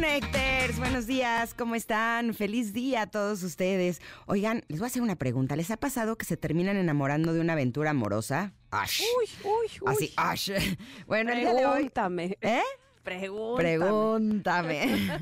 [0.00, 2.32] Connectors, buenos días, ¿cómo están?
[2.32, 4.00] Feliz día a todos ustedes.
[4.24, 5.56] Oigan, les voy a hacer una pregunta.
[5.56, 8.54] ¿Les ha pasado que se terminan enamorando de una aventura amorosa?
[8.70, 9.02] Ash.
[9.18, 9.92] Uy, uy, uy.
[9.92, 10.52] Así, ash.
[11.06, 11.74] Bueno, el día de hoy.
[11.74, 12.38] Pregúntame.
[12.40, 12.62] ¿Eh?
[13.02, 13.78] Pregúntame.
[13.78, 15.20] Pregúntame.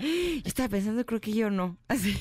[0.00, 1.76] Yo estaba pensando, creo que yo no.
[1.88, 2.16] Así,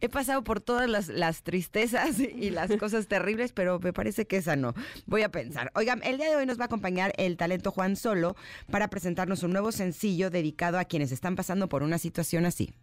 [0.00, 4.36] he pasado por todas las, las tristezas y las cosas terribles, pero me parece que
[4.36, 4.74] esa no.
[5.06, 5.72] Voy a pensar.
[5.74, 8.36] Oigan, el día de hoy nos va a acompañar el talento Juan Solo
[8.70, 12.74] para presentarnos un nuevo sencillo dedicado a quienes están pasando por una situación así.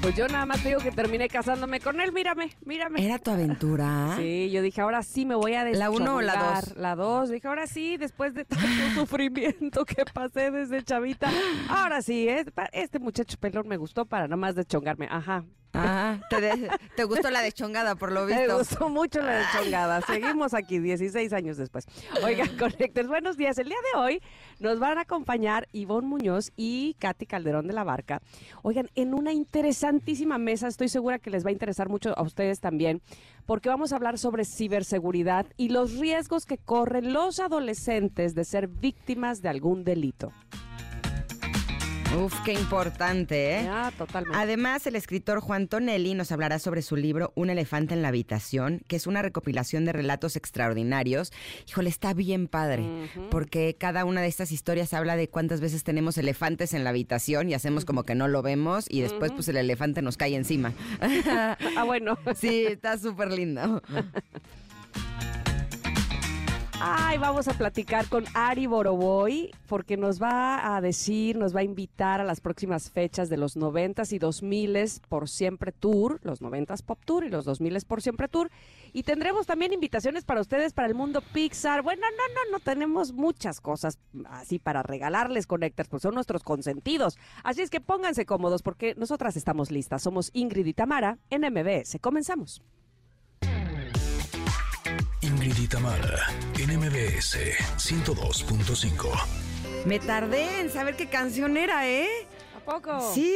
[0.00, 2.12] Pues yo nada más te digo que terminé casándome con él.
[2.12, 3.04] Mírame, mírame.
[3.04, 4.14] ¿Era tu aventura?
[4.16, 6.64] Sí, yo dije, ahora sí me voy a ¿La uno o la deschongar.
[6.64, 6.76] dos?
[6.76, 7.30] La dos.
[7.30, 11.30] Dije, ahora sí, después de tanto sufrimiento que pasé desde chavita.
[11.68, 12.28] Ahora sí.
[12.54, 15.08] Pa- este muchacho pelón me gustó para nada más deschongarme.
[15.10, 15.44] Ajá.
[15.74, 18.58] Ah, te, de- te gustó la deschongada, por lo Me visto.
[18.58, 20.00] gustó mucho la deschongada.
[20.00, 21.86] Seguimos aquí 16 años después.
[22.24, 23.58] Oigan, Conectes, buenos días.
[23.58, 24.22] El día de hoy
[24.60, 28.20] nos van a acompañar Ivonne Muñoz y Katy Calderón de la Barca.
[28.62, 32.60] Oigan, en una interesantísima mesa, estoy segura que les va a interesar mucho a ustedes
[32.60, 33.02] también,
[33.46, 38.68] porque vamos a hablar sobre ciberseguridad y los riesgos que corren los adolescentes de ser
[38.68, 40.32] víctimas de algún delito.
[42.16, 43.68] Uf, qué importante, ¿eh?
[43.68, 44.38] Ah, totalmente.
[44.38, 48.80] Además, el escritor Juan Tonelli nos hablará sobre su libro Un elefante en la habitación,
[48.88, 51.32] que es una recopilación de relatos extraordinarios.
[51.68, 52.86] Híjole, está bien padre,
[53.30, 57.50] porque cada una de estas historias habla de cuántas veces tenemos elefantes en la habitación
[57.50, 60.72] y hacemos como que no lo vemos y después pues el elefante nos cae encima.
[61.76, 62.18] Ah, bueno.
[62.36, 63.82] sí, está súper lindo.
[66.80, 71.64] Ay, vamos a platicar con Ari Boroboy porque nos va a decir, nos va a
[71.64, 76.84] invitar a las próximas fechas de los 90s y 2000s por siempre tour, los 90s
[76.84, 78.48] Pop Tour y los 2000s por siempre tour.
[78.92, 81.82] Y tendremos también invitaciones para ustedes para el mundo Pixar.
[81.82, 83.98] Bueno, no, no, no tenemos muchas cosas
[84.30, 87.18] así para regalarles Connectors, pues son nuestros consentidos.
[87.42, 90.02] Así es que pónganse cómodos porque nosotras estamos listas.
[90.02, 91.98] Somos Ingrid y Tamara en MBS.
[92.00, 92.62] Comenzamos.
[95.38, 96.18] Ingrid y Tamara
[96.58, 97.38] en MBS
[97.76, 99.06] 102.5.
[99.86, 102.08] Me tardé en saber qué canción era, ¿eh?
[102.56, 103.12] ¿A poco?
[103.14, 103.32] Sí,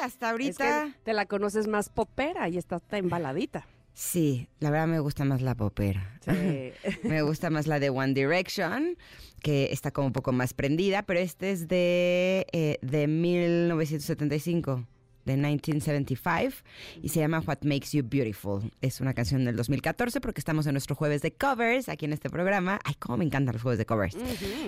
[0.00, 0.84] hasta Es ahorita.
[0.84, 3.66] que te la conoces más popera y está, está embaladita.
[3.94, 6.20] Sí, la verdad me gusta más la popera.
[6.24, 6.70] Sí.
[7.02, 8.96] Me gusta más la de One Direction,
[9.42, 14.86] que está como un poco más prendida, pero este es de, eh, de 1975,
[15.24, 16.64] de 1975,
[17.02, 18.72] y se llama What Makes You Beautiful.
[18.80, 22.30] Es una canción del 2014 porque estamos en nuestro jueves de covers aquí en este
[22.30, 22.80] programa.
[22.84, 24.16] Ay, cómo me encantan los jueves de covers.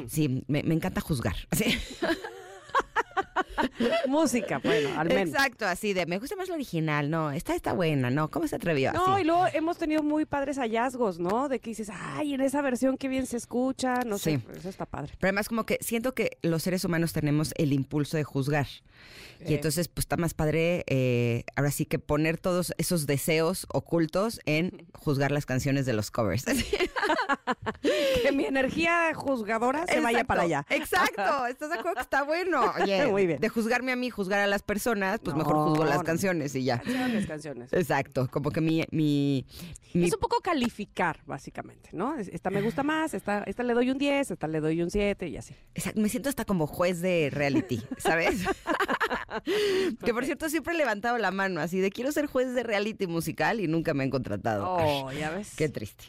[0.08, 1.36] Sí, me, me encanta juzgar.
[1.52, 1.78] Sí.
[4.08, 5.34] Música, bueno, al menos.
[5.34, 8.56] Exacto, así de, me gusta más la original, no, esta está buena, no, ¿cómo se
[8.56, 8.92] atrevió?
[8.92, 9.22] No, Así.
[9.22, 11.48] y luego hemos tenido muy padres hallazgos, ¿no?
[11.48, 14.86] De que dices, ay, en esa versión qué bien se escucha, no sé, eso está
[14.86, 15.12] padre.
[15.18, 18.66] Pero además como que siento que los seres humanos tenemos el impulso de juzgar.
[19.44, 24.40] Y entonces pues está más padre eh, ahora sí que poner todos esos deseos ocultos
[24.46, 26.44] en juzgar las canciones de los covers.
[28.22, 30.64] Que mi energía juzgadora se vaya para allá.
[30.70, 32.72] Exacto, ¿estás de acuerdo que está bueno?
[32.80, 33.40] Oye, Muy bien.
[33.40, 36.64] de juzgarme a mí, juzgar a las personas, pues mejor No, juzgo las canciones y
[36.64, 36.78] ya.
[36.80, 37.72] Canciones, canciones.
[37.72, 38.84] Exacto, como que mi...
[38.90, 39.46] mi,
[39.94, 42.16] mi- Es un poco calificar, básicamente, ¿no?
[42.16, 44.90] Es- Esta me gusta más, esta, esta le doy un 10, esta le doy un
[44.90, 45.54] 7 y así.
[45.74, 48.42] Exacto, me siento hasta como juez de reality, ¿sabes?
[50.04, 53.06] que por cierto siempre he levantado la mano así de quiero ser juez de reality
[53.06, 54.66] musical y nunca me han contratado.
[54.68, 55.54] Oh, ya ves.
[55.56, 56.04] Qué triste.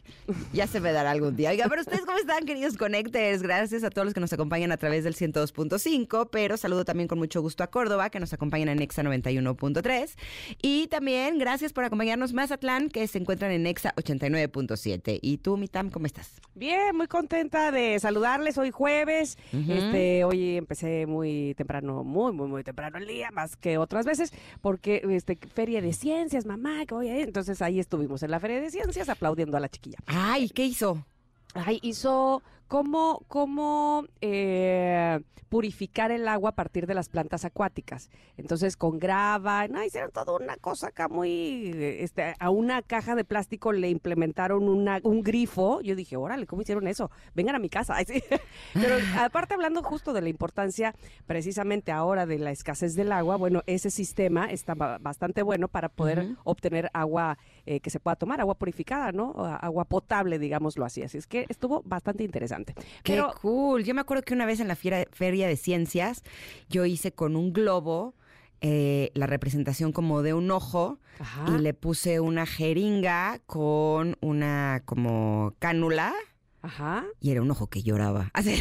[0.52, 1.50] Ya se me dará algún día.
[1.52, 3.42] Oiga, pero ustedes cómo están, queridos Connectors.
[3.42, 7.20] Gracias a todos los que nos acompañan a través del 102.5, pero saludo también con
[7.20, 10.16] mucho gusto a Córdoba, que nos acompañan en Exa 91.3.
[10.62, 15.20] Y también gracias por acompañarnos Mazatlán, que se encuentran en Exa 89.7.
[15.22, 16.32] ¿Y tú, Mitam, cómo estás?
[16.56, 19.38] Bien, muy contenta de saludarles hoy jueves.
[19.52, 24.34] Este, hoy empecé muy temprano, muy, muy, muy temprano el día, más que otras veces,
[24.62, 27.28] porque este, feria de ciencias, mamá, que voy a ir.
[27.28, 29.98] Entonces ahí estuvimos en la feria de ciencias aplaudiendo a la chiquilla.
[30.06, 31.06] Ay, ¿qué hizo?
[31.54, 32.42] Ay, hizo
[32.78, 38.10] cómo, cómo eh, purificar el agua a partir de las plantas acuáticas.
[38.36, 43.24] Entonces, con grava, no, hicieron toda una cosa acá muy, este, a una caja de
[43.26, 45.82] plástico le implementaron una, un grifo.
[45.82, 47.12] Yo dije, órale, ¿cómo hicieron eso?
[47.36, 47.96] Vengan a mi casa.
[48.74, 50.96] Pero aparte hablando justo de la importancia
[51.28, 55.90] precisamente ahora de la escasez del agua, bueno, ese sistema está ba- bastante bueno para
[55.90, 59.34] poder obtener agua eh, que se pueda tomar, agua purificada, ¿no?
[59.62, 61.02] Agua potable, digámoslo así.
[61.04, 62.74] Así es que estuvo bastante interesante.
[63.04, 63.84] Qué Pero cool.
[63.84, 66.24] Yo me acuerdo que una vez en la fiera- feria de ciencias,
[66.70, 68.16] yo hice con un globo
[68.62, 71.46] eh, la representación como de un ojo Ajá.
[71.50, 76.14] y le puse una jeringa con una como cánula
[76.62, 77.04] Ajá.
[77.20, 78.30] y era un ojo que lloraba.
[78.34, 78.58] Así,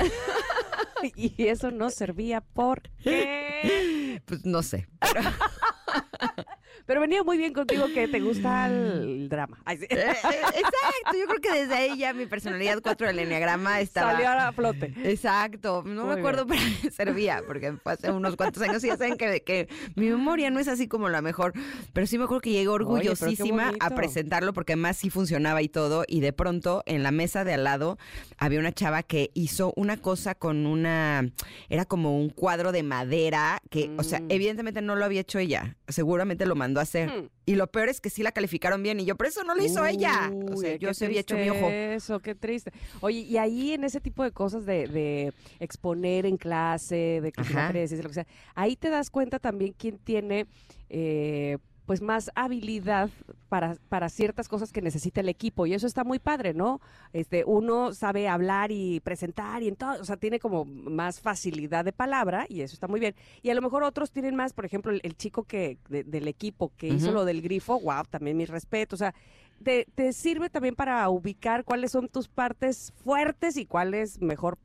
[1.17, 4.21] Y eso no servía porque...
[4.25, 4.89] pues no sé.
[5.01, 5.31] Pero
[6.87, 9.59] venía muy bien contigo que te gusta el drama.
[9.65, 9.87] Ay, sí.
[9.91, 10.13] Eh, eh,
[10.47, 14.13] Exacto, yo creo que desde ahí ya mi personalidad 4 del enneagrama estaba...
[14.13, 14.95] Salió a flote.
[15.05, 18.89] Exacto, no Muy me acuerdo para qué servía, porque fue hace unos cuantos años y
[18.89, 21.53] ya saben que, que mi memoria no es así como la mejor,
[21.93, 25.69] pero sí me acuerdo que llegué pero orgullosísima a presentarlo porque además sí funcionaba y
[25.69, 27.99] todo y de pronto en la mesa de al lado
[28.39, 31.29] había una chava que hizo una cosa con una,
[31.69, 34.27] era como un cuadro de madera que, o sea, Mm.
[34.31, 37.11] evidentemente no lo había hecho ella, seguramente lo mandó a hacer.
[37.11, 37.29] Hmm.
[37.45, 39.65] Y lo peor es que sí la calificaron bien y yo, pero eso no lo
[39.65, 40.33] hizo ella.
[40.53, 41.69] O sea, yo se había hecho mi ojo.
[41.69, 42.73] Eso, qué triste.
[43.01, 47.43] Oye, y ahí en ese tipo de cosas de, de exponer en clase, de que
[47.43, 50.47] lo que sea, ahí te das cuenta también quién tiene
[50.89, 53.11] eh, pues más habilidad
[53.49, 55.67] para, para ciertas cosas que necesita el equipo.
[55.67, 56.81] Y eso está muy padre, ¿no?
[57.13, 61.85] Este, uno sabe hablar y presentar y en todo, o sea, tiene como más facilidad
[61.85, 63.15] de palabra y eso está muy bien.
[63.43, 66.29] Y a lo mejor otros tienen más, por ejemplo, el, el chico que de- del
[66.29, 68.95] equipo que hizo lo del grifo, wow, también mi respeto.
[68.95, 69.15] O sea,
[69.63, 74.59] te, te sirve también para ubicar cuáles son tus partes fuertes y cuáles mejor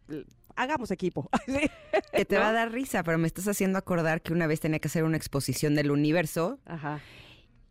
[0.58, 1.30] hagamos equipo.
[2.12, 2.42] Que te ¿No?
[2.42, 5.04] va a dar risa, pero me estás haciendo acordar que una vez tenía que hacer
[5.04, 7.00] una exposición del universo Ajá.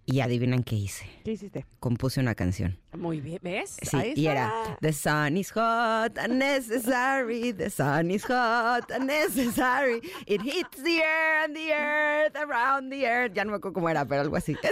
[0.04, 1.06] y adivinan qué hice.
[1.24, 1.66] ¿Qué hiciste?
[1.80, 2.78] Compuse una canción.
[2.96, 3.76] Muy bien, ¿ves?
[3.82, 9.04] Sí, Ahí y era The sun is hot and necessary, the sun is hot and
[9.06, 10.00] necessary.
[10.26, 13.32] It hits the air and the earth around the earth.
[13.34, 14.56] Ya no me acuerdo cómo era, pero algo así.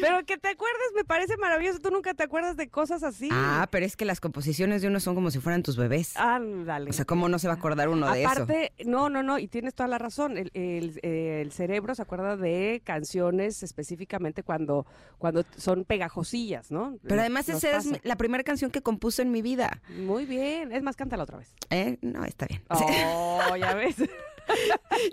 [0.00, 1.78] Pero que te acuerdes me parece maravilloso.
[1.80, 3.28] Tú nunca te acuerdas de cosas así.
[3.32, 6.16] Ah, pero es que las composiciones de uno son como si fueran tus bebés.
[6.16, 6.90] Ándale.
[6.90, 8.30] O sea, ¿cómo no se va a acordar uno de eso?
[8.30, 10.36] Aparte, no, no, no, y tienes toda la razón.
[10.38, 14.86] El, el- el cerebro se acuerda de canciones específicamente cuando,
[15.18, 16.96] cuando son pegajosillas, ¿no?
[17.06, 18.00] Pero además nos esa es pasa.
[18.02, 19.80] la primera canción que compuse en mi vida.
[19.96, 20.70] Muy bien.
[20.72, 21.54] Es más, cántala otra vez.
[21.70, 21.98] ¿Eh?
[22.02, 22.62] No, está bien.
[22.68, 23.96] Oh, ya ves.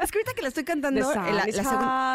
[0.01, 1.63] Es que ahorita que la estoy The cantando, sun la, is la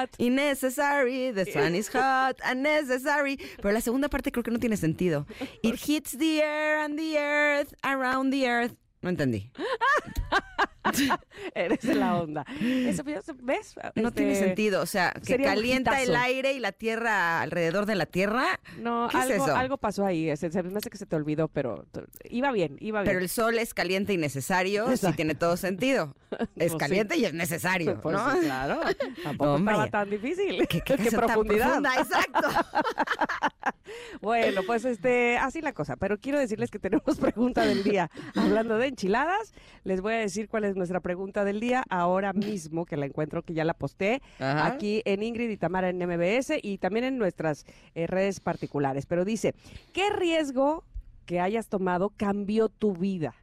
[0.02, 0.10] hot.
[0.18, 3.38] Y necessary, the sun is hot and necessary.
[3.58, 5.24] Pero la segunda parte creo que no tiene sentido.
[5.62, 8.74] It hits the air and the earth around the earth.
[9.02, 9.52] No entendí.
[11.54, 12.44] Eres la onda.
[12.60, 13.74] Eso, ¿ves?
[13.94, 14.82] No Este, tiene sentido.
[14.82, 18.60] O sea, que calienta el aire y la tierra alrededor de la tierra.
[18.78, 19.56] No, ¿Qué es algo, eso?
[19.56, 20.36] algo pasó ahí.
[20.36, 21.86] Se, se me hace que se te olvidó, pero
[22.28, 23.10] iba bien, iba bien.
[23.10, 24.86] Pero el sol es caliente y necesario.
[24.88, 25.16] Sí Exacto.
[25.16, 26.14] tiene todo sentido.
[26.32, 26.78] Pues Es sí.
[26.78, 28.32] caliente y es necesario, Pues ¿no?
[28.32, 28.80] sí, claro.
[29.22, 29.74] Tampoco Hombre.
[29.74, 30.66] estaba tan difícil.
[30.66, 31.66] ¿Qué, qué tan profundidad.
[31.82, 32.48] profunda, exacto.
[34.20, 35.96] Bueno, pues este, así la cosa.
[35.96, 38.10] Pero quiero decirles que tenemos pregunta del día.
[38.34, 39.52] Hablando de enchiladas,
[39.84, 43.42] les voy a decir cuál es nuestra pregunta del día ahora mismo, que la encuentro,
[43.42, 44.66] que ya la posté Ajá.
[44.66, 49.06] aquí en Ingrid y Tamara en MBS y también en nuestras eh, redes particulares.
[49.06, 49.54] Pero dice,
[49.92, 50.84] ¿qué riesgo
[51.26, 53.34] que hayas tomado cambió tu vida?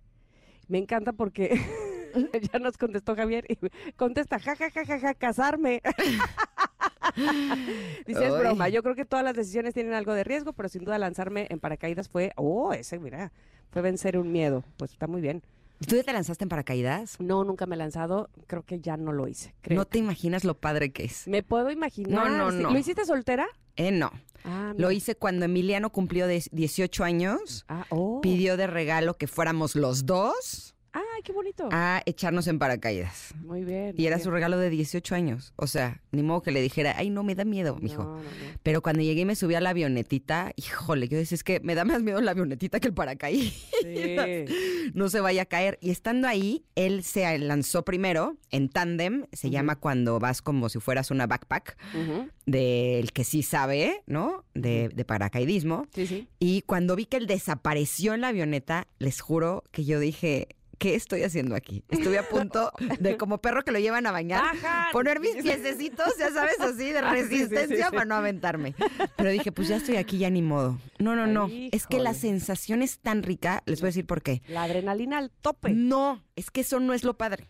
[0.67, 1.59] Me encanta porque
[2.53, 3.57] ya nos contestó Javier y
[3.93, 5.81] contesta, ja, ja, ja, ja, ja, casarme.
[8.05, 8.69] Dice, es broma.
[8.69, 11.59] Yo creo que todas las decisiones tienen algo de riesgo, pero sin duda lanzarme en
[11.59, 13.31] paracaídas fue, oh, ese, mira,
[13.71, 14.63] fue vencer un miedo.
[14.77, 15.41] Pues está muy bien.
[15.87, 17.15] ¿Tú ya te lanzaste en paracaídas?
[17.19, 19.53] No, nunca me he lanzado, creo que ya no lo hice.
[19.61, 19.77] creo.
[19.77, 21.27] No te imaginas lo padre que es.
[21.27, 22.29] Me puedo imaginar.
[22.29, 22.71] No, no, no.
[22.71, 23.47] ¿Lo hiciste soltera?
[23.75, 24.11] Eh, no.
[24.43, 27.65] Ah, Lo hice cuando Emiliano cumplió de 18 años.
[27.69, 28.19] Ah, oh.
[28.21, 31.69] Pidió de regalo que fuéramos los dos Ay, qué bonito.
[31.71, 33.33] a echarnos en paracaídas.
[33.43, 33.93] Muy bien.
[33.97, 35.53] Y era su regalo de 18 años.
[35.55, 38.03] O sea, ni modo que le dijera, ay, no, me da miedo, mijo.
[38.03, 38.29] No, no, no.
[38.63, 41.75] Pero cuando llegué y me subí a la avionetita, híjole, yo decía, es que me
[41.75, 43.53] da más miedo la avionetita que el paracaídas.
[43.81, 44.15] Sí.
[44.93, 45.77] no se vaya a caer.
[45.81, 49.25] Y estando ahí, él se lanzó primero en tándem.
[49.31, 51.77] Se llama cuando vas como si fueras una backpack
[52.45, 54.43] del que sí sabe, ¿no?
[54.53, 55.87] De, de paracaidismo.
[55.93, 56.27] Sí, sí.
[56.39, 60.47] Y cuando vi que él desapareció en la avioneta, les juro que yo dije,
[60.79, 61.83] ¿qué estoy haciendo aquí?
[61.89, 64.43] Estuve a punto de, como perro que lo llevan a bañar,
[64.91, 68.75] poner mis piececitos, ya sabes, así de Ah, sí, sí, sí, resistencia para no aventarme.
[69.15, 70.79] Pero dije, pues ya estoy aquí, ya ni modo.
[70.97, 71.49] No, no, no.
[71.71, 74.41] Es que la sensación es tan rica, les voy a decir por qué.
[74.47, 75.71] La adrenalina al tope.
[75.71, 77.49] No, es que eso no es lo padre.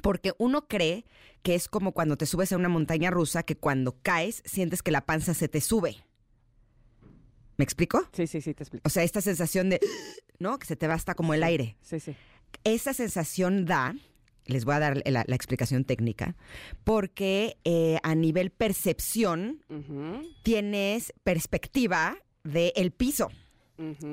[0.00, 1.04] Porque uno cree
[1.42, 4.90] que es como cuando te subes a una montaña rusa, que cuando caes sientes que
[4.90, 5.96] la panza se te sube.
[7.56, 8.08] ¿Me explico?
[8.12, 8.82] Sí, sí, sí, te explico.
[8.86, 9.80] O sea, esta sensación de,
[10.38, 10.58] ¿no?
[10.58, 11.76] Que se te va hasta como el aire.
[11.82, 12.16] Sí, sí.
[12.64, 13.94] Esa sensación da,
[14.46, 16.36] les voy a dar la, la explicación técnica,
[16.84, 19.64] porque eh, a nivel percepción
[20.42, 23.30] tienes perspectiva del piso.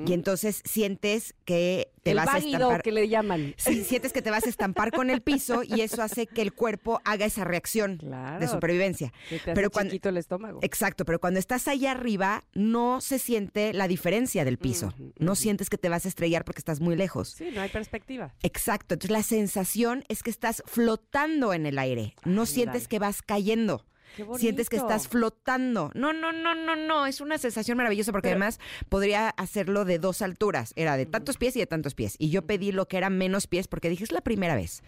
[0.06, 2.82] Y entonces sientes que te el vas a estampar.
[2.82, 3.54] que le llaman.
[3.58, 6.52] Sí, sientes que te vas a estampar con el piso y eso hace que el
[6.52, 8.40] cuerpo haga esa reacción Claro.
[8.40, 9.12] de supervivencia.
[9.28, 10.60] Te hace Pero cuando- chiquito el estómago.
[10.62, 14.94] Exacto, pero cuando estás allá arriba no se siente la diferencia del piso.
[15.18, 17.30] No sientes que te vas a estrellar porque estás muy lejos.
[17.30, 18.34] Sí, no hay perspectiva.
[18.42, 23.22] Exacto, entonces la sensación es que estás flotando en el aire, no sientes que vas
[23.22, 23.84] cayendo.
[24.16, 24.26] Qué.
[24.38, 25.90] Sientes que estás flotando.
[25.94, 27.06] No, no, no, no, no.
[27.06, 30.72] Es una sensación maravillosa porque Pero- además podría hacerlo de dos alturas.
[30.76, 32.16] Era de tantos pies y de tantos pies.
[32.18, 34.82] Y yo pedí lo que era menos pies porque dije, es la primera vez.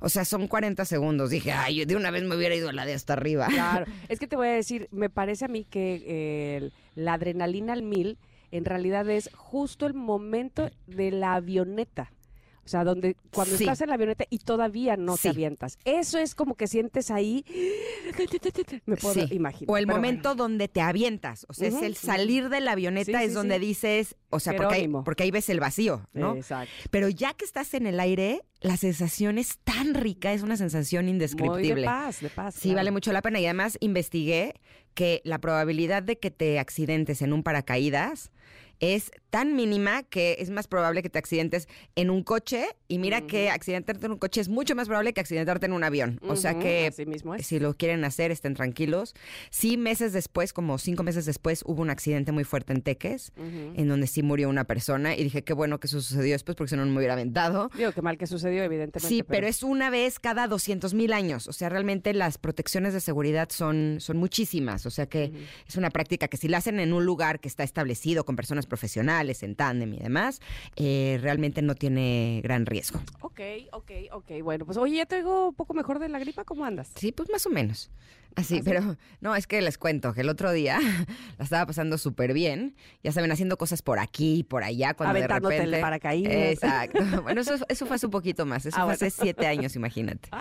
[0.00, 1.30] O sea, son 40 segundos.
[1.30, 3.46] Dije, ay, de una vez me hubiera ido a la de hasta arriba.
[3.48, 7.72] Claro, es que te voy a decir, me parece a mí que eh, la adrenalina
[7.72, 8.18] al mil
[8.50, 12.12] en realidad es justo el momento de la avioneta.
[12.64, 13.64] O sea, donde cuando Sí.
[13.64, 15.22] estás en la avioneta y todavía no Sí.
[15.24, 15.78] te avientas.
[15.84, 17.44] Eso es como que sientes ahí.
[18.86, 19.34] Me puedo Sí.
[19.34, 19.70] imaginar.
[19.70, 21.46] O el momento donde te avientas.
[21.48, 24.88] O sea, es el salir de la avioneta es donde dices, o sea, porque ahí,
[25.04, 26.08] porque ahí ves el vacío.
[26.12, 26.36] ¿no?
[26.36, 26.70] Exacto.
[26.90, 31.04] Pero ya que estás en el aire, la sensación es tan rica, es una sensación
[31.04, 31.84] Muy de indescriptible.
[31.84, 32.54] paz, de paz.
[32.54, 32.76] Sí, claro.
[32.76, 33.40] vale mucho la pena.
[33.40, 34.54] Y además investigué
[34.94, 38.30] que la probabilidad de que te accidentes en un paracaídas
[38.92, 42.66] es tan mínima que es más probable que te accidentes en un coche.
[42.86, 45.82] Y mira que accidentarte en un coche es mucho más probable que accidentarte en un
[45.82, 46.20] avión.
[46.28, 47.46] O sea que Así mismo es.
[47.46, 49.14] si lo quieren hacer, estén tranquilos.
[49.50, 53.88] Sí, meses después, como cinco meses después, hubo un accidente muy fuerte en Teques, en
[53.88, 55.16] donde sí murió una persona.
[55.16, 57.70] Y dije, qué bueno que eso sucedió después, porque si no, no me hubiera aventado.
[57.76, 59.08] Digo, qué mal que sucedió, evidentemente.
[59.08, 61.48] Sí, pero es una vez cada 200 mil años.
[61.48, 64.86] O sea, realmente las protecciones de seguridad son, son muchísimas.
[64.86, 65.32] O sea que
[65.66, 68.66] es una práctica que si la hacen en un lugar que está establecido con personas
[68.74, 70.40] profesionales, en tándem y demás,
[70.76, 73.00] eh, realmente no tiene gran riesgo.
[73.20, 73.40] Ok,
[73.72, 74.30] ok, ok.
[74.42, 76.44] Bueno, pues oye, ya te oigo un poco mejor de la gripa.
[76.44, 76.90] ¿Cómo andas?
[76.96, 77.90] Sí, pues más o menos.
[78.36, 80.80] Así, ¿Ah, pero no, es que les cuento que el otro día
[81.38, 82.74] la estaba pasando súper bien.
[83.04, 84.94] Ya saben, haciendo cosas por aquí y por allá.
[84.94, 85.80] Cuando de Aventándote el repente...
[85.80, 86.32] paracaídas.
[86.34, 86.98] Exacto.
[87.22, 88.66] Bueno, eso, eso fue hace un poquito más.
[88.66, 89.06] Eso Ah, fue bueno.
[89.06, 90.28] hace siete años, imagínate.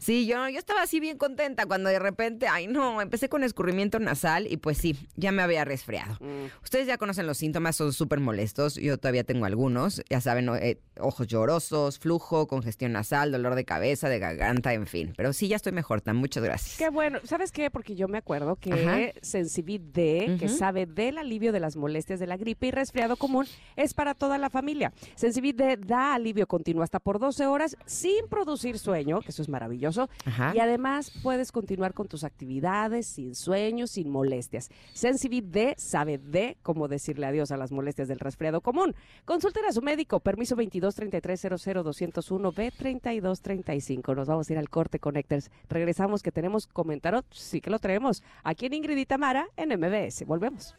[0.00, 3.98] Sí, yo, yo estaba así bien contenta cuando de repente, ay no, empecé con escurrimiento
[3.98, 6.14] nasal y pues sí, ya me había resfriado.
[6.20, 6.46] Mm.
[6.62, 8.76] Ustedes ya conocen los síntomas, son súper molestos.
[8.76, 10.02] Yo todavía tengo algunos.
[10.08, 15.12] Ya saben, eh, ojos llorosos, flujo, congestión nasal, dolor de cabeza, de garganta, en fin.
[15.18, 16.78] Pero sí, ya estoy mejor, tan muchas gracias.
[16.78, 17.18] Qué bueno.
[17.24, 17.70] ¿Sabes qué?
[17.70, 18.98] Porque yo me acuerdo que Ajá.
[19.20, 23.46] Sensibit D, que sabe del alivio de las molestias de la gripe y resfriado común,
[23.76, 24.94] es para toda la familia.
[25.14, 29.48] Sensibit D da alivio continuo hasta por 12 horas sin producir sueño, que eso es
[29.50, 29.89] maravilloso.
[29.98, 30.52] Ajá.
[30.54, 34.70] Y además puedes continuar con tus actividades sin sueño, sin molestias.
[34.92, 38.94] Sensibit D sabe de cómo decirle adiós a las molestias del resfriado común.
[39.24, 40.20] Consulten a su médico.
[40.20, 44.14] Permiso 22 33 00 201 B 32 35.
[44.14, 45.50] Nos vamos a ir al corte Connectors.
[45.68, 47.24] Regresamos que tenemos comentario.
[47.30, 48.22] Sí que lo traemos.
[48.44, 50.24] Aquí en Ingrid y Tamara en MBS.
[50.26, 50.74] Volvemos.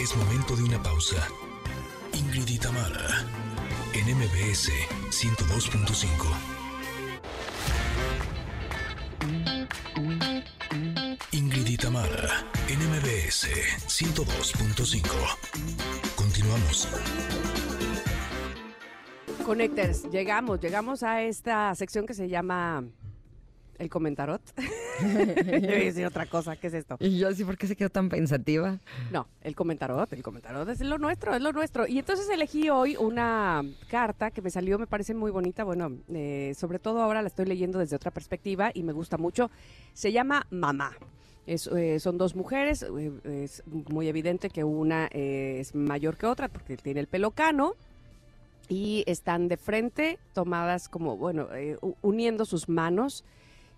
[0.00, 1.16] Es momento de una pausa.
[2.12, 3.26] Ingrid y Tamara,
[4.06, 4.70] en MBS
[5.10, 6.04] 102.5.
[11.32, 13.48] Ingrid y Tamara, en MBS
[13.86, 15.06] 102.5.
[16.16, 16.88] Continuamos.
[19.44, 22.84] Connectors, llegamos, llegamos a esta sección que se llama
[23.78, 24.40] el comentarot.
[25.00, 26.96] Decir otra cosa, ¿qué es esto?
[27.00, 28.78] Y yo así, ¿por qué se quedó tan pensativa?
[29.10, 31.86] No, el comentarot, el comentarot es lo nuestro, es lo nuestro.
[31.86, 35.64] Y entonces elegí hoy una carta que me salió, me parece muy bonita.
[35.64, 39.50] Bueno, eh, sobre todo ahora la estoy leyendo desde otra perspectiva y me gusta mucho.
[39.92, 40.96] Se llama Mamá.
[41.46, 46.48] Es, eh, son dos mujeres, eh, es muy evidente que una es mayor que otra
[46.48, 47.74] porque tiene el pelo cano
[48.68, 53.24] y están de frente, tomadas como, bueno, eh, uniendo sus manos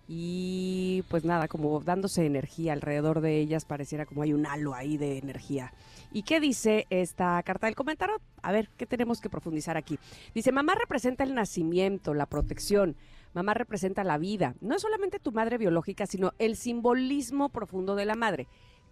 [0.07, 4.97] y pues nada, como dándose energía alrededor de ellas, pareciera como hay un halo ahí
[4.97, 5.73] de energía.
[6.13, 8.21] ¿Y qué dice esta carta del comentario?
[8.41, 9.99] A ver, ¿qué tenemos que profundizar aquí?
[10.33, 12.95] Dice, mamá representa el nacimiento, la protección,
[13.33, 18.05] mamá representa la vida, no es solamente tu madre biológica, sino el simbolismo profundo de
[18.05, 18.47] la madre.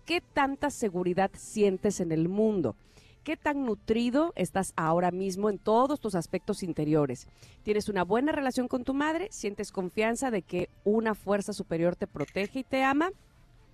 [0.06, 2.76] ¿Qué tanta seguridad sientes en el mundo?
[3.26, 7.28] ¿Qué tan nutrido estás ahora mismo en todos tus aspectos interiores?
[7.64, 9.30] ¿Tienes una buena relación con tu madre?
[9.32, 13.10] ¿Sientes confianza de que una fuerza superior te protege y te ama?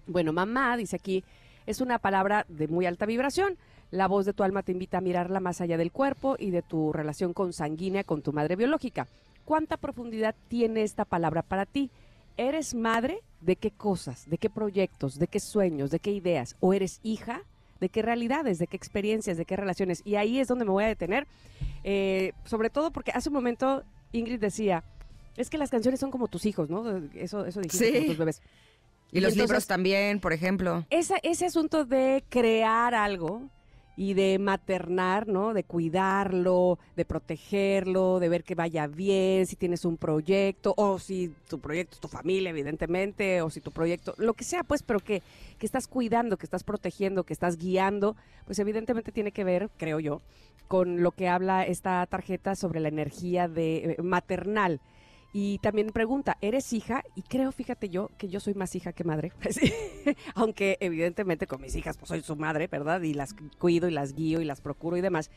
[0.07, 1.25] Bueno, mamá, dice aquí,
[1.65, 3.57] es una palabra de muy alta vibración.
[3.91, 6.61] La voz de tu alma te invita a mirarla más allá del cuerpo y de
[6.61, 9.09] tu relación consanguínea con tu madre biológica.
[9.43, 11.91] ¿Cuánta profundidad tiene esta palabra para ti?
[12.37, 16.55] ¿Eres madre de qué cosas, de qué proyectos, de qué sueños, de qué ideas?
[16.61, 17.41] ¿O eres hija?
[17.81, 20.01] ¿De qué realidades, de qué experiencias, de qué relaciones?
[20.05, 21.27] Y ahí es donde me voy a detener.
[21.83, 23.83] Eh, sobre todo porque hace un momento
[24.13, 24.83] Ingrid decía,
[25.35, 26.87] es que las canciones son como tus hijos, ¿no?
[27.15, 27.93] Eso, eso dijiste Sí.
[27.93, 28.41] como tus bebés.
[29.11, 30.85] Y los entonces- libros también, por ejemplo.
[30.89, 33.41] Esa- ese asunto de crear algo
[33.97, 35.53] y de maternar, ¿no?
[35.53, 41.33] De cuidarlo, de protegerlo, de ver que vaya bien, si tienes un proyecto, o si
[41.49, 44.99] tu proyecto es tu familia, evidentemente, o si tu proyecto, lo que sea, pues, pero
[44.99, 45.21] que,
[45.59, 49.99] que estás cuidando, que estás protegiendo, que estás guiando, pues evidentemente tiene que ver, creo
[49.99, 50.21] yo,
[50.67, 54.79] con lo que habla esta tarjeta sobre la energía de eh, maternal.
[55.33, 57.03] Y también pregunta, ¿eres hija?
[57.15, 59.31] Y creo, fíjate yo, que yo soy más hija que madre.
[59.51, 59.71] Sí.
[60.35, 63.01] Aunque evidentemente con mis hijas pues soy su madre, ¿verdad?
[63.01, 65.29] Y las cuido y las guío y las procuro y demás.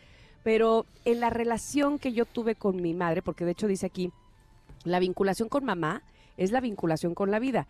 [0.43, 4.11] Pero en la relación que yo tuve con mi madre, porque de hecho dice aquí,
[4.85, 6.03] la vinculación con mamá
[6.37, 7.67] es la vinculación con la vida.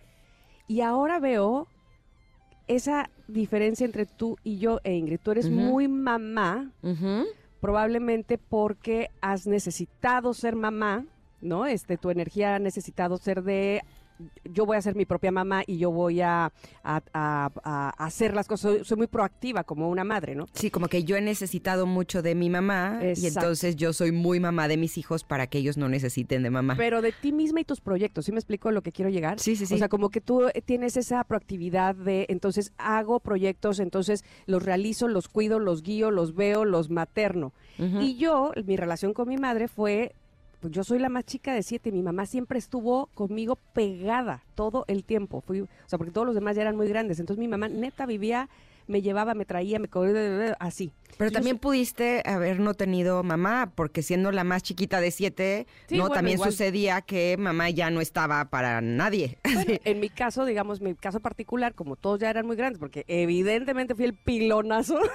[0.66, 1.68] Y ahora veo
[2.66, 5.20] esa diferencia entre tú y yo e Ingrid.
[5.22, 5.54] Tú eres Ujú.
[5.54, 7.26] muy mamá, Ujú.
[7.60, 11.04] probablemente porque has necesitado ser mamá,
[11.44, 11.66] ¿no?
[11.66, 13.82] Este, tu energía ha necesitado ser de
[14.44, 16.52] yo voy a ser mi propia mamá y yo voy a,
[16.84, 18.70] a- a- a hacer las cosas.
[18.76, 20.46] Soy, soy muy proactiva como una madre, ¿no?
[20.52, 24.38] Sí, como que yo he necesitado mucho de mi mamá y entonces yo soy muy
[24.38, 26.76] mamá de mis hijos para que ellos no necesiten de mamá.
[26.76, 29.40] Pero de ti misma y tus proyectos, ¿sí me explico lo que quiero llegar?
[29.40, 29.74] Sí, sí, sí.
[29.74, 35.08] O sea, como que tú tienes esa proactividad de, entonces hago proyectos, entonces los realizo,
[35.08, 37.52] los cuido, los guío, los veo, los materno.
[37.78, 40.14] Y yo, mi relación con mi madre fue,
[40.64, 44.86] pues yo soy la más chica de siete, mi mamá siempre estuvo conmigo pegada todo
[44.88, 47.48] el tiempo, Fui, o sea, porque todos los demás ya eran muy grandes, entonces mi
[47.48, 48.48] mamá neta vivía,
[48.86, 50.06] me llevaba, me traía, me co-
[50.58, 50.90] así.
[51.16, 55.66] Pero Yo también pudiste haber no tenido mamá, porque siendo la más chiquita de siete,
[55.88, 56.50] Sí, no bueno, también igual.
[56.50, 59.38] sucedía que mamá ya no estaba para nadie.
[59.54, 63.04] Bueno, en mi caso, digamos, mi caso particular, como todos ya eran muy grandes, porque
[63.08, 64.98] evidentemente fui el pilonazo.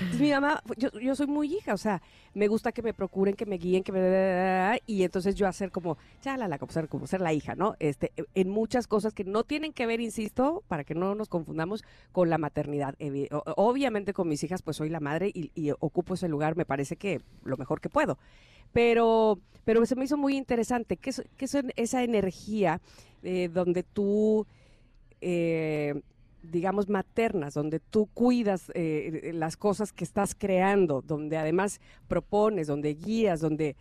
[0.00, 2.02] Entonces, mi mamá, yo, yo soy muy hija, o sea,
[2.34, 4.80] me gusta que me procuren, que me guíen, que me...
[4.86, 7.74] Y entonces yo hacer como, chalala, como ser, como ser la hija, ¿no?
[7.78, 11.84] Este, en muchas cosas que no tienen que ver, insisto, para que no nos confundamos,
[12.12, 12.96] con la maternidad.
[12.98, 13.42] Evi- o-
[14.12, 17.56] Con mis hijas, pues soy la madre y, ocupo ese lugar, me parece que lo
[17.56, 18.18] mejor que puedo
[18.72, 20.98] pero, pero se me hizo muy interesante.
[20.98, 22.82] ¿Qué es, qué es esa energía
[23.22, 24.46] eh, donde tú,
[25.22, 26.00] eh,
[26.42, 32.94] digamos, maternas, donde tú cuidas eh, las cosas que estás creando, donde además propones, donde
[32.94, 33.74] guías, donde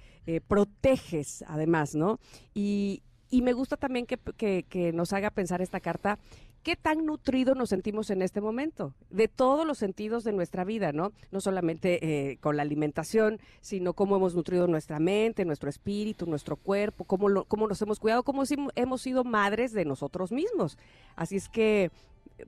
[0.47, 2.19] proteges, además, ¿no?
[2.53, 6.17] Y, y me gusta también que- que nos haga pensar esta carta.
[6.67, 8.93] ¿Qué tan nutrido nos sentimos en este momento?
[9.09, 11.13] De todos los sentidos de nuestra vida, ¿no?
[11.31, 16.57] No solamente eh, con la alimentación, sino cómo hemos nutrido nuestra mente, nuestro espíritu, nuestro
[16.57, 18.43] cuerpo, cómo, cómo nos hemos cuidado, cómo
[18.75, 20.77] hemos sido madres de nosotros mismos.
[21.15, 21.89] Así es que,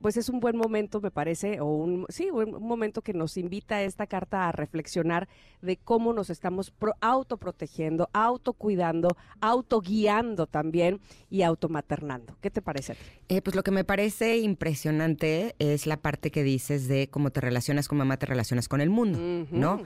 [0.00, 3.82] pues es un buen momento, me parece, o un, sí, un, momento que nos invita
[3.82, 5.28] esta carta a reflexionar
[5.62, 12.36] de cómo nos estamos pro- autoprotegiendo, autocuidando, autoguiando también y automaternando.
[12.40, 13.00] ¿Qué te parece a ti?
[13.28, 17.40] Eh, pues lo que me parece impresionante es la parte que dices de cómo te
[17.40, 19.18] relacionas con mamá, te relacionas con el mundo,
[19.50, 19.82] ¿no?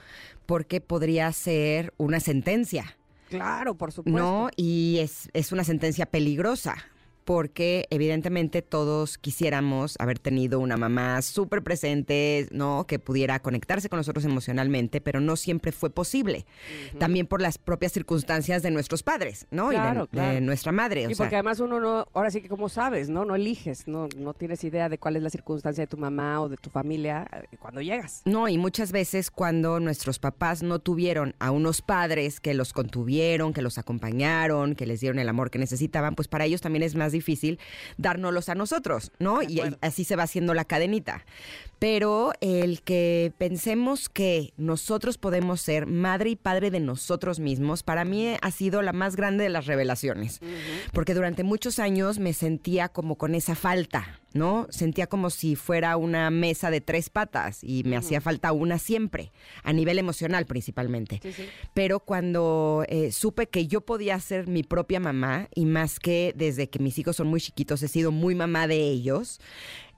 [0.46, 2.96] Porque podría ser una sentencia,
[3.30, 4.16] Claro, por supuesto.
[4.18, 4.48] ¿no?
[4.54, 6.76] Y es, es una sentencia peligrosa.
[7.24, 12.86] Porque evidentemente todos quisiéramos haber tenido una mamá súper presente, ¿no?
[12.86, 16.44] Que pudiera conectarse con nosotros emocionalmente, pero no siempre fue posible.
[16.98, 19.72] También por las propias circunstancias de nuestros padres, ¿no?
[19.72, 20.40] y de- Claro, de, claro.
[20.42, 21.06] nuestra madre.
[21.06, 23.24] o Y sea, porque además uno no, ahora sí que como sabes, ¿no?
[23.24, 26.48] No eliges, no, no tienes idea de cuál es la circunstancia de tu mamá o
[26.48, 28.22] de tu familia eh, cuando llegas.
[28.26, 33.52] No, y muchas veces cuando nuestros papás no tuvieron a unos padres que los contuvieron,
[33.54, 36.94] que los acompañaron, que les dieron el amor que necesitaban, pues para ellos también es
[36.94, 37.58] más difícil
[37.96, 39.42] dárnoslos a nosotros, ¿no?
[39.42, 41.24] Y así se va haciendo la cadenita.
[41.78, 48.04] Pero el que pensemos que nosotros podemos ser madre y padre de nosotros mismos, para
[48.04, 50.40] mí ha sido la más grande de las revelaciones.
[50.92, 54.66] Porque durante muchos años me sentía como con esa falta, ¿no?
[54.68, 59.32] Sentía como si fuera una mesa de tres patas y me hacía falta una siempre,
[59.62, 61.20] a nivel emocional principalmente.
[61.22, 61.44] Sí, sí.
[61.72, 66.68] Pero cuando eh, supe que yo podía ser mi propia mamá, y más que desde
[66.68, 69.40] que mis hijos son muy chiquitos he sido muy mamá de ellos,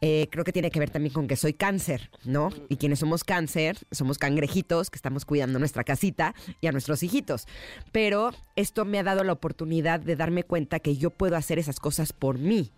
[0.03, 2.51] eh, creo que tiene que ver también con que soy cáncer, ¿no?
[2.69, 7.47] Y quienes somos cáncer, somos cangrejitos que estamos cuidando nuestra casita y a nuestros hijitos.
[7.93, 11.81] Pero esto me ha dado la oportunidad de darme cuenta que yo puedo hacer esas
[11.81, 12.71] cosas por mí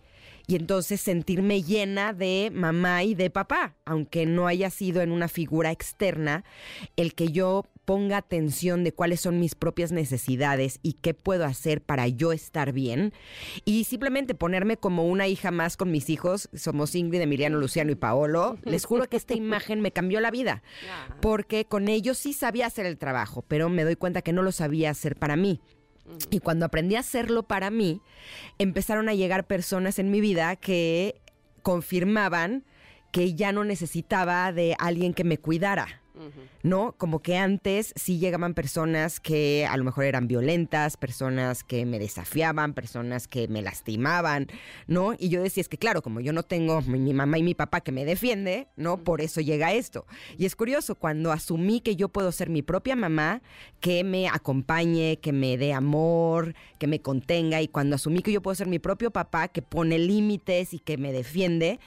[0.49, 5.27] y entonces sentirme llena de mamá y de papá, aunque no haya sido en una
[5.27, 6.43] figura externa,
[6.95, 11.81] el que yo ponga atención de cuáles son mis propias necesidades y qué puedo hacer
[11.81, 13.13] para yo estar bien
[13.63, 17.95] y simplemente ponerme como una hija más con mis hijos, somos Ingrid, Emiliano, Luciano y
[17.95, 20.63] Paolo, les juro que esta imagen me cambió la vida,
[21.21, 24.51] porque con ellos sí sabía hacer el trabajo, pero me doy cuenta que no lo
[24.51, 25.61] sabía hacer para mí.
[26.29, 28.01] Y cuando aprendí a hacerlo para mí,
[28.57, 31.21] empezaron a llegar personas en mi vida que
[31.61, 32.63] confirmaban
[33.11, 36.01] que ya no necesitaba de alguien que me cuidara.
[36.63, 36.93] ¿No?
[36.97, 41.99] Como que antes sí llegaban personas que a lo mejor eran violentas, personas que me
[41.99, 44.47] desafiaban, personas que me lastimaban,
[44.87, 45.13] ¿no?
[45.17, 47.55] Y yo decía, es que claro, como yo no tengo mi, mi mamá y mi
[47.55, 48.97] papá que me defiende, ¿no?
[48.97, 50.05] Por eso llega esto.
[50.37, 53.41] Y es curioso, cuando asumí que yo puedo ser mi propia mamá,
[53.79, 58.41] que me acompañe, que me dé amor, que me contenga, y cuando asumí que yo
[58.41, 61.79] puedo ser mi propio papá, que pone límites y que me defiende,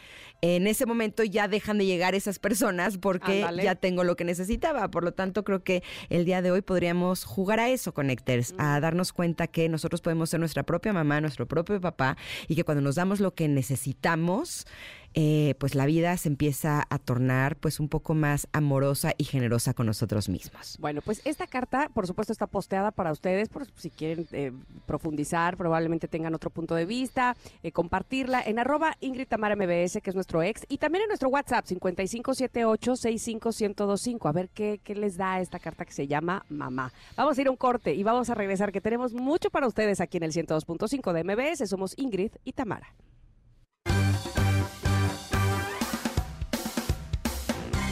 [0.42, 4.90] en ese momento ya dejan de llegar esas personas porque ya tengo lo que necesitaba.
[4.90, 8.80] Por lo tanto, creo que el día de hoy podríamos jugar a eso, Connectors, a
[8.80, 12.16] darnos cuenta que nosotros podemos ser nuestra propia mamá, nuestro propio papá
[12.48, 14.66] y que cuando nos damos lo que necesitamos,
[15.14, 19.74] eh, pues la vida se empieza a tornar pues un poco más amorosa y generosa
[19.74, 20.76] con nosotros mismos.
[20.80, 24.52] Bueno, pues esta carta, por supuesto, está posteada para ustedes, por si quieren eh,
[24.86, 30.10] profundizar, probablemente tengan otro punto de vista, eh, compartirla en arroba Ingrid Tamara MBS, que
[30.10, 34.28] es nuestro ex, y también en nuestro WhatsApp, 5578-65125.
[34.28, 36.92] A ver qué, qué les da esta carta que se llama Mamá.
[37.16, 40.00] Vamos a ir a un corte y vamos a regresar, que tenemos mucho para ustedes
[40.00, 41.68] aquí en el 102.5 de MBS.
[41.68, 42.94] Somos Ingrid y Tamara.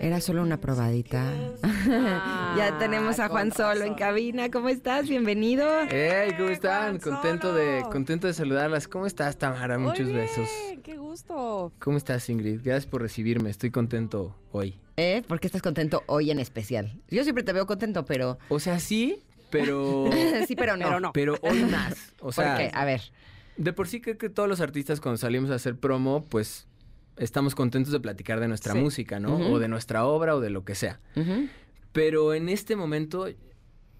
[0.00, 1.32] Era solo una probadita.
[2.56, 4.48] ya tenemos a Juan con Solo en cabina.
[4.48, 5.08] ¿Cómo estás?
[5.08, 5.66] Bienvenido.
[5.88, 7.00] Hey, ¿cómo están?
[7.00, 8.86] Juan Contento de, contento de saludarlas.
[8.86, 9.76] ¿Cómo estás, Tamara?
[9.76, 10.48] Muchos bien, besos.
[10.84, 11.72] ¡Qué gusto!
[11.80, 12.60] ¿Cómo estás, Ingrid?
[12.62, 13.50] Gracias por recibirme.
[13.50, 14.78] Estoy contento hoy.
[14.96, 15.24] ¿Eh?
[15.26, 17.00] ¿Por qué estás contento hoy en especial?
[17.10, 18.38] Yo siempre te veo contento, pero...
[18.50, 20.08] O sea, sí, pero
[20.46, 20.86] sí, pero no.
[20.86, 21.12] Pero no.
[21.12, 22.12] pero hoy más.
[22.20, 22.70] O ¿Por sea, qué?
[22.72, 23.02] A ver.
[23.56, 26.67] de por sí creo que todos los artistas cuando salimos a hacer promo, pues
[27.18, 28.78] estamos contentos de platicar de nuestra Sí.
[28.80, 29.36] música, ¿no?
[29.52, 31.00] O de nuestra obra o de lo que sea.
[31.92, 33.26] Pero en este momento,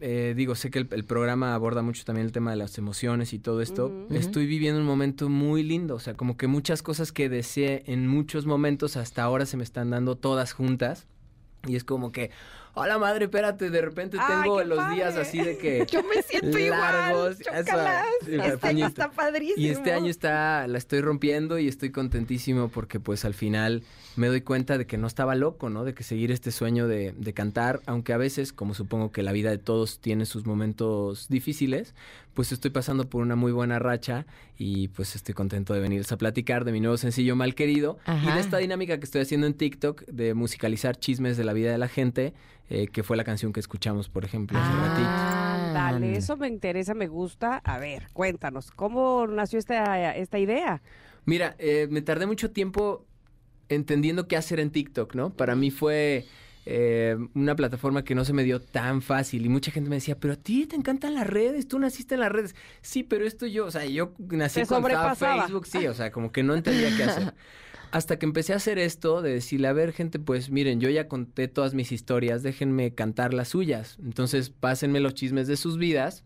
[0.00, 3.32] eh, digo, sé que el, el programa aborda mucho también el tema de las emociones
[3.32, 3.92] y todo esto.
[4.10, 8.06] Estoy viviendo un momento muy lindo, o sea, como que muchas cosas que deseé en
[8.06, 11.06] muchos momentos hasta ahora se me están dando todas juntas.
[11.66, 12.30] Y es como que,
[12.74, 15.86] hola madre, espérate, de repente ¡Ay, tengo los días así de que...
[15.90, 18.04] Yo me siento largos, igual.
[18.26, 19.58] Este año está padrísimo.
[19.58, 23.82] Y este año está, la estoy rompiendo y estoy contentísimo porque pues al final
[24.18, 25.84] me doy cuenta de que no estaba loco, ¿no?
[25.84, 29.32] De que seguir este sueño de, de cantar, aunque a veces, como supongo que la
[29.32, 31.94] vida de todos tiene sus momentos difíciles,
[32.34, 34.26] pues estoy pasando por una muy buena racha
[34.56, 38.30] y pues estoy contento de venirles a platicar de mi nuevo sencillo Mal Querido y
[38.30, 41.78] de esta dinámica que estoy haciendo en TikTok de musicalizar chismes de la vida de
[41.78, 42.34] la gente,
[42.70, 45.08] eh, que fue la canción que escuchamos, por ejemplo, hace ratito.
[45.08, 47.56] Ah, Dale, eso me interesa, me gusta.
[47.64, 50.80] A ver, cuéntanos, ¿cómo nació esta, esta idea?
[51.24, 53.04] Mira, eh, me tardé mucho tiempo
[53.68, 55.30] entendiendo qué hacer en TikTok, ¿no?
[55.30, 56.26] Para mí fue
[56.66, 60.18] eh, una plataforma que no se me dio tan fácil y mucha gente me decía,
[60.18, 62.54] pero a ti te encantan las redes, tú naciste en las redes.
[62.82, 65.44] Sí, pero esto yo, o sea, yo nací sobrepasaba.
[65.44, 67.34] Facebook, sí, o sea, como que no entendía qué hacer.
[67.90, 71.08] Hasta que empecé a hacer esto, de decirle, a ver, gente, pues miren, yo ya
[71.08, 73.96] conté todas mis historias, déjenme cantar las suyas.
[74.04, 76.24] Entonces, pásenme los chismes de sus vidas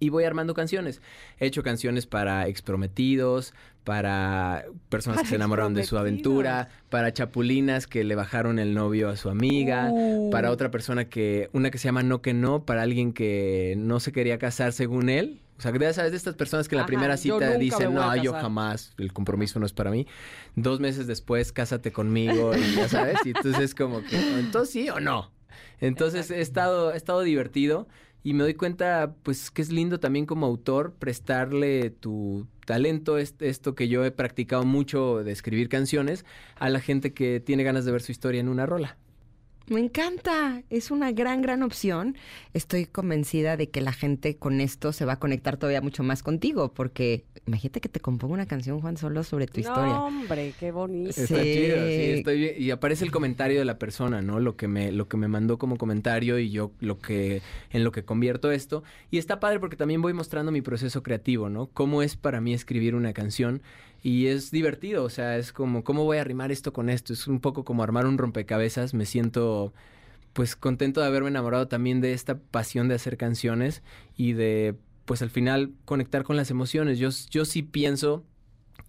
[0.00, 1.00] y voy armando canciones.
[1.38, 7.86] He hecho canciones para exprometidos, para personas que se enamoraron de su aventura, para chapulinas
[7.86, 10.30] que le bajaron el novio a su amiga, Uh.
[10.30, 13.98] para otra persona que, una que se llama No que no, para alguien que no
[14.00, 15.40] se quería casar según él.
[15.56, 18.14] O sea, ya sabes de estas personas que en la Ajá, primera cita dicen, no,
[18.16, 18.42] yo casar".
[18.42, 20.06] jamás, el compromiso no es para mí.
[20.54, 24.88] Dos meses después, cásate conmigo y ya sabes, y entonces es como que, entonces sí
[24.90, 25.32] o no.
[25.80, 27.88] Entonces he estado, he estado divertido.
[28.22, 33.74] Y me doy cuenta, pues, que es lindo también como autor prestarle tu talento, esto
[33.74, 36.24] que yo he practicado mucho de escribir canciones,
[36.56, 38.98] a la gente que tiene ganas de ver su historia en una rola.
[39.70, 42.16] Me encanta, es una gran, gran opción.
[42.54, 46.22] Estoy convencida de que la gente con esto se va a conectar todavía mucho más
[46.22, 50.00] contigo, porque imagínate que te compongo una canción, Juan, solo sobre tu historia.
[50.00, 51.10] hombre, qué bonito.
[51.10, 52.54] Está chido, sí, estoy bien.
[52.58, 54.40] Y aparece el comentario de la persona, ¿no?
[54.40, 57.92] Lo que me, lo que me mandó como comentario y yo lo que, en lo
[57.92, 58.82] que convierto esto.
[59.10, 61.66] Y está padre porque también voy mostrando mi proceso creativo, ¿no?
[61.66, 63.62] Cómo es para mí escribir una canción
[64.02, 67.12] y es divertido, o sea, es como, ¿cómo voy a arrimar esto con esto?
[67.12, 69.72] Es un poco como armar un rompecabezas, me siento
[70.32, 73.82] pues contento de haberme enamorado también de esta pasión de hacer canciones
[74.16, 76.98] y de pues al final conectar con las emociones.
[76.98, 78.24] Yo, yo sí pienso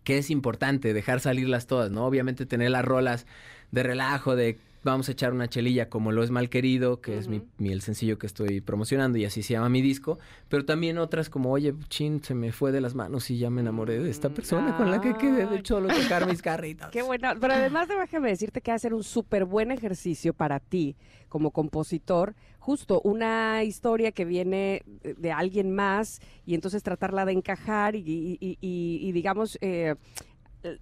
[0.04, 2.06] que es importante dejar salirlas todas, ¿no?
[2.06, 3.26] Obviamente tener las rolas
[3.72, 7.28] de relajo, de vamos a echar una chelilla como lo es mal querido, que es
[7.28, 11.30] mi, el sencillo que estoy promocionando y así se llama mi disco, pero también otras
[11.30, 14.30] como, oye, chin, se me fue de las manos y ya me enamoré de esta
[14.30, 16.92] persona con la que quedé de cholo tocar mis carritas.
[16.92, 20.60] Qué bueno, pero además déjame decirte que va a ser un súper buen ejercicio para
[20.60, 20.96] ti
[21.28, 27.96] como compositor, justo una historia que viene de alguien más y entonces tratarla de encajar
[27.96, 29.58] y, digamos...
[29.62, 29.96] Eh,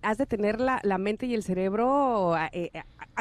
[0.01, 2.71] has de tener la, mente y el cerebro eh,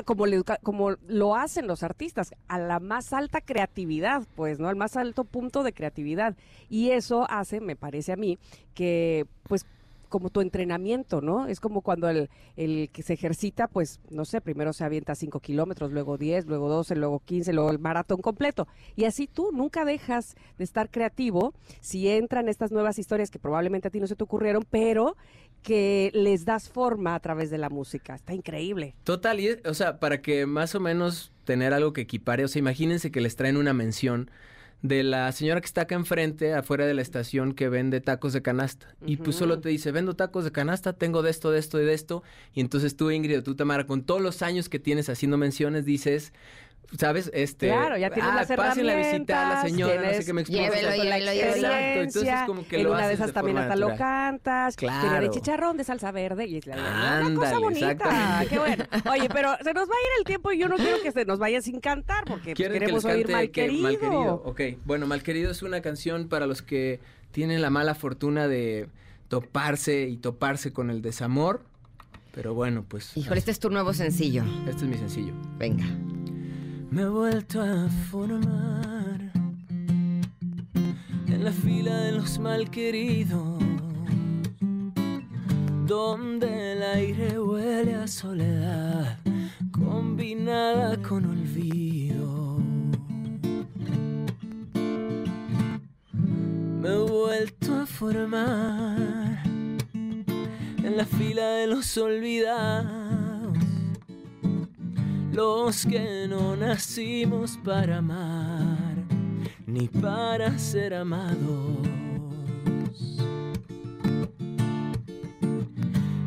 [0.04, 0.24] como,
[0.62, 4.68] como lo hacen los artistas, a la más alta creatividad, pues, ¿no?
[4.68, 6.36] Al más alto punto de creatividad.
[6.68, 8.38] Y eso hace, me parece a mí,
[8.74, 9.66] que pues
[10.08, 11.46] como tu entrenamiento, ¿no?
[11.46, 15.40] Es como cuando el, el, que se ejercita, pues, no sé, primero se avienta 5
[15.40, 18.66] kilómetros, luego 10, luego 12, luego 15, luego el maratón completo.
[18.94, 23.88] Y así tú nunca dejas de estar creativo si entran estas nuevas historias que probablemente
[23.88, 25.16] a ti no se te ocurrieron, pero
[25.62, 28.14] que les das forma a través de la música.
[28.14, 28.94] Está increíble.
[29.04, 32.60] Total, y, o sea, para que más o menos tener algo que equipare, o sea,
[32.60, 34.30] imagínense que les traen una mención
[34.88, 38.42] de la señora que está acá enfrente, afuera de la estación, que vende tacos de
[38.42, 38.94] canasta.
[39.04, 41.84] Y pues solo te dice, vendo tacos de canasta, tengo de esto, de esto y
[41.84, 42.22] de esto.
[42.54, 46.32] Y entonces tú, Ingrid, tú, Tamara, con todos los años que tienes haciendo menciones, dices,
[46.98, 47.30] ¿sabes?
[47.34, 48.84] Este, claro, ya tienes ah, las herramientas.
[48.84, 50.62] la visita a la señora, no sé qué me explica.
[50.70, 53.92] Llévelo, llévelo, Exacto, entonces como que en lo una de esas también hasta natural.
[53.92, 54.76] lo cantas.
[54.76, 55.00] Claro.
[55.00, 58.44] Tiene de chicharrón, de salsa verde y es la Ándale, una cosa bonita.
[58.48, 58.84] Qué bueno.
[59.10, 61.24] Oye, pero se nos va a ir el tiempo y yo no quiero que se
[61.24, 63.82] nos vaya sin cantar porque pues, ¿Quieren queremos que oír cante mal que querido.
[63.82, 64.42] Malquerido?
[64.44, 67.00] Ok, bueno, Malquerido es una canción para los que
[67.32, 68.88] tienen la mala fortuna de
[69.28, 71.62] toparse y toparse con el desamor.
[72.32, 74.44] Pero bueno, pues Híjole, este es tu nuevo sencillo.
[74.68, 75.32] este es mi sencillo.
[75.58, 75.86] Venga.
[76.90, 79.32] Me he vuelto a formar
[81.26, 83.62] en la fila de los malqueridos,
[85.86, 89.18] donde el aire huele a soledad
[89.72, 92.58] combinada con olvido.
[96.80, 103.05] Me he vuelto a formar en la fila de los olvidados
[105.36, 108.96] los que no nacimos para amar
[109.66, 111.76] ni para ser amados.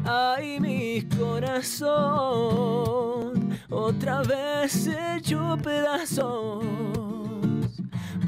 [0.06, 1.90] Ay, mi corazón,
[3.72, 6.64] otra vez hecho pedazos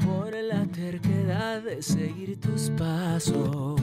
[0.04, 3.80] por la terquedad de seguir tus pasos.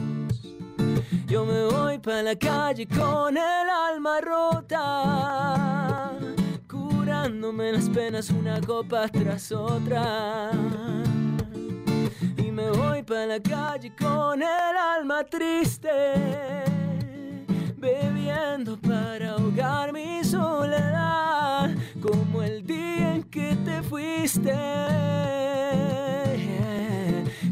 [1.28, 5.89] Yo me voy para la calle con el alma rota,
[7.30, 10.50] curándome las penas una copa tras otra.
[12.38, 15.90] Y me voy para la calle con el alma triste,
[17.78, 21.70] bebiendo para ahogar mi soledad,
[22.02, 24.56] como el día en que te fuiste,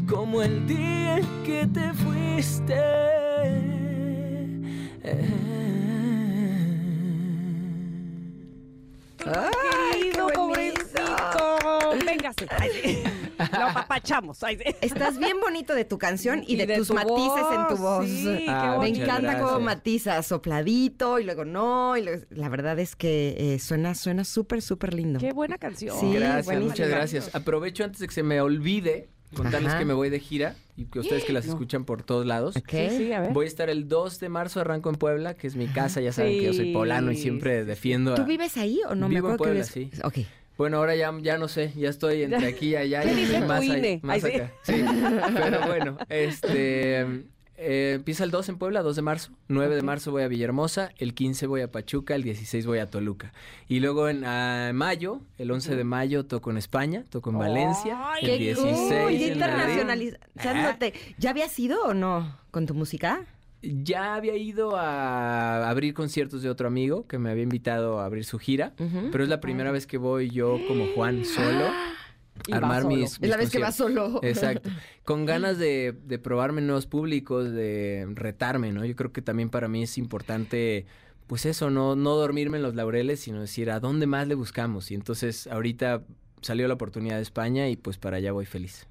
[0.08, 3.08] como el día en que te fuiste.
[5.04, 6.07] Querido,
[9.32, 10.28] qué bonito.
[10.34, 11.58] pobrecito.
[12.06, 12.46] Véngase.
[12.58, 13.02] Ay, sí.
[13.52, 14.42] Lo apapachamos.
[14.42, 14.64] Ay, sí.
[14.80, 17.76] Estás bien bonito de tu canción y, Y de, de tus tu matices en tu
[17.82, 19.62] voz, sí, qué Ah, Me encanta cómo gracias.
[19.62, 21.96] matizas, sopladito y luego no.
[21.96, 25.18] Y luego- la verdad es que eh, suena suena súper, súper lindo.
[25.20, 25.98] Qué buena canción.
[25.98, 26.70] Sí, gracias, buenísimo.
[26.70, 27.34] muchas gracias.
[27.34, 29.78] Aprovecho antes de que se me olvide contarles Ajá.
[29.78, 31.52] que me voy de gira y que ustedes que las No.
[31.52, 32.56] escuchan por todos lados.
[32.56, 32.68] Ok.
[32.70, 33.32] Sí, sí, a ver.
[33.32, 36.12] Voy a estar el 2 de marzo, arranco en Puebla, que es mi casa, ya
[36.12, 38.24] saben que yo soy Sí, poblano y siempre defiendo ¿Tú a...
[38.24, 39.08] vives ahí o no?
[39.08, 39.92] Vivo Me en acuerdo Puebla, que vives...
[39.96, 40.00] sí.
[40.04, 40.18] Ok.
[40.56, 43.40] Bueno, ahora ya, ya no sé, ya estoy entre aquí y allá ¿Qué y dice
[43.42, 44.52] más, ahí- más Ay, acá.
[44.62, 44.84] Sí,
[45.34, 47.06] pero bueno, este...
[47.60, 49.32] Eh, empieza el 2 en Puebla, 2 de marzo.
[49.48, 50.92] 9 de marzo voy a Villahermosa.
[50.96, 52.14] El 15 voy a Pachuca.
[52.14, 53.32] El 16 voy a Toluca.
[53.66, 57.04] Y luego en ah, mayo, el 11 de mayo, toco en España.
[57.10, 57.98] Toco en Valencia.
[58.00, 58.88] ¡Ay, el ¡Qué 16 cool!
[58.88, 59.32] Ya en Madrid.
[59.32, 60.94] internacionalizándote.
[61.18, 63.26] ¿Ya habías ido o no con tu música?
[63.60, 68.24] Ya había ido a abrir conciertos de otro amigo que me había invitado a abrir
[68.24, 68.72] su gira.
[69.10, 71.72] Pero es la primera vez que voy yo como Juan solo.
[72.46, 74.20] Y armar mis, Es la vez que vas solo.
[74.22, 74.70] Exacto.
[75.04, 78.84] Con ganas de, de probarme nuevos públicos, de retarme, ¿no?
[78.84, 80.86] Yo creo que también para mí es importante,
[81.26, 84.90] pues eso, no, no dormirme en los laureles, sino decir, ¿a dónde más le buscamos?
[84.90, 86.02] Y entonces ahorita
[86.40, 88.86] salió la oportunidad de España y pues para allá voy feliz.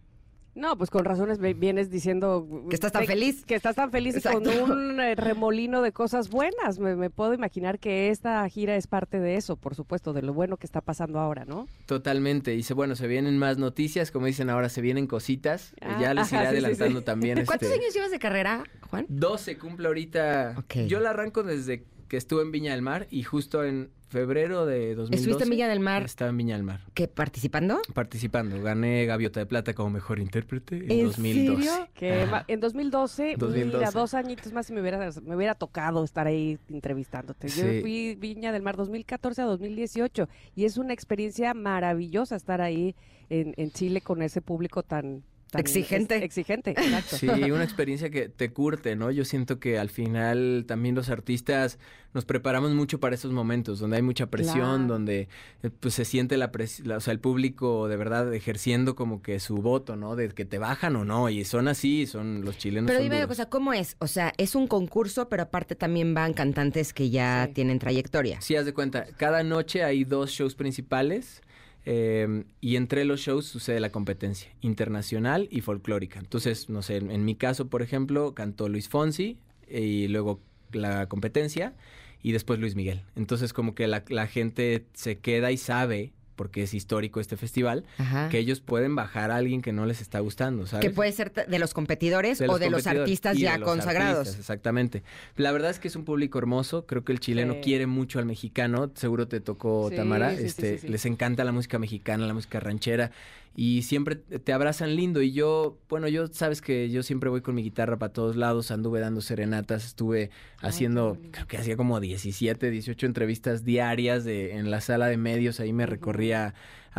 [0.57, 2.65] No, pues con razones vienes diciendo...
[2.67, 3.45] Que estás tan feliz.
[3.45, 6.79] Que estás tan feliz y con un eh, remolino de cosas buenas.
[6.79, 10.33] Me, me puedo imaginar que esta gira es parte de eso, por supuesto, de lo
[10.33, 11.67] bueno que está pasando ahora, ¿no?
[11.85, 12.51] Totalmente.
[12.51, 15.75] Dice, bueno, se vienen más noticias, como dicen ahora, se vienen cositas.
[15.79, 17.05] Ah, ya les iré ajá, sí, sí, adelantando sí.
[17.05, 17.45] también.
[17.45, 19.05] ¿Cuántos este, años llevas de carrera, Juan?
[19.09, 20.55] 12 cumple ahorita.
[20.87, 24.95] Yo la arranco desde que estuve en Viña del Mar y justo en febrero de
[24.95, 25.15] 2012.
[25.15, 26.03] ¿Estuviste en Viña del Mar?
[26.03, 26.81] Estaba en Viña del Mar.
[26.93, 27.79] ¿Qué, participando?
[27.93, 28.61] Participando.
[28.61, 31.61] Gané Gaviota de Plata como mejor intérprete en, ¿En 2012.
[31.63, 31.87] serio?
[31.93, 33.77] Que ma- en 2012, 2012.
[33.77, 37.47] mira, dos añitos más y me hubiera, me hubiera tocado estar ahí entrevistándote.
[37.49, 37.81] Yo Sí.
[37.81, 42.95] fui Viña del Mar 2014 a 2018 y es una experiencia maravillosa estar ahí
[43.29, 45.23] en, en Chile con ese público tan...
[45.53, 46.15] Exigente.
[46.15, 47.17] ex- exigente, exacto.
[47.17, 49.11] Sí, una experiencia que te curte, ¿no?
[49.11, 51.79] Yo siento que al final también los artistas
[52.13, 54.87] nos preparamos mucho para esos momentos, donde hay mucha presión, Claro.
[54.87, 55.27] donde
[55.63, 59.21] eh, pues se siente la, pres- la- o sea, el público de verdad ejerciendo como
[59.21, 60.15] que su voto, ¿no?
[60.15, 62.89] De que te bajan o no, y son así, son los chilenos.
[62.89, 63.95] Pero dime una cosa, ¿cómo es?
[63.99, 67.53] O sea, es un concurso, pero aparte también van cantantes que ya Sí.
[67.53, 68.41] tienen trayectoria.
[68.41, 71.41] Sí, haz de cuenta, cada noche hay dos shows principales
[71.89, 76.19] eh, y entre los shows sucede la competencia internacional y folclórica.
[76.19, 79.37] Entonces, no sé, en, mi caso, por ejemplo, cantó Luis Fonsi
[79.69, 80.41] y luego
[80.73, 81.75] la competencia
[82.21, 83.03] y después Luis Miguel.
[83.15, 88.29] Entonces, como que la gente se queda y sabe, porque es histórico este festival, Ajá.
[88.29, 90.87] que ellos pueden bajar a alguien que no les está gustando, ¿sabes?
[90.87, 94.19] Que puede ser de los competidores De o de los artistas ya los consagrados.
[94.19, 95.03] artistas, exactamente.
[95.35, 96.85] La verdad es que es un público hermoso.
[96.85, 97.59] Creo que el chileno Sí.
[97.63, 98.89] quiere mucho al mexicano.
[98.95, 100.33] Seguro te tocó, Sí, Tamara.
[100.37, 100.87] sí, este, sí, sí.
[100.87, 103.11] Les encanta la música mexicana, la música ranchera.
[103.59, 105.19] Y siempre te abrazan lindo.
[105.23, 108.69] Y yo, bueno, yo sabes que yo siempre voy con mi guitarra para todos lados.
[108.69, 109.83] Anduve dando serenatas.
[109.83, 110.29] Estuve
[110.61, 115.59] haciendo, creo que hacía como 17, 18 entrevistas diarias de, en la sala de medios.
[115.59, 115.91] Ahí me Ujú.
[116.33, 116.53] A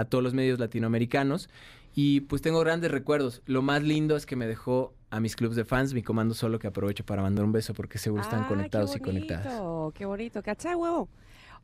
[0.08, 1.48] todos los medios latinoamericanos.
[1.94, 3.42] Y pues tengo grandes recuerdos.
[3.46, 6.58] Lo más lindo es que me dejó a mis clubs de fans, mi comando solo,
[6.58, 9.46] que aprovecho para mandar un beso porque seguro están Ah, qué conectados y conectadas.
[9.46, 11.08] bonito, Qué bonito, ¿cachai, huevo?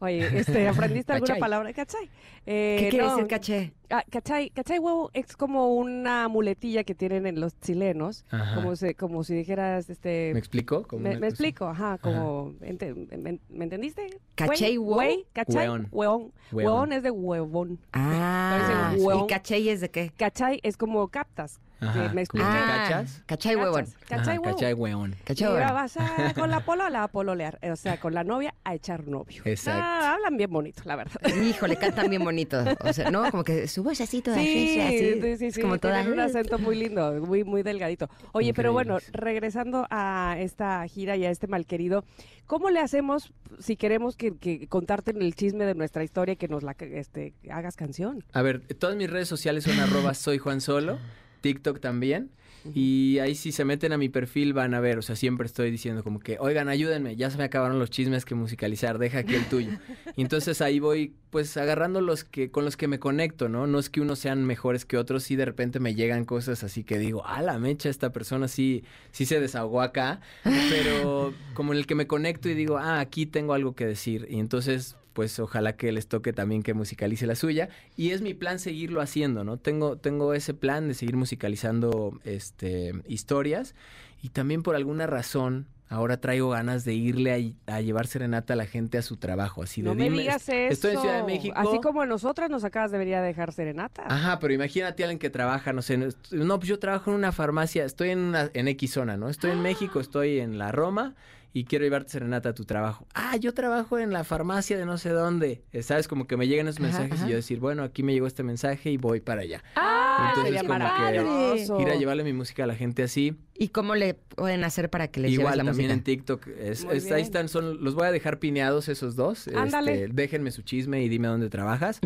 [0.01, 1.41] Oye, este, ¿aprendiste alguna Cachai.
[1.41, 1.73] palabra?
[1.73, 2.11] ¿Cachai?
[2.47, 3.73] Eh, ¿Qué quiere no, decir caché?
[3.91, 4.51] Ah, ¿cachai?
[4.51, 5.11] ¿Cachai, huevo?
[5.15, 8.57] Es como una muletilla que tienen en los chilenos, Ajá.
[8.57, 10.31] como, si, como si dijeras, este...
[10.33, 10.87] ¿Me explico?
[10.99, 12.53] Me, me explico, ajá, como...
[12.61, 14.09] ente- me, me entendiste?
[14.35, 15.23] ¿Cachai, huevo?
[15.33, 15.69] ¿Cachai?
[15.69, 15.89] Hueón.
[15.91, 16.33] Hueón.
[16.53, 16.73] Hueón.
[16.73, 17.79] Hueón es de huevón.
[17.93, 18.95] Ah.
[18.97, 20.11] ¿y caché es de qué?
[20.17, 20.61] ¿Cachai?
[20.63, 21.61] Es como captas.
[21.81, 22.13] Ajá.
[22.15, 22.45] me expliqué.
[22.47, 23.23] ¿Como Ah, cachas?
[23.27, 23.87] cachai huevón.
[24.09, 24.55] ¿Cachai, huevo?
[24.57, 25.13] Cachai hueón.
[25.13, 25.75] Y Cachai ahora huevón.
[25.83, 29.43] vas a, con la polola a pololear, o sea, con la novia a echar novio.
[29.45, 29.81] Exacto.
[29.85, 31.21] Ah, hablan bien bonito, la verdad.
[31.45, 32.63] Híjole, cantan bien bonito.
[32.81, 33.31] O sea, ¿no?
[33.31, 35.21] Como que su voz así toda Sí, así.
[35.21, 36.03] sí, sí, sí, como toda...
[36.03, 38.09] un acento muy lindo, muy, muy delgadito.
[38.33, 42.05] Oye, pero bueno, regresando a esta gira y a este malquerido,
[42.47, 46.49] ¿cómo le hacemos si queremos que, que contarte el chisme de nuestra historia y que
[46.49, 48.25] nos la este, hagas canción?
[48.33, 50.99] A ver, todas mis redes sociales son arroba soy Juan Solo,
[51.45, 52.31] TikTok también.
[52.73, 55.71] Y ahí si se meten a mi perfil van a ver, o sea, siempre estoy
[55.71, 59.35] diciendo como que, oigan, ayúdenme, ya se me acabaron los chismes que musicalizar, deja aquí
[59.35, 59.73] el tuyo.
[60.17, 63.67] Y entonces ahí voy, pues, agarrando los que, con los que me conecto, ¿no?
[63.67, 66.85] No es que unos sean mejores que otros, sí de repente me llegan cosas así
[66.85, 71.81] que digo, ah, la mecha, esta persona sí, sí se desahogó acá, pero como en
[71.81, 74.27] el que me conecto y digo, ah, aquí tengo algo que decir.
[74.31, 77.71] Y entonces, pues ojalá que les toque también que musicalice la suya.
[77.97, 79.57] Y es mi plan seguirlo haciendo, ¿no?
[79.57, 83.75] Tengo, tengo ese plan de seguir musicalizando este, historias.
[84.23, 88.57] Y también por alguna razón, ahora traigo ganas de irle a, a llevar serenata a
[88.57, 89.63] la gente a su trabajo.
[89.63, 90.73] Así de no me dime, digas eso.
[90.73, 91.55] Estoy en Ciudad de México.
[91.57, 94.03] Así como a nosotras nos acabas de venir a dejar serenata.
[94.07, 95.97] Ajá, pero imagínate a alguien que trabaja, no sé,
[96.33, 99.29] no, pues yo trabajo en una farmacia, estoy en una, en X zona, ¿no?
[99.29, 101.15] Estoy en México, estoy en la Roma
[101.55, 103.07] y quiero llevarte serenata a tu trabajo.
[103.15, 105.63] Ah, yo trabajo en la farmacia de no sé dónde.
[105.73, 106.09] Eh, ¿Sabes?
[106.09, 107.27] Como que me llegan esos Ajá, mensajes ajá.
[107.27, 109.63] y yo decir, bueno, aquí me llegó este mensaje y voy para allá.
[109.77, 111.81] Ah, Ah, Entonces, sería maravilloso.
[111.81, 113.37] Ir a llevarle mi música a la gente así.
[113.57, 115.95] ¿Y cómo le pueden hacer para que les lleves Igual la también música?
[115.99, 116.47] en TikTok.
[116.59, 119.47] es- Muy es- ahí están, son, los voy a dejar pineados esos dos.
[119.55, 120.05] Ándale.
[120.05, 122.01] Este, déjenme su chisme y dime dónde trabajas.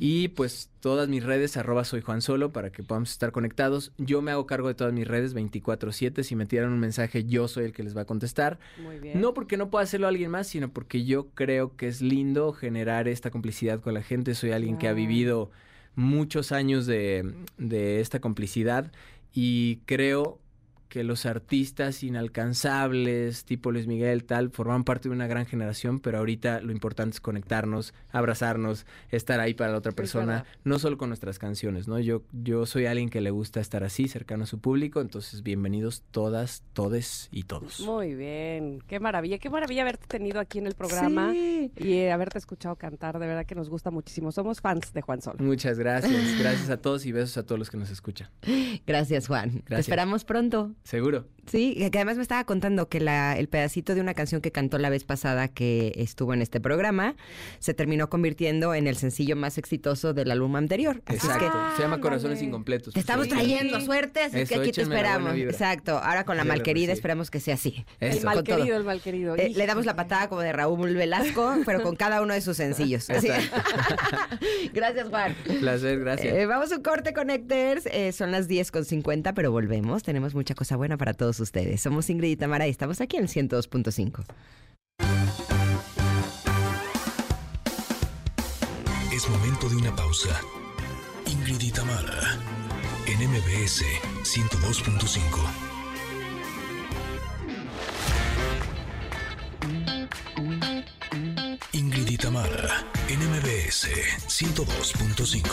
[0.00, 3.92] Y pues todas mis redes, arroba soy Juan Solo, para que podamos estar conectados.
[3.98, 6.22] Yo me hago cargo de todas mis redes 24-7.
[6.22, 8.58] Si me tiran un mensaje, yo soy el que les va a contestar.
[8.82, 9.20] Muy bien.
[9.20, 13.08] No porque no pueda hacerlo alguien más, sino porque yo creo que es lindo generar
[13.08, 14.34] esta complicidad con la gente.
[14.34, 15.50] Soy alguien que ha vivido
[15.96, 18.90] muchos años de, de esta complicidad
[19.32, 20.38] y creo
[20.94, 26.18] que los artistas inalcanzables, tipo Luis Miguel, tal, forman parte de una gran generación, pero
[26.18, 31.10] ahorita lo importante es conectarnos, abrazarnos, estar ahí para la otra persona, no solo con
[31.10, 31.98] nuestras canciones, ¿no?
[31.98, 36.04] Yo, yo soy alguien que le gusta estar así, cercano a su público, entonces bienvenidos
[36.12, 37.80] todas, todes y todos.
[37.80, 38.80] Muy bien.
[38.86, 39.38] Qué maravilla.
[39.38, 41.72] Qué maravilla haberte tenido aquí en el programa Sí.
[41.76, 43.18] y eh, haberte escuchado cantar.
[43.18, 44.30] De verdad que nos gusta muchísimo.
[44.30, 45.38] Somos fans de Juan Solo.
[45.40, 48.28] Muchas gracias, gracias a todos y besos a todos los que nos escuchan.
[48.86, 49.62] Gracias, Juan.
[49.62, 50.70] Te esperamos pronto.
[50.84, 51.26] Seguro.
[51.50, 54.78] Sí, que además me estaba contando que la, el pedacito de una canción que cantó
[54.78, 57.16] la vez pasada que estuvo en este programa
[57.58, 61.02] se terminó convirtiendo en el sencillo más exitoso del álbum anterior.
[61.04, 61.52] Así es Exacto.
[61.70, 62.00] que Se llama.
[62.00, 62.94] Corazones Incompletos.
[62.94, 63.32] te estamos Sí.
[63.32, 65.34] trayendo suerte, así es que Eso, aquí te esperamos.
[65.36, 65.98] Exacto.
[65.98, 67.84] Ahora con la Sí, malquerida esperamos que sea así.
[68.00, 68.24] El Eso.
[68.26, 68.56] mal con todo.
[68.56, 69.36] querido, el mal querido.
[69.36, 72.56] Eh, le damos la patada como de Raúl Velasco, pero con cada uno de sus
[72.56, 73.08] sencillos.
[73.10, 73.28] Así.
[74.72, 75.34] Gracias, Juan.
[75.60, 76.34] Placer, gracias.
[76.34, 77.86] Eh, vamos a un corte, Connectors.
[77.86, 80.02] Eh, son las 10 con 50, pero volvemos.
[80.02, 81.80] Tenemos mucha cosa buena para todos ustedes.
[81.80, 84.24] Somos Ingrid y Tamara y estamos aquí en el 102.5.
[89.12, 90.40] Es momento de una pausa.
[91.26, 92.38] Ingrid y Tamara,
[93.06, 93.84] en MBS
[94.22, 95.74] 102.5.
[101.72, 103.88] Ingrid y Tamara, en MBS
[104.26, 105.44] 102.5.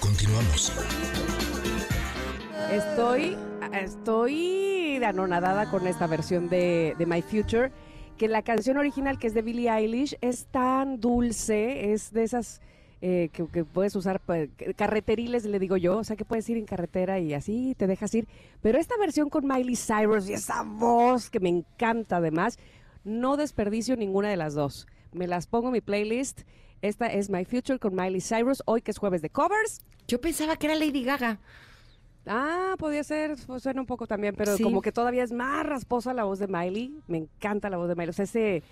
[0.00, 0.72] Continuamos.
[2.70, 3.36] Estoy,
[3.72, 7.72] estoy anonadada con esta versión de, My Future,
[8.16, 12.60] que la canción original, que es de Billie Eilish, es tan dulce, es de esas
[13.00, 16.56] eh, que, que puedes usar, pues, carreteriles, le digo yo, o sea que puedes ir
[16.56, 18.26] en carretera y así te dejas ir.
[18.60, 22.58] Pero esta versión con Miley Cyrus y esa voz que me encanta además,
[23.04, 24.86] no desperdicio ninguna de las dos.
[25.12, 26.42] Me las pongo en mi playlist.
[26.82, 29.80] Esta es My Future con Miley Cyrus, hoy que es jueves de covers.
[30.06, 31.40] Yo pensaba que era Lady Gaga.
[32.28, 34.62] Ah, podía ser, pues, suena un poco también, pero Sí.
[34.62, 36.94] como que todavía es más rasposa la voz de Miley.
[37.08, 38.10] Me encanta la voz de Miley.
[38.10, 38.62] O sea, ese,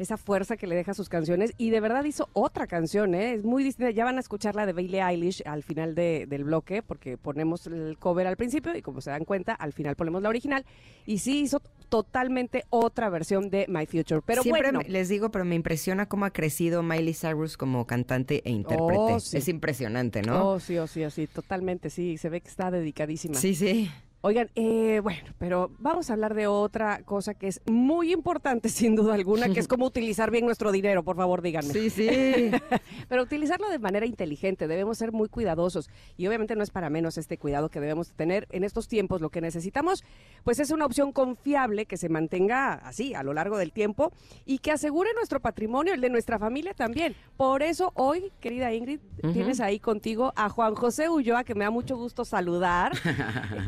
[0.00, 1.52] esa fuerza que le deja a sus canciones.
[1.58, 3.34] Y de verdad hizo otra canción, ¿eh?
[3.34, 3.90] Es muy distinta.
[3.90, 7.66] Ya van a escuchar la de Billie Eilish al final de- del bloque, porque ponemos
[7.66, 10.64] el cover al principio y como se dan cuenta, al final ponemos la original.
[11.06, 14.22] Y sí hizo totalmente otra versión de My Future.
[14.24, 18.42] Pero Siempre bueno, les digo, pero me impresiona cómo ha crecido Miley Cyrus como cantante
[18.44, 18.96] e intérprete.
[18.98, 19.36] Oh, sí.
[19.36, 20.50] Es impresionante, ¿no?
[20.52, 22.16] Oh, sí, oh, sí, oh, sí, totalmente, sí.
[22.16, 23.34] Se ve que está dedicadísima.
[23.34, 23.90] sí, sí.
[24.22, 28.94] Oigan, eh, bueno, pero vamos a hablar de otra cosa que es muy importante, sin
[28.94, 31.72] duda alguna, que es cómo utilizar bien nuestro dinero, por favor, díganme.
[31.72, 32.50] Sí, sí.
[33.08, 35.88] Pero utilizarlo de manera inteligente, debemos ser muy cuidadosos.
[36.18, 39.22] Y obviamente no es para menos este cuidado que debemos tener en estos tiempos.
[39.22, 40.04] Lo que necesitamos,
[40.44, 44.12] pues es una opción confiable que se mantenga así a lo largo del tiempo
[44.44, 47.16] y que asegure nuestro patrimonio, el de nuestra familia también.
[47.36, 49.00] Por eso hoy, querida Ingrid,
[49.32, 52.92] tienes ahí contigo a Juan José Ulloa, que me da mucho gusto saludar,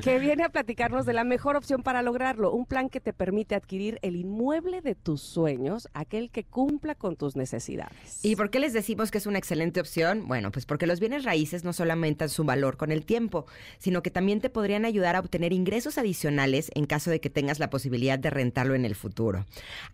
[0.03, 3.55] que viene a platicarnos de la mejor opción para lograrlo, un plan que te permite
[3.55, 8.24] adquirir el inmueble de tus sueños, aquel que cumpla con tus necesidades.
[8.24, 10.26] ¿Y por qué les decimos que es una excelente opción?
[10.26, 13.47] Bueno, pues porque los bienes raíces no solo aumentan su valor con el tiempo,
[13.78, 17.59] sino que también te podrían ayudar a obtener ingresos adicionales en caso de que tengas
[17.59, 19.47] la posibilidad de rentarlo en el futuro.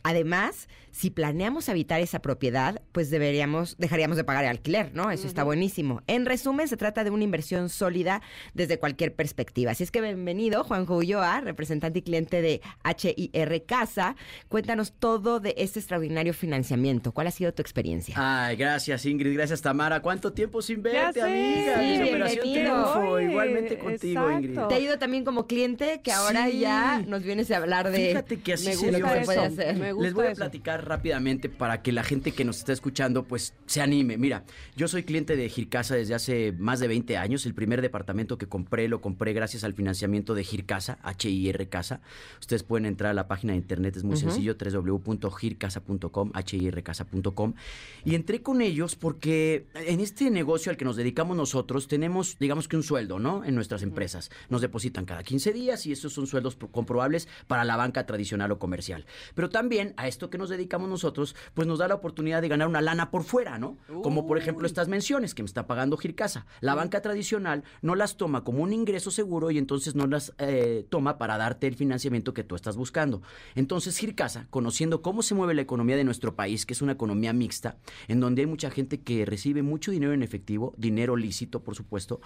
[0.02, 5.10] Además, si planeamos habitar esa propiedad, pues deberíamos, dejaríamos de pagar el alquiler, ¿no?
[5.10, 6.02] Eso está buenísimo.
[6.06, 8.22] En resumen, se trata de una inversión sólida
[8.54, 9.72] desde cualquier perspectiva.
[9.72, 14.14] Así es que bienvenido, Juanjo Ulloa, representante y cliente de HIR Casa.
[14.48, 17.10] Cuéntanos todo de este extraordinario financiamiento.
[17.12, 18.14] ¿Cuál ha sido tu experiencia?
[18.16, 20.00] Ay, gracias Ingrid, gracias Tamara.
[20.00, 21.80] ¿Cuánto tiempo sin verte, amiga?
[21.80, 22.92] Sí, Operación bienvenido.
[22.92, 23.10] Triunfo.
[23.10, 24.46] Oye, Igualmente contigo, exacto.
[24.46, 24.60] Ingrid.
[24.68, 26.60] Te ha ido también como cliente que ahora Sí.
[26.60, 28.08] ya nos vienes a hablar de...
[28.08, 29.76] Fíjate que así me se lo gusta que puede hacer.
[29.76, 30.38] me gusta Les voy a eso.
[30.38, 34.16] platicar rápidamente para que la gente que nos está escuchando pues se anime.
[34.18, 34.44] Mira,
[34.76, 37.44] yo soy cliente de Gircasa desde hace más de 20 años.
[37.46, 42.00] El primer departamento que compré lo compré gracias al financiamiento departamento de Gircasa, H-I-R Casa.
[42.40, 47.54] Ustedes pueden entrar a la página de internet, es muy sencillo, www.gircasa.com, H-I-R-Casa.com.
[48.04, 52.68] Y entré con ellos porque en este negocio al que nos dedicamos nosotros tenemos, digamos
[52.68, 53.44] que un sueldo, ¿no?
[53.44, 54.30] En nuestras empresas.
[54.48, 58.52] Nos depositan cada 15 días y esos son sueldos pro- comprobables para la banca tradicional
[58.52, 59.04] o comercial.
[59.34, 62.68] Pero también a esto que nos dedicamos nosotros, pues nos da la oportunidad de ganar
[62.68, 63.76] una lana por fuera, ¿no?
[64.02, 66.46] Como por ejemplo estas menciones que me está pagando Gircasa.
[66.60, 70.86] La banca tradicional no las toma como un ingreso seguro y entonces no las eh,
[70.88, 73.22] toma para darte el financiamiento que tú estás buscando.
[73.54, 77.32] Entonces Gircasa, conociendo cómo se mueve la economía de nuestro país, que es una economía
[77.32, 77.76] mixta,
[78.08, 82.20] en donde hay mucha gente que recibe mucho dinero en efectivo, dinero lícito, por supuesto,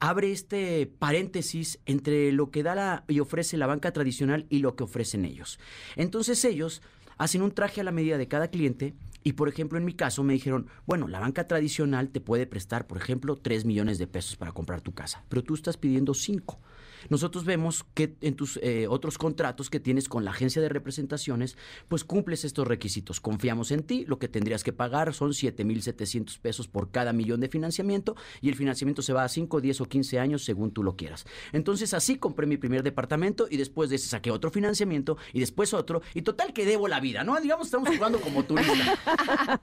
[0.00, 4.76] abre este paréntesis entre lo que da la, y ofrece la banca tradicional y lo
[4.76, 5.58] que ofrecen ellos.
[5.96, 6.82] Entonces ellos
[7.16, 8.94] hacen un traje a la medida de cada cliente
[9.24, 12.86] y, por ejemplo, en mi caso me dijeron, bueno, la banca tradicional te puede prestar,
[12.86, 16.60] por ejemplo, 3 millones de pesos para comprar tu casa, pero tú estás pidiendo 5.
[17.08, 21.56] Nosotros vemos que en tus eh, otros contratos que tienes con la agencia de representaciones,
[21.88, 23.20] pues cumples estos requisitos.
[23.20, 27.48] Confiamos en ti, lo que tendrías que pagar son 7.700 pesos por cada millón de
[27.48, 30.96] financiamiento y el financiamiento se va a 5, 10 o 15 años según tú lo
[30.96, 31.26] quieras.
[31.52, 35.74] Entonces así compré mi primer departamento y después de ese saqué otro financiamiento y después
[35.74, 37.38] otro y total que debo la vida, ¿no?
[37.40, 38.74] Digamos, estamos jugando como turista.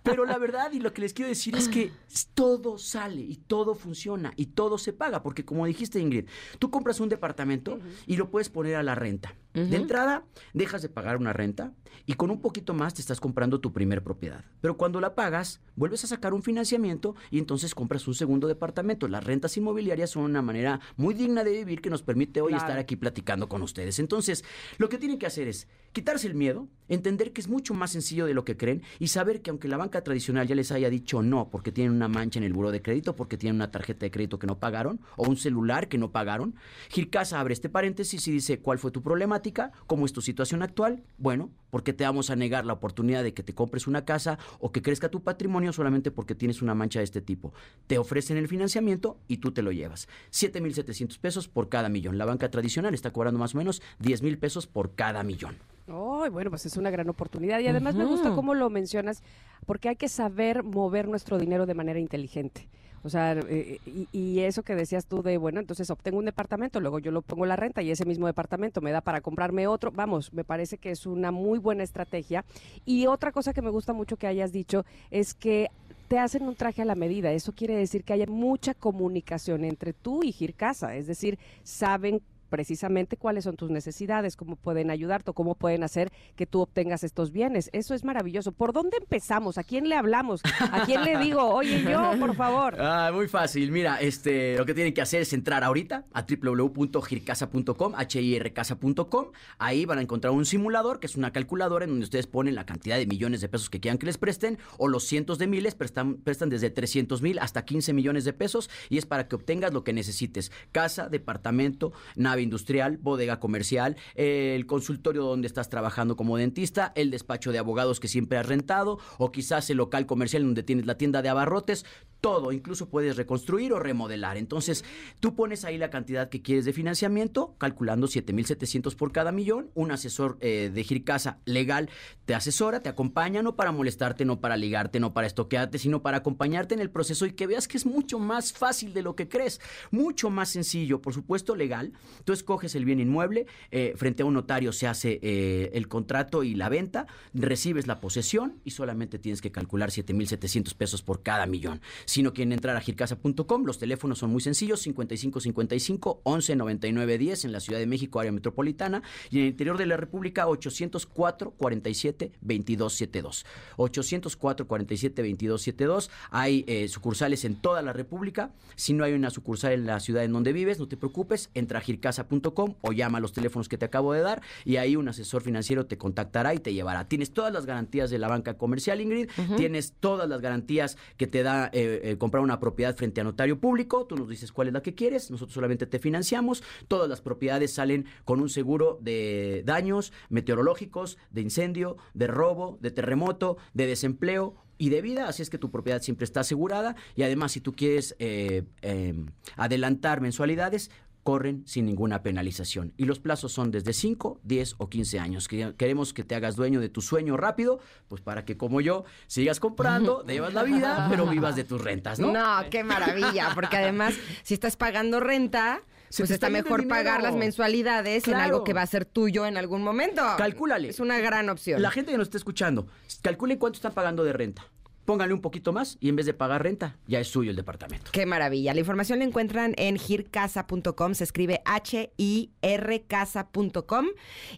[0.04, 1.91] Pero la verdad y lo que les quiero decir es que
[2.34, 6.26] todo sale y todo funciona y todo se paga, porque como dijiste Ingrid,
[6.60, 9.36] tú compras un departamento y lo puedes poner a la renta.
[9.54, 10.24] De entrada,
[10.54, 11.74] dejas de pagar una renta
[12.06, 14.45] y con un poquito más te estás comprando tu primer propiedad.
[14.62, 19.10] Pero cuando la pagas, vuelves a sacar un financiamiento y entonces compras un segundo departamento.
[19.10, 22.64] Las rentas inmobiliarias son una manera muy digna de vivir que nos permite hoy Claro.
[22.64, 23.99] estar aquí platicando con ustedes.
[23.99, 24.45] Entonces,
[24.78, 28.26] lo que tienen que hacer es quitarse el miedo, entender que es mucho más sencillo
[28.26, 31.22] de lo que creen y saber que aunque la banca tradicional ya les haya dicho
[31.22, 34.12] no porque tienen una mancha en el buro de crédito, porque tienen una tarjeta de
[34.12, 36.56] crédito que no pagaron o un celular que no pagaron,
[36.89, 41.04] Gircasa abre este paréntesis y dice cuál fue tu problemática, cómo es tu situación actual.
[41.18, 44.72] Bueno, porque te vamos a negar la oportunidad de que te compres una casa o
[44.72, 47.54] que crezca tu patrimonio solamente porque tienes una mancha de este tipo.
[47.88, 50.08] Te ofrecen el financiamiento y tú te lo llevas.
[50.32, 52.18] 7.700 pesos por cada millón.
[52.18, 55.56] La banca tradicional está cobrando más o menos 10 mil pesos por cada millón.
[55.88, 57.59] Ay, bueno, pues es una gran oportunidad.
[57.59, 59.23] Y además me gusta cómo lo mencionas,
[59.65, 62.67] porque hay que saber mover nuestro dinero de manera inteligente.
[63.03, 66.79] O sea, eh, y, y eso que decías tú de, bueno, entonces obtengo un departamento,
[66.79, 69.91] luego yo lo pongo la renta y ese mismo departamento me da para comprarme otro.
[69.91, 72.45] Vamos, me parece que es una muy buena estrategia.
[72.86, 75.69] Y otra cosa que me gusta mucho que hayas dicho es que
[76.09, 77.32] te hacen un traje a la medida.
[77.32, 80.95] Eso quiere decir que hay mucha comunicación entre tú y Gircasa.
[80.95, 82.21] Es decir, saben
[82.52, 87.04] precisamente cuáles son tus necesidades, cómo pueden ayudarte o cómo pueden hacer que tú obtengas
[87.04, 87.70] estos bienes.
[87.72, 88.52] Eso es maravilloso.
[88.52, 89.58] ¿Por dónde empezamos?
[89.58, 90.41] ¿A quién le hablamos?
[90.60, 92.76] ¿A quién le digo, oye, yo, por favor?
[92.78, 93.72] Ah, muy fácil.
[93.72, 99.28] Mira, este, lo que tienen que hacer es entrar ahorita a www.gircasa.com, hircasa.com.
[99.58, 102.66] Ahí van a encontrar un simulador, que es una calculadora en donde ustedes ponen la
[102.66, 105.74] cantidad de millones de pesos que quieran que les presten, o los cientos de miles,
[105.74, 109.72] prestan, prestan desde 300 mil hasta 15 millones de pesos, y es para que obtengas
[109.72, 110.52] lo que necesites.
[110.74, 117.52] Casa, departamento, nave industrial, bodega comercial, el consultorio donde estás trabajando como dentista, el despacho
[117.52, 121.22] de abogados que siempre has rentado, o quizás el local comercial donde tienes la tienda
[121.22, 121.86] de abarrotes,
[122.22, 124.38] todo, incluso puedes reconstruir o remodelar.
[124.38, 124.86] Entonces,
[125.19, 129.72] tú pones ahí la cantidad que quieres de financiamiento, calculando 7.700 por cada millón.
[129.74, 131.89] Un asesor eh, de Gircasa legal
[132.26, 136.17] te asesora, te acompaña, no para molestarte, no para ligarte, no para estoquearte, sino para
[136.17, 139.28] acompañarte en el proceso y que veas que es mucho más fácil de lo que
[139.28, 139.59] crees,
[139.89, 141.93] mucho más sencillo, por supuesto legal.
[142.24, 146.43] Tú escoges el bien inmueble, eh, frente a un notario se hace eh, el contrato
[146.43, 151.47] y la venta, recibes la posesión y solamente tienes que calcular 7.700 pesos por cada
[151.47, 151.82] millón.
[152.12, 157.45] Si no quieren entrar a gircasa.com, los teléfonos son muy sencillos, 5555 11 99 10
[157.45, 161.51] en la Ciudad de México, área metropolitana, y en el interior de la República, 804
[161.51, 163.45] 47 22 72.
[163.78, 166.12] 804 47 22 72.
[166.32, 168.51] Hay eh, sucursales en toda la República.
[168.76, 171.80] Si no hay una sucursal en la ciudad en donde vives, no te preocupes, entra
[171.80, 175.07] a gircasa.com o llama a los teléfonos que te acabo de dar y ahí un
[175.07, 177.07] asesor financiero te contactará y te llevará.
[177.07, 179.30] Tienes todas las garantías de la banca comercial, Ingrid.
[179.55, 183.60] Tienes todas las garantías que te da eh, eh, comprar una propiedad frente a notario
[183.60, 184.06] público.
[184.06, 185.32] Tú nos dices cuál es la que quieres.
[185.32, 186.64] Nosotros solamente te financiamos.
[186.88, 192.91] Todas las propiedades salen con un seguro de daños meteorológicos, de incendio, de robo, de
[192.91, 197.22] terremoto, de desempleo y de vida, así es que tu propiedad siempre está asegurada y
[197.22, 199.14] además si tú quieres eh, eh,
[199.56, 200.89] adelantar mensualidades,
[201.24, 202.93] corren sin ninguna penalización.
[202.97, 205.47] Y los plazos son desde 5, 10 o 15 años.
[205.47, 209.03] Que- Queremos que te hagas dueño de tu sueño rápido, pues para que como yo
[209.28, 212.32] sigas comprando, llevas la vida, pero vivas de tus rentas, ¿no?
[212.32, 214.13] No, qué maravilla, porque además,
[214.43, 215.82] si estás pagando renta,
[216.15, 219.82] pues está mejor pagar las mensualidades en algo que va a ser tuyo en algún
[219.84, 220.22] momento.
[220.38, 220.89] Calcúlale.
[220.89, 221.82] Es una gran opción.
[221.82, 222.88] La gente que nos está escuchando,
[223.22, 224.63] calculen cuánto están pagando de renta.
[225.12, 228.12] Pónganle un poquito más y en vez de pagar renta, ya es suyo el departamento.
[228.14, 228.74] Qué maravilla.
[228.74, 234.05] La información la encuentran en gircasa.com, se escribe H-I-R casa.com.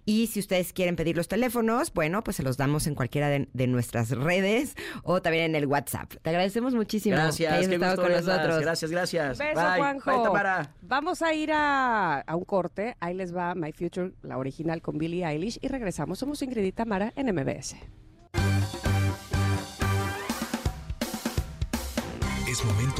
[0.05, 3.49] Y si ustedes quieren pedir los teléfonos, bueno, pues se los damos en cualquiera de,
[3.51, 6.13] de nuestras redes o también en el WhatsApp.
[6.21, 8.37] Te agradecemos muchísimo que Gracias, hayas qué estado gusto con verlas.
[8.37, 8.61] nosotros.
[8.61, 9.37] Gracias, gracias.
[9.39, 9.77] Beso, Bye.
[9.79, 10.11] Juanjo.
[10.11, 10.75] Bye, Tamara.
[10.83, 12.95] Vamos a ir a, a un corte.
[12.99, 15.57] Ahí les va My Future, la original con Billie Eilish.
[15.63, 16.19] Y regresamos.
[16.19, 17.75] Somos Ingrid y Tamara en MBS.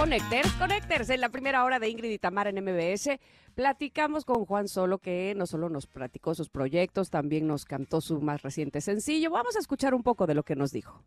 [0.00, 3.20] Connecters, Connecters, en la primera hora de Ingrid y en MBS.
[3.54, 8.18] Platicamos con Juan Solo, que no solo nos platicó sus proyectos, también nos cantó su
[8.22, 9.30] más reciente sencillo.
[9.30, 11.04] Vamos a escuchar un poco de lo que nos dijo.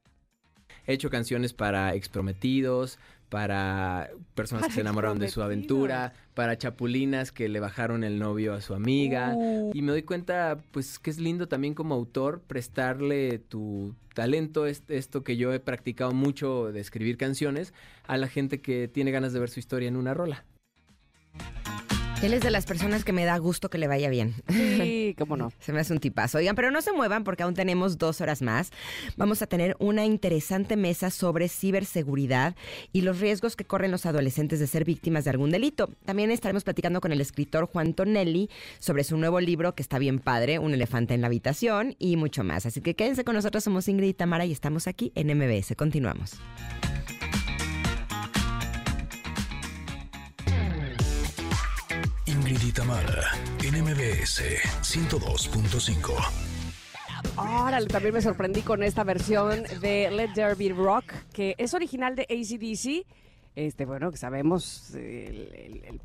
[0.86, 7.32] He hecho canciones para exprometidos, para personas que se enamoraron de su aventura, para chapulinas
[7.32, 9.34] que le bajaron el novio a su amiga.
[9.36, 9.72] Uh.
[9.74, 14.92] Y me doy cuenta, pues, que es lindo también como autor prestarle tu talento, est-
[14.92, 17.74] esto que yo he practicado mucho de escribir canciones,
[18.06, 20.46] a la gente que tiene ganas de ver su historia en una rola.
[22.24, 24.34] Él es de las personas que me da gusto que le vaya bien.
[24.48, 25.52] Sí, cómo no.
[25.60, 26.38] Se me hace un tipazo.
[26.38, 28.72] Oigan, pero no se muevan porque aún tenemos dos horas más.
[29.18, 32.56] Vamos a tener una interesante mesa sobre ciberseguridad
[32.94, 35.90] y los riesgos que corren los adolescentes de ser víctimas de algún delito.
[36.06, 38.50] También estaremos platicando con el escritor Juan Tonelli
[38.80, 42.46] sobre su nuevo libro que está bien padre, Un elefante en la habitación y mucho
[42.46, 42.66] más.
[42.66, 45.76] Así que quédense con nosotros, somos Ingrid y Tamara y estamos aquí en MBS.
[45.76, 46.40] Continuamos.
[52.74, 53.32] Tamara,
[53.64, 54.42] en MBS
[54.82, 56.12] 102.5.
[57.38, 62.16] Órale, también me sorprendí con esta versión de Let There Be Rock, que es original
[62.16, 63.06] de ACDC.
[63.56, 64.92] Este, bueno, que sabemos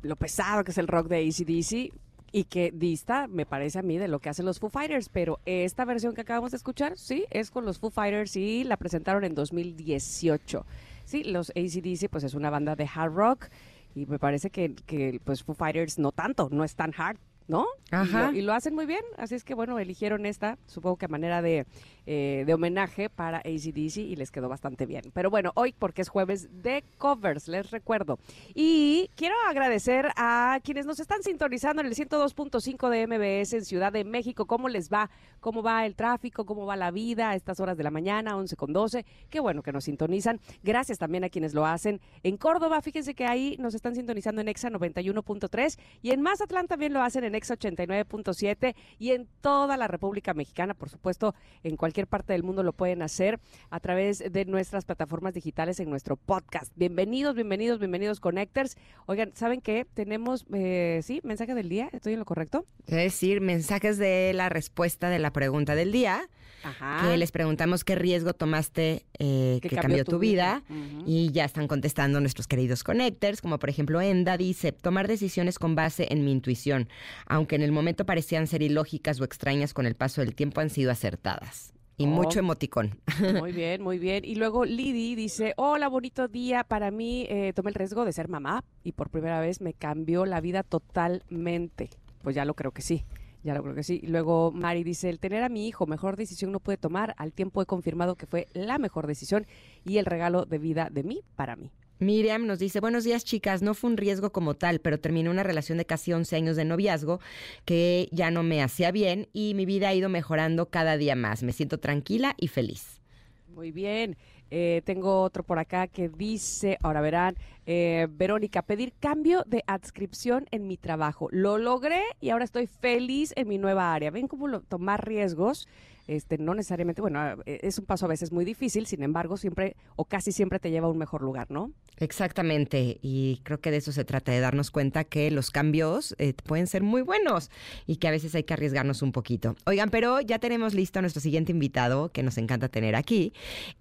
[0.03, 1.91] lo pesado que es el rock de ACDC
[2.31, 5.09] y que dista, me parece a mí, de lo que hacen los Foo Fighters.
[5.09, 8.77] Pero esta versión que acabamos de escuchar, sí, es con los Foo Fighters y la
[8.77, 10.65] presentaron en 2018.
[11.05, 13.47] Sí, los ACDC, pues es una banda de hard rock
[13.95, 17.17] y me parece que, que pues Foo Fighters no tanto, no es tan hard.
[17.49, 17.65] ¿No?
[17.91, 18.31] Y Ajá.
[18.31, 21.07] lo- Y lo hacen muy bien, así es que bueno, eligieron esta, supongo que a
[21.07, 21.65] manera de,
[22.05, 25.01] eh, de homenaje para ACDC y les quedó bastante bien.
[25.15, 28.19] Pero bueno, hoy porque es jueves de covers, les recuerdo.
[28.53, 33.91] Y quiero agradecer a quienes nos están sintonizando en el 102.5 de MBS en Ciudad
[33.91, 34.45] de México.
[34.45, 35.09] ¿Cómo les va?
[35.39, 36.45] ¿Cómo va el tráfico?
[36.45, 39.05] ¿Cómo va la vida a estas horas de la mañana, 11 con 12?
[39.31, 40.39] Qué bueno que nos sintonizan.
[40.61, 41.99] Gracias también a quienes lo hacen.
[42.21, 46.93] En Córdoba, fíjense que ahí nos están sintonizando en EXA 91.3 y en Mazatlán también
[46.93, 51.33] lo hacen en EXA 89.7 y en toda la República Mexicana, por supuesto,
[51.63, 55.89] en cualquier parte del mundo lo pueden hacer a través de nuestras plataformas digitales en
[55.89, 56.71] nuestro podcast.
[56.75, 58.77] Bienvenidos, bienvenidos, bienvenidos Connectors.
[59.05, 59.85] Oigan, ¿saben qué?
[59.93, 62.65] Tenemos, eh, sí, mensaje del día, ¿estoy en lo correcto?
[62.87, 66.29] Es decir, mensajes de la respuesta de la pregunta del día.
[66.63, 67.01] Ajá.
[67.01, 70.63] que les preguntamos qué riesgo tomaste eh, que, cambió, tu vida.
[71.05, 75.75] Y ya están contestando nuestros queridos connectors, como por ejemplo Enda dice, tomar decisiones con
[75.75, 76.89] base en mi intuición,
[77.25, 80.69] aunque en el momento parecían ser ilógicas o extrañas, con el paso del tiempo han
[80.69, 81.73] sido acertadas.
[81.97, 82.07] Y Oh.
[82.07, 82.97] mucho emoticón.
[83.41, 84.23] Muy bien, muy bien.
[84.23, 86.63] Y luego Lidi dice, hola, bonito día.
[86.63, 90.25] Para mí eh, tomé el riesgo de ser mamá y por primera vez me cambió
[90.25, 91.89] la vida totalmente.
[92.21, 93.03] Pues ya lo creo que sí.
[93.43, 94.01] Ya lo creo que sí.
[94.03, 97.15] Luego Mari dice, el tener a mi hijo, mejor decisión no pude tomar.
[97.17, 99.45] Al tiempo he confirmado que fue la mejor decisión
[99.85, 101.71] y el regalo de vida de mí para mí.
[101.99, 105.43] Miriam nos dice, buenos días chicas, no fue un riesgo como tal, pero terminé una
[105.43, 107.19] relación de casi 11 años de noviazgo
[107.65, 111.43] que ya no me hacía bien y mi vida ha ido mejorando cada día más.
[111.43, 113.01] Me siento tranquila y feliz.
[113.49, 114.15] Muy bien.
[114.51, 117.35] Eh, tengo otro por acá que dice, ahora verán,
[117.65, 121.27] eh, Verónica, pedir cambio de adscripción en mi trabajo.
[121.31, 124.11] Lo logré y ahora estoy feliz en mi nueva área.
[124.11, 125.67] ¿Ven cómo lo- tomar riesgos?
[126.09, 129.75] Este, no necesariamente, bueno, eh, es un paso a veces muy difícil, sin embargo, siempre
[129.95, 131.71] o casi siempre te lleva a un mejor lugar, ¿no?
[131.97, 136.33] Exactamente, y creo que de eso se trata, de darnos cuenta que los cambios eh,
[136.33, 137.51] pueden ser muy buenos
[137.85, 139.55] y que a veces hay que arriesgarnos un poquito.
[139.67, 143.33] Oigan, pero ya tenemos listo a nuestro siguiente invitado, que nos encanta tener aquí,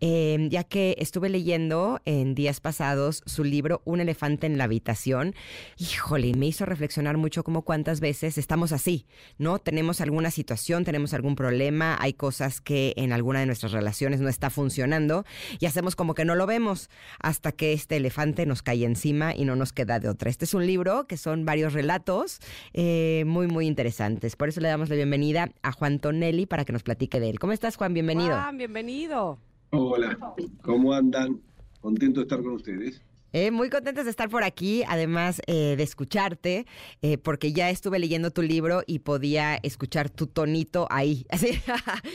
[0.03, 5.35] eh, ya que estuve leyendo en días pasados su libro Un elefante en la habitación.
[5.79, 9.07] Híjole, me hizo reflexionar mucho como cuántas veces estamos así,
[9.39, 9.59] ¿no?
[9.61, 14.29] Tenemos alguna situación, tenemos algún problema, hay cosas que en alguna de nuestras relaciones no
[14.29, 15.25] está funcionando
[15.59, 19.47] y hacemos como que no lo vemos hasta que este elefante nos cae encima y
[19.47, 20.29] no nos queda de otra.
[20.29, 22.41] Este es un libro que son varios relatos
[22.75, 24.37] eh, muy, muy interesantes.
[24.37, 27.39] Por eso le damos la bienvenida a Juan Tonelli para que nos platique de él.
[27.39, 27.95] ¿Cómo estás, Juan?
[27.95, 28.35] Bienvenido.
[28.35, 29.39] Juan, bienvenido.
[29.71, 30.19] Hola,
[30.63, 31.41] ¿cómo andan?
[31.81, 33.03] Contento de estar con ustedes.
[33.33, 36.67] Eh, muy contentos de estar por aquí, además eh, de escucharte,
[37.03, 41.27] eh, porque ya estuve leyendo tu libro y podía escuchar tu tonito ahí.
[41.31, 41.61] Así.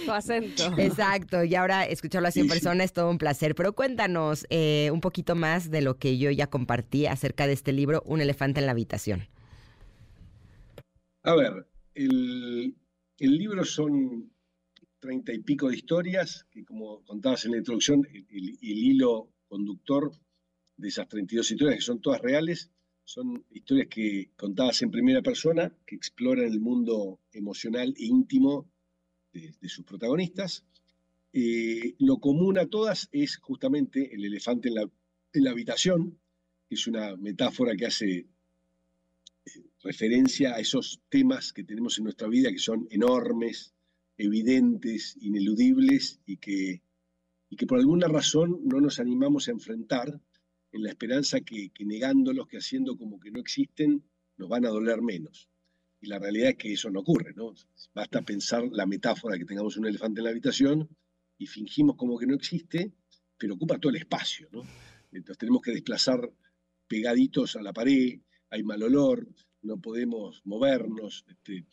[0.06, 0.74] Tu acento.
[0.78, 3.54] Exacto, y ahora escucharlo así en persona es todo un placer.
[3.56, 7.74] Pero cuéntanos eh, un poquito más de lo que yo ya compartí acerca de este
[7.74, 9.28] libro, Un elefante en la habitación.
[11.24, 12.76] A ver, el,
[13.20, 14.32] el libro son
[15.00, 19.30] treinta y pico de historias, que como contabas en la introducción, el, el- el hilo
[19.48, 20.12] conductor
[20.78, 22.72] de esas 32 historias, que son todas reales,
[23.06, 28.70] son historias que contadas en primera persona, que exploran el mundo emocional e íntimo
[29.34, 30.66] de, de sus protagonistas.
[31.34, 36.20] Eh, lo común a todas es justamente el elefante en la, en la habitación,
[36.70, 38.28] que es una metáfora que hace
[39.84, 43.74] referencia a esos temas que tenemos en nuestra vida que son enormes,
[44.18, 46.82] evidentes, ineludibles y que,
[47.50, 50.22] y que por alguna razón no nos animamos a enfrentar
[50.74, 54.04] en la esperanza que, negándolos, que haciendo como que no existen,
[54.38, 55.48] nos van a doler menos.
[56.02, 57.54] Y la realidad es que eso no ocurre, ¿no?
[57.94, 60.90] Basta pensar la metáfora que tengamos un elefante en la habitación
[61.38, 62.92] y fingimos como que no existe,
[63.38, 64.64] pero ocupa todo el espacio, ¿no?
[65.12, 66.30] Entonces tenemos que desplazar
[66.88, 68.20] pegaditos a la pared,
[68.50, 69.28] hay mal olor,
[69.62, 71.24] no podemos movernos.
[71.30, 71.66] este,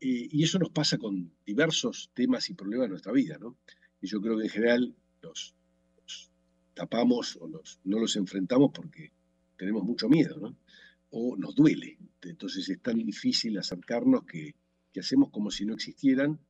[0.00, 3.58] eh, y eso nos pasa con diversos temas y problemas de nuestra vida, ¿no?
[4.00, 5.54] Y yo creo que en general los
[6.80, 9.12] tapamos o no los enfrentamos porque
[9.58, 10.56] tenemos mucho miedo, ¿no?
[11.10, 11.98] O nos duele.
[12.22, 14.54] Entonces es tan difícil acercarnos que,
[14.90, 16.40] que hacemos como si no existieran.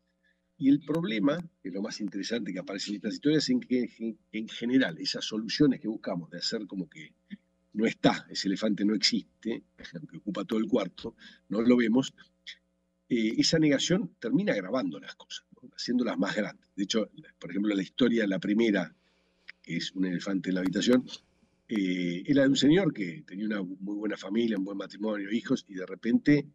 [0.57, 4.17] Y el problema, que es lo más interesante que aparece en estas historias, es que
[4.31, 7.13] en general esas soluciones que buscamos de hacer como que
[7.73, 9.65] no está, ese elefante no existe,
[10.11, 11.17] que ocupa todo el cuarto,
[11.49, 12.15] no lo vemos,
[13.09, 15.45] eh, esa negación termina agravando las cosas,
[15.77, 16.71] haciéndolas más grandes.
[16.77, 17.11] De hecho,
[17.41, 18.95] por ejemplo, la historia, la primera,
[19.71, 21.05] que es un elefante en la habitación,
[21.69, 25.65] eh, era de un señor que tenía una muy buena familia, un buen matrimonio, hijos,
[25.69, 26.49] y de repente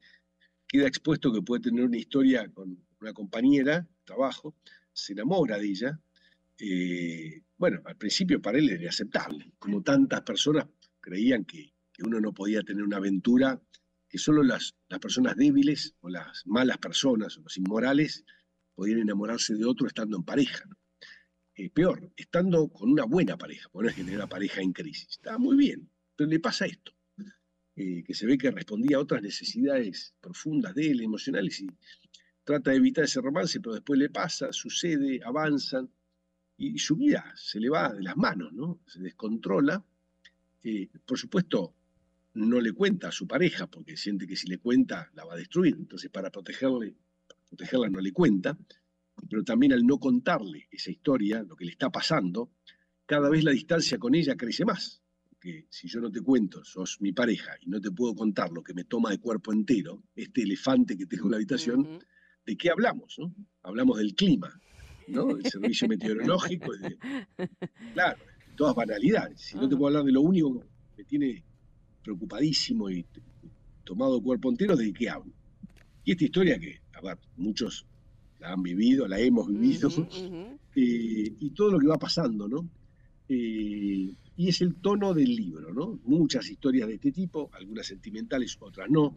[0.67, 4.53] queda expuesto que puede tener una historia con una compañera, trabajo,
[4.91, 5.99] se enamora de ella.
[6.59, 10.65] eh, bueno, al principio para él era aceptable, como tantas personas
[10.99, 13.61] creían que, que uno no podía tener una aventura,
[14.09, 18.25] que solo las, las personas débiles o las malas personas o los inmorales
[18.73, 20.67] podían enamorarse de otro estando en pareja.
[21.73, 25.07] Peor, estando con una buena pareja, porque no es que una pareja en crisis.
[25.11, 26.91] Estaba muy bien, pero le pasa esto,
[27.75, 31.67] eh, que se ve que respondía a otras necesidades profundas de él, emocionales, y
[32.43, 35.89] trata de evitar ese romance, pero después le pasa, sucede, avanzan,
[36.57, 38.81] y, y su vida se le va de las manos, ¿no?
[38.87, 39.83] Se descontrola.
[40.63, 41.73] Eh, por supuesto,
[42.33, 45.37] no le cuenta a su pareja, porque siente que si le cuenta la va a
[45.37, 45.75] destruir.
[45.77, 46.95] Entonces, para protegerle,
[47.27, 48.57] para protegerla no le cuenta,
[49.29, 52.51] pero también al no contarle esa historia, lo que le está pasando,
[53.05, 55.01] cada vez la distancia con ella crece más.
[55.29, 58.63] Porque si yo no te cuento, sos mi pareja, y no te puedo contar lo
[58.63, 61.99] que me toma de cuerpo entero, este elefante que tengo en la habitación.
[62.45, 63.15] ¿de qué hablamos?
[63.17, 63.33] no?
[63.63, 64.61] Hablamos del clima,
[65.07, 65.25] ¿no?
[65.35, 66.97] Del servicio meteorológico, de-
[67.93, 68.19] claro,
[68.55, 69.41] todas banalidades.
[69.41, 70.67] Si no te puedo hablar de lo único que
[70.97, 71.43] me tiene
[72.03, 73.05] preocupadísimo y
[73.83, 75.33] tomado cuerpo entero, ¿de qué hablo?
[76.03, 77.87] Y esta historia que, a ver, muchos
[78.45, 79.89] la han vivido, la hemos vivido,
[80.75, 82.69] eh, y todo lo que va pasando, ¿no?
[83.27, 85.99] Eh, y es el tono del libro, ¿no?
[86.03, 89.15] Muchas historias de este tipo, algunas sentimentales, otras no.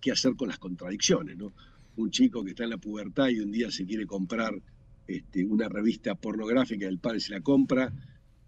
[0.00, 1.52] ¿Qué hacer con las contradicciones, ¿no?
[1.96, 4.60] Un chico que está en la pubertad y un día se quiere comprar
[5.06, 7.92] este, una revista pornográfica, el padre se la compra,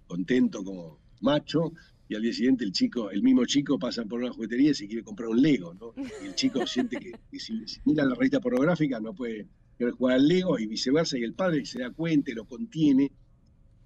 [0.07, 1.73] contento como macho,
[2.09, 4.87] y al día siguiente el chico, el mismo chico pasa por una juguetería y se
[4.87, 5.95] quiere comprar un Lego, ¿no?
[6.23, 9.47] Y el chico siente que, que si, si mira la revista pornográfica no puede
[9.79, 13.11] querer jugar al Lego y viceversa, y el padre se da cuenta y lo contiene,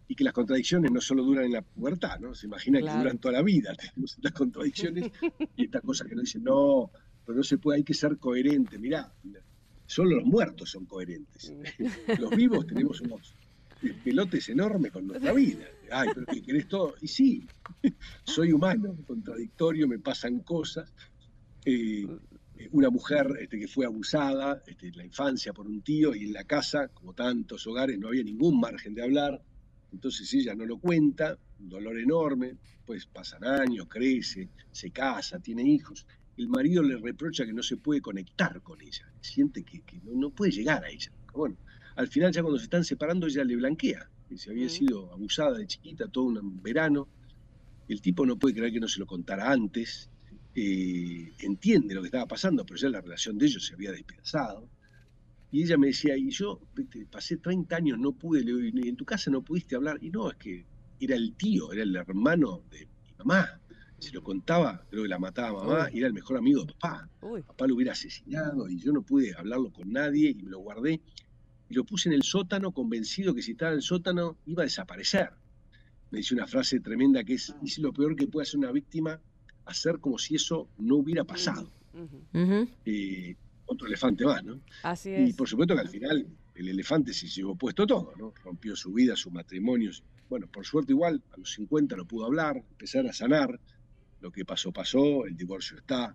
[0.09, 2.35] y que las contradicciones no solo duran en la pubertad, ¿no?
[2.35, 2.97] Se imagina Claro.
[2.99, 5.11] que duran toda la vida, tenemos estas contradicciones
[5.57, 6.91] y estas cosas que nos dicen, no,
[7.25, 9.13] pero no se puede, hay que ser coherente, mirá,
[9.87, 11.53] solo los muertos son coherentes.
[12.21, 13.35] Los vivos tenemos unos
[14.05, 15.65] pelotes enormes con nuestra vida.
[15.91, 16.95] Ay, pero que querés todo.
[17.01, 17.47] Y sí,
[18.25, 20.93] soy humano, contradictorio, me pasan cosas.
[21.65, 22.07] Eh,
[22.73, 26.33] una mujer este, que fue abusada este, en la infancia por un tío y en
[26.33, 29.43] la casa, como tantos hogares, no había ningún margen de hablar.
[29.93, 35.63] Entonces ella no lo cuenta, un dolor enorme, pues pasan años, crece, se casa, tiene
[35.63, 36.07] hijos.
[36.37, 40.13] El marido le reprocha que no se puede conectar con ella, siente que, que no,
[40.15, 41.11] no puede llegar a ella.
[41.35, 41.57] Bueno,
[41.97, 44.71] al final ya cuando se están separando ella le blanquea, que se había Mm.
[44.71, 47.09] sido abusada de chiquita todo un verano.
[47.89, 50.09] El tipo no puede creer que no se lo contara antes,
[50.55, 54.69] eh, entiende lo que estaba pasando, pero ya la relación de ellos se había despedazado.
[55.53, 58.89] Y ella me decía, y yo viste, pasé 30 años, no pude, le digo, "¿Y
[58.89, 59.99] en tu casa no pudiste hablar.
[60.01, 60.65] Y no, es que
[61.01, 63.61] era el tío, era el hermano de mi mamá.
[63.99, 67.09] Se lo contaba, creo que la mataba mamá, y era el mejor amigo de papá.
[67.21, 67.43] Uy.
[67.43, 71.01] Papá lo hubiera asesinado y yo no pude hablarlo con nadie y me lo guardé.
[71.69, 74.65] Y lo puse en el sótano convencido que si estaba en el sótano iba a
[74.65, 75.31] desaparecer.
[76.11, 79.21] Me dice una frase tremenda que es, si lo peor que puede hacer una víctima,
[79.71, 81.69] hacer como si eso no hubiera pasado.
[82.85, 84.61] Eh, otro elefante más, ¿no?
[84.83, 85.37] Así Y es.
[85.37, 88.33] por supuesto que al final el elefante se llevó puesto todo, ¿no?
[88.45, 89.91] Rompió su vida, su matrimonio.
[90.29, 93.61] Bueno, por suerte igual, a los 50 lo pudo hablar, empezar a sanar.
[94.21, 96.15] Lo que pasó, pasó, el divorcio está.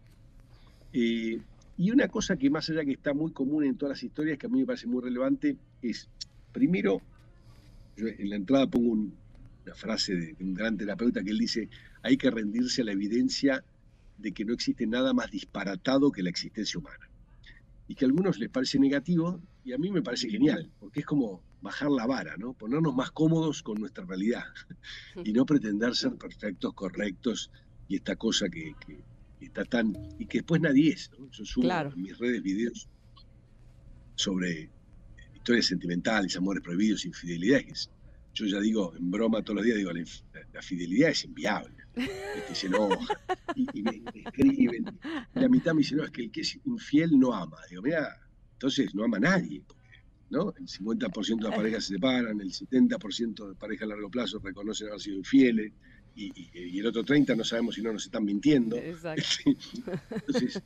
[0.93, 1.39] Eh,
[1.78, 4.45] y una cosa que más allá que está muy común en todas las historias, que
[4.45, 6.08] a mí me parece muy relevante, es,
[6.51, 7.01] primero,
[7.97, 9.18] yo en la entrada pongo un-
[9.66, 11.68] una frase de, de un gran terapeuta que él dice,
[12.06, 13.64] hay que rendirse a la evidencia
[14.20, 17.10] de que no existe nada más disparatado que la existencia humana
[17.88, 21.06] y que a algunos les parece negativo y a mí me parece genial, porque es
[21.06, 22.53] como bajar la vara, ¿no?
[22.53, 24.43] Ponernos más cómodos con nuestra realidad
[25.24, 27.51] y no pretender ser perfectos, correctos
[27.88, 28.76] y esta cosa que,
[29.41, 29.95] está tan...
[30.20, 31.30] y que después nadie es, ¿no?
[31.32, 31.91] Yo subo Claro.
[31.95, 32.88] en mis redes videos
[34.16, 34.70] sobre
[35.34, 37.89] historias sentimentales, amores prohibidos, infidelidades.
[38.36, 40.03] Yo ya digo, en broma todos los días, digo, la,
[40.53, 41.74] la fidelidad es inviable.
[41.96, 43.20] Este, se enoja
[43.56, 45.00] y, y me, me escriben.
[45.36, 47.58] Y la mitad me dice, no, es que el que es infiel no ama.
[47.70, 48.10] Digo, mira,
[48.54, 49.64] entonces no ama a nadie.
[50.30, 50.54] ¿no?
[50.58, 54.88] El 50% de las parejas se separan, el 70% de parejas a largo plazo reconocen
[54.88, 55.72] haber sido infieles,
[56.16, 58.76] y, y- y el otro 30% no sabemos si no nos están mintiendo.
[58.78, 59.24] Exacto.
[60.12, 60.62] Entonces,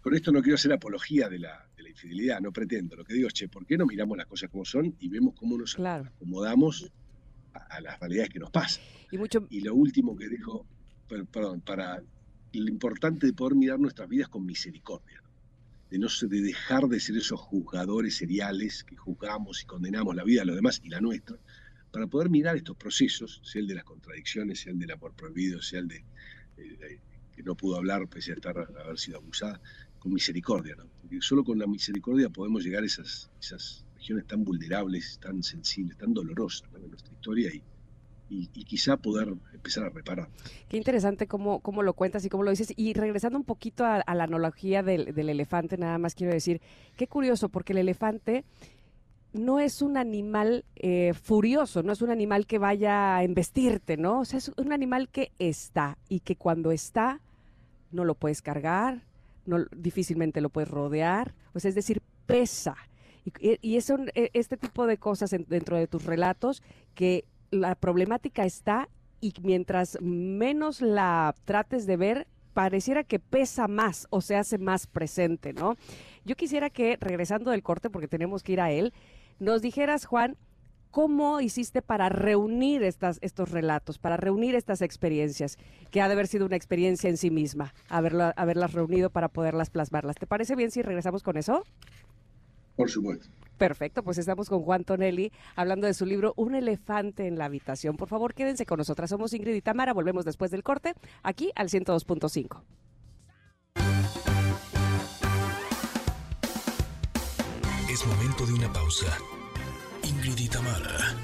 [0.00, 2.94] con esto no quiero hacer apología de la, de la infidelidad, no pretendo.
[2.94, 5.34] Lo que digo es, che, ¿por qué no miramos las cosas como son y vemos
[5.34, 6.04] cómo nos Claro.
[6.14, 6.90] acomodamos
[7.56, 8.82] a, a las realidades que nos pasan?
[9.10, 9.46] Y mucho.
[9.50, 10.66] Y lo último que dijo,
[11.08, 12.02] per- perdón, para
[12.52, 15.30] lo importante de poder mirar nuestras vidas con misericordia, ¿no?
[15.90, 20.40] de no de dejar de ser esos juzgadores seriales que juzgamos y condenamos la vida
[20.40, 21.36] de los demás y la nuestra,
[21.92, 25.62] para poder mirar estos procesos, sea el de las contradicciones, sea el del amor prohibido,
[25.62, 26.04] sea el de eh,
[26.58, 27.00] eh,
[27.34, 29.60] que no pudo hablar pese a estar, haber sido abusada,
[29.98, 30.86] con misericordia, ¿no?
[31.00, 35.96] Porque solo con la misericordia podemos llegar a esas, esas regiones tan vulnerables, tan sensibles,
[35.98, 36.78] tan dolorosas ¿no?
[36.86, 37.60] nuestra historia y,
[38.30, 40.28] y, y quizá poder empezar a reparar.
[40.68, 42.72] Qué interesante cómo, cómo lo cuentas y cómo lo dices.
[42.76, 46.60] Y regresando un poquito a, la analogía del, elefante, nada más quiero decir,
[46.96, 48.44] qué curioso, porque el elefante
[49.32, 54.22] no es un animal eh, furioso, no es un animal que vaya a embestirte, ¿no?
[54.22, 57.20] Es un animal que está y que cuando está
[57.90, 59.02] no lo puedes cargar,
[59.46, 62.76] no, difícilmente lo puedes rodear, o es decir, pesa.
[63.40, 66.62] Y, y e- este tipo de cosas en- dentro de tus relatos
[66.94, 68.88] que la problemática está
[69.20, 74.86] y mientras menos la trates de ver, pareciera que pesa más o se hace más
[74.86, 75.76] presente, ¿no?
[76.24, 78.92] Yo quisiera que, regresando del corte, porque tenemos que ir a él,
[79.38, 80.36] nos dijeras, Juan,
[80.90, 85.58] ¿cómo hiciste para reunir estas, estos relatos, para reunir estas experiencias,
[85.90, 89.68] que ha de haber sido una experiencia en sí misma, haberla- haberlas reunido para poderlas
[89.70, 90.16] plasmarlas?
[90.16, 91.64] ¿Te parece bien si regresamos con eso?
[92.76, 93.26] Por supuesto.
[93.58, 97.96] Perfecto, pues estamos con Juan Tonelli hablando de su libro Un elefante en la habitación.
[97.96, 99.10] Por favor, quédense con nosotras.
[99.10, 99.94] Somos Ingrid y Tamara.
[99.94, 102.62] Volvemos después del corte aquí al 102.5.
[107.90, 109.06] Es momento de una pausa.
[110.02, 111.16] Ingrid y Tamara,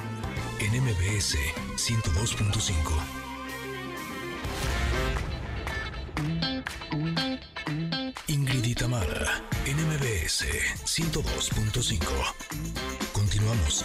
[0.59, 1.37] en MBS
[1.77, 3.22] 102.5.
[8.73, 10.47] y Tamara, en MBS
[10.85, 11.99] 102.5.
[13.13, 13.85] Continuamos.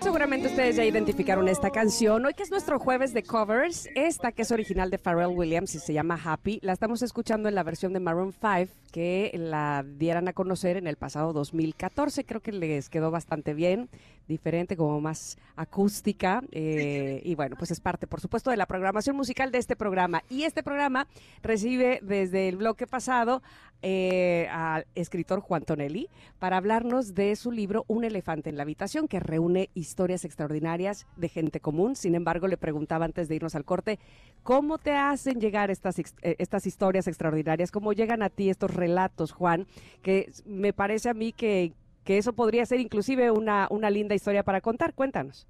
[0.00, 2.24] Seguramente ustedes ya identificaron esta canción.
[2.24, 5.80] Hoy que es nuestro jueves de covers, esta que es original de Pharrell Williams y
[5.80, 10.28] se llama Happy, la estamos escuchando en la versión de Maroon 5 que la dieran
[10.28, 12.24] a conocer en el pasado 2014.
[12.24, 13.90] Creo que les quedó bastante bien,
[14.28, 16.42] diferente, como más acústica.
[16.50, 20.22] eh, y bueno, pues es parte, por supuesto, de la programación musical de este programa.
[20.28, 21.06] Y este programa
[21.42, 23.42] recibe desde el bloque pasado
[23.86, 26.08] eh, al escritor Juan Tonelli
[26.38, 31.28] para hablarnos de su libro Un elefante en la habitación, que reúne historias extraordinarias de
[31.28, 31.94] gente común.
[31.94, 33.98] Sin embargo, le preguntaba antes de irnos al corte,
[34.42, 36.04] ¿cómo te hacen llegar estas, eh,
[36.38, 37.70] estas historias extraordinarias?
[37.70, 39.66] ¿Cómo llegan a ti estos relatos, Juan?
[40.00, 41.74] Que me parece a mí que,
[42.04, 44.94] que eso podría ser inclusive una, una linda historia para contar.
[44.94, 45.46] Cuéntanos.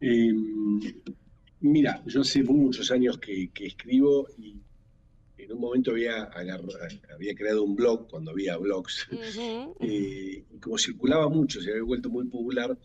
[0.00, 0.32] Eh,
[1.60, 4.56] mira, yo hace muchos años que, que escribo y
[5.44, 9.08] en un momento había, había creado un blog, cuando había blogs,
[9.80, 12.76] eh, y como circulaba mucho, se había vuelto muy popular,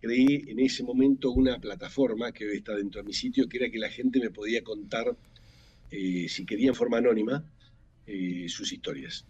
[0.00, 3.70] creé en ese momento una plataforma que hoy está dentro de mi sitio, que era
[3.70, 5.16] que la gente me podía contar,
[5.90, 7.44] eh, si quería en forma anónima,
[8.06, 9.24] eh, sus historias.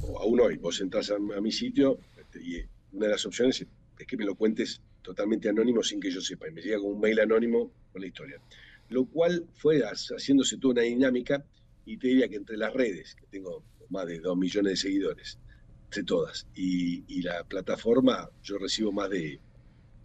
[0.00, 2.62] O aún hoy, vos entras a, a mi sitio este, y
[2.92, 6.20] una de las opciones es, es que me lo cuentes totalmente anónimo sin que yo
[6.20, 8.40] sepa, y me llega con un mail anónimo con la historia.
[8.88, 11.44] Lo cual fue ha- haciéndose toda una dinámica
[11.84, 15.38] y te diría que entre las redes, que tengo más de 2 millones de seguidores,
[15.86, 19.40] entre todas, y, y la plataforma, yo recibo más de,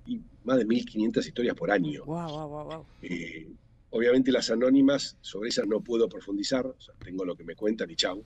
[0.06, 2.04] y más de 1.500 historias por año.
[2.06, 2.86] Guau, guau, guau.
[3.02, 3.48] Eh,
[3.90, 7.90] obviamente las anónimas, sobre esas no puedo profundizar, o sea, tengo lo que me cuentan
[7.90, 8.26] y chau.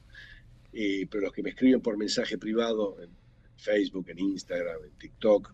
[0.74, 3.10] Pero los que me escriben por mensaje privado en
[3.58, 5.54] Facebook, en Instagram, en TikTok,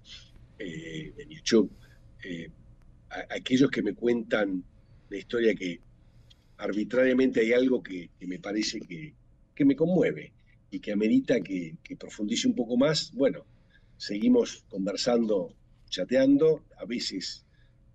[0.58, 1.72] eh, en YouTube,
[2.24, 2.50] eh,
[3.30, 4.64] aquellos que me cuentan
[5.10, 5.80] la historia que
[6.58, 9.14] arbitrariamente hay algo que, me parece que,
[9.56, 10.34] que me conmueve
[10.72, 13.46] y que amerita que, profundice un poco más, bueno,
[13.98, 15.56] seguimos conversando,
[15.90, 17.46] chateando, a veces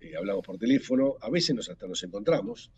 [0.01, 2.71] eh, hablamos por teléfono, a veces nos, hasta nos encontramos,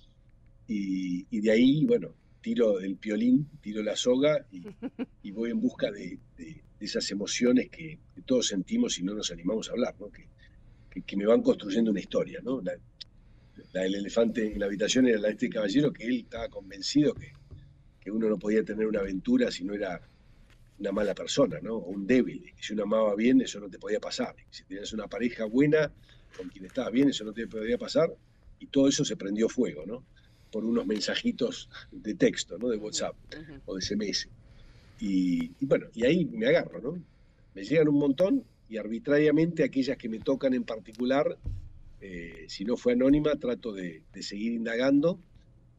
[0.69, 2.13] y de ahí, bueno,
[2.47, 4.61] tiro el piolín, tiro la soga y,
[5.23, 9.13] y voy en busca de, de- de esas emociones que, que todos sentimos y no
[9.15, 10.09] nos animamos a hablar, ¿no?
[10.09, 10.29] que,
[10.89, 12.39] que, que me van construyendo una historia.
[12.41, 12.61] ¿no?
[12.61, 12.73] La,
[13.73, 17.13] la del elefante en la habitación era la de este caballero que él estaba convencido
[17.15, 17.33] que,
[17.99, 19.99] que uno no podía tener una aventura si no era
[20.79, 21.75] una mala persona, ¿no?
[21.77, 22.53] O un débil.
[22.55, 24.35] Que si uno amaba bien, eso no te podía pasar.
[24.51, 25.91] Si tenías una pareja buena
[26.37, 28.09] con quien estabas bien, eso no te podía pasar.
[28.59, 30.05] Y todo eso se prendió fuego, ¿no?
[30.57, 32.69] Por unos mensajitos de texto, ¿no?
[32.69, 33.61] De WhatsApp Ujú.
[33.65, 34.27] o de SMS.
[34.97, 37.03] Y, y bueno, y ahí me agarro, ¿no?
[37.53, 41.37] Me llegan un montón y arbitrariamente aquellas que me tocan en particular,
[41.99, 45.19] eh, si no fue anónima, trato de, de seguir indagando,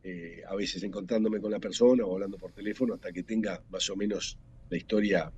[0.04, 3.90] eh, a veces encontrándome con la persona o hablando por teléfono hasta que tenga más
[3.90, 4.38] o menos
[4.70, 5.32] la historia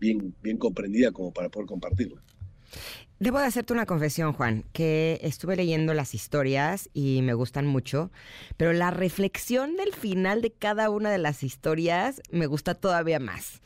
[0.00, 2.24] bien, bien comprendida como para poder compartirla.
[3.20, 8.12] Debo de hacerte una confesión, Juan, que estuve leyendo las historias y me gustan mucho,
[8.56, 13.60] pero la reflexión del final de cada una de las historias me gusta todavía más.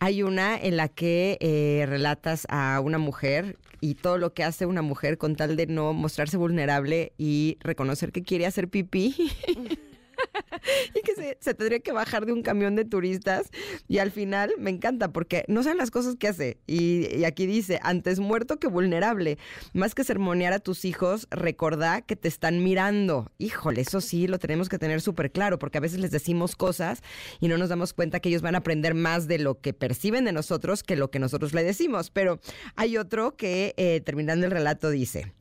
[0.00, 4.66] Hay una en la que eh, relatas a una mujer y todo lo que hace
[4.66, 9.14] una mujer con tal de no mostrarse vulnerable y reconocer que quiere hacer pipí.
[10.94, 13.50] y que se, tendría que bajar de un camión de turistas.
[13.88, 16.58] Y al final me encanta porque no saben las cosas que hace.
[16.66, 19.38] Y, y aquí dice, antes muerto que vulnerable.
[19.72, 23.30] Más que sermonear a tus hijos, recordá que te están mirando.
[23.38, 27.02] Híjole, eso sí lo tenemos que tener súper claro porque a veces les decimos cosas
[27.40, 30.24] y no nos damos cuenta que ellos van a aprender más de lo que perciben
[30.24, 32.10] de nosotros que lo que nosotros le decimos.
[32.10, 32.40] Pero
[32.76, 35.32] hay otro que, eh, terminando el relato, dice...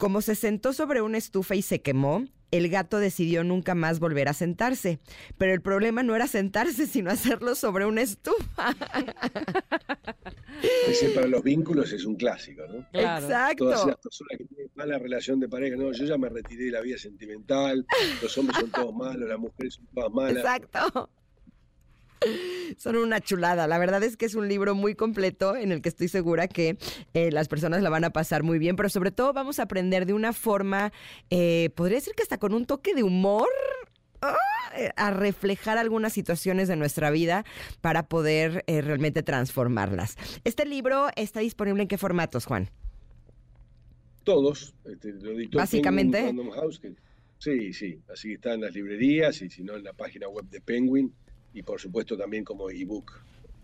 [0.00, 4.30] Como se sentó sobre una estufa y se quemó, el gato decidió nunca más volver
[4.30, 4.98] a sentarse.
[5.36, 8.74] Pero el problema no era sentarse, sino hacerlo sobre una estufa.
[10.88, 12.88] Ese para los vínculos es un clásico, ¿no?
[12.92, 13.26] Claro.
[13.26, 13.64] Exacto.
[13.66, 16.70] Todas las personas que tienen mala relación de pareja, no, yo ya me retiré de
[16.70, 17.84] la vida sentimental,
[18.22, 20.38] los hombres son todos malos, las mujeres son todas malas.
[20.38, 21.10] Exacto.
[22.76, 23.66] Son una chulada.
[23.66, 26.76] La verdad es que es un libro muy completo en el que estoy segura que
[27.14, 30.06] eh, las personas la van a pasar muy bien, pero sobre todo vamos a aprender
[30.06, 30.92] de una forma,
[31.30, 33.48] eh, podría decir que hasta con un toque de humor.
[34.22, 34.36] ¡ah!
[34.76, 37.44] eh, a reflejar algunas situaciones de nuestra vida
[37.80, 40.16] para poder eh, realmente transformarlas.
[40.44, 42.70] Este libro está disponible en qué formatos, Juan?
[44.22, 46.18] Todos, este, lo Básicamente.
[46.18, 46.94] Penguin Random House, que-
[47.38, 50.44] sí, sí, así que está en las librerías y si no en la página web
[50.48, 51.12] de Penguin
[51.54, 53.12] y por supuesto también como ebook,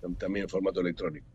[0.00, 1.26] tam- también en formato electrónico.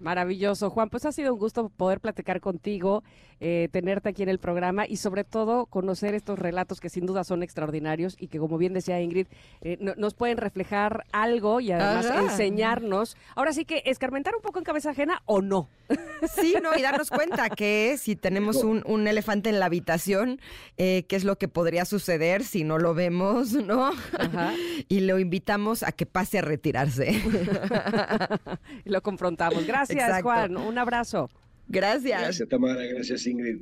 [0.00, 0.88] Maravilloso, Juan.
[0.88, 3.04] Pues ha sido un gusto poder platicar contigo,
[3.40, 7.24] eh, tenerte aquí en el programa y sobre todo conocer estos relatos que sin duda
[7.24, 9.26] son extraordinarios y que, como bien decía Ingrid,
[9.62, 12.20] eh, no- nos pueden reflejar algo y además Ajá.
[12.22, 13.16] enseñarnos.
[13.34, 15.68] Ahora sí que escarmentar un poco en cabeza ajena o no.
[16.34, 20.38] Sí, no, y darnos cuenta que si tenemos un, un elefante en la habitación,
[20.76, 23.86] eh, qué es lo que podría suceder si no lo vemos, ¿no?
[24.18, 24.52] Ajá.
[24.88, 27.20] Y lo invitamos a que pase a retirarse.
[28.84, 29.66] Lo confrontamos.
[29.66, 30.24] Gracias, Exacto.
[30.24, 30.56] Juan.
[30.56, 31.30] Un abrazo.
[31.70, 32.20] Gracias.
[32.20, 33.60] Gracias Tamara, gracias Ingrid.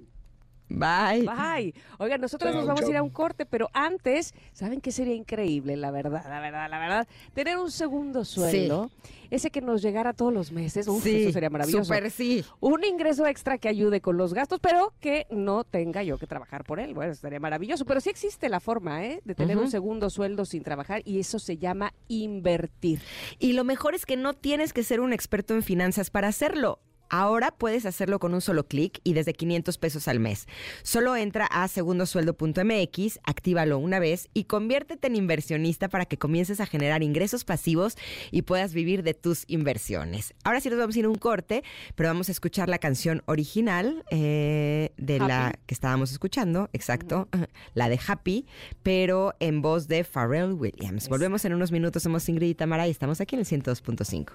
[0.71, 1.27] Bye.
[1.27, 1.75] Bye.
[1.99, 5.15] Oigan, nosotros Chao, nos vamos a ir a un corte, pero antes, ¿saben qué sería
[5.15, 5.77] increíble?
[5.77, 7.09] La verdad, la verdad, la verdad.
[7.33, 8.91] Tener un segundo sueldo,
[9.31, 10.87] ese que nos llegara todos los meses.
[10.87, 11.85] Uf, eso sería maravilloso.
[11.85, 12.45] Súper sí.
[12.61, 16.65] Un ingreso extra que ayude con los gastos, pero que no tenga yo que trabajar
[16.65, 16.93] por él.
[16.93, 17.87] Bueno, estaría maravilloso.
[17.87, 19.23] Pero sí existe la forma, ¿eh?
[19.25, 23.01] De tener un segundo sueldo sin trabajar y eso se llama invertir.
[23.39, 26.81] Y lo mejor es que no tienes que ser un experto en finanzas para hacerlo.
[27.11, 30.47] Ahora puedes hacerlo con un solo clic y desde 500 pesos al mes.
[30.83, 36.67] Solo entra a segundosueldo.mx, actívalo una vez y conviértete en inversionista para que comiences a
[36.67, 37.97] generar ingresos pasivos
[38.31, 40.35] y puedas vivir de tus inversiones.
[40.45, 41.63] Ahora sí nos vamos a ir a un corte,
[41.95, 47.29] pero vamos a escuchar la canción original eh, de la que estábamos escuchando, exacto,
[47.75, 48.47] la de Happy,
[48.83, 51.09] pero en voz de Pharrell Williams.
[51.09, 54.33] Volvemos en unos minutos, somos Ingrid y Tamara y estamos aquí en el 102.5.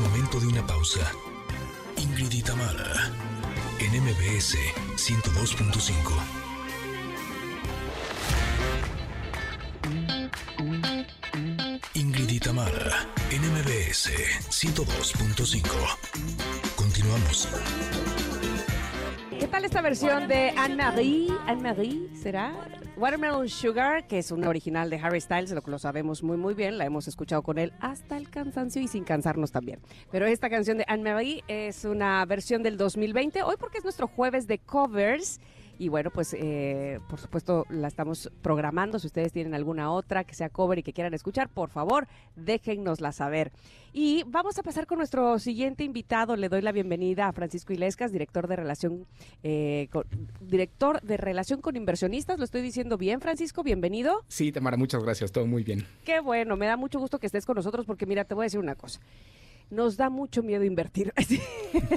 [0.00, 1.12] Momento de una pausa.
[1.96, 3.12] Ingrid y Tamara,
[3.78, 4.56] en MBS
[4.96, 5.94] 102.5.
[11.94, 14.10] Ingrid y Tamara, en MBS
[14.50, 15.62] 102.5.
[16.74, 17.48] Continuamos.
[19.38, 21.32] ¿Qué tal esta versión de Anne-Marie?
[21.46, 22.52] Anne-Marie, ¿será?
[22.96, 26.78] Watermelon Sugar, que es una original de Harry Styles, lo lo sabemos muy muy bien,
[26.78, 29.80] la hemos escuchado con él hasta el cansancio y sin cansarnos también.
[30.12, 34.46] Pero esta canción de Anne-Marie es una versión del 2020, hoy porque es nuestro jueves
[34.46, 35.40] de covers.
[35.78, 38.98] Y bueno, pues eh, por supuesto la estamos programando.
[38.98, 42.06] Si ustedes tienen alguna otra que sea cover y que quieran escuchar, por favor,
[42.36, 43.52] déjennosla saber.
[43.92, 46.36] Y vamos a pasar con nuestro siguiente invitado.
[46.36, 49.06] Le doy la bienvenida a Francisco Ilescas, director de relación,
[49.42, 50.04] eh, con,
[50.40, 52.38] director de relación con inversionistas.
[52.38, 53.62] Lo estoy diciendo bien, Francisco.
[53.62, 54.24] Bienvenido.
[54.28, 55.86] Sí, Tamara, muchas gracias, todo muy bien.
[56.04, 58.46] Qué bueno, me da mucho gusto que estés con nosotros porque mira, te voy a
[58.46, 59.00] decir una cosa.
[59.70, 61.12] Nos da mucho miedo invertir.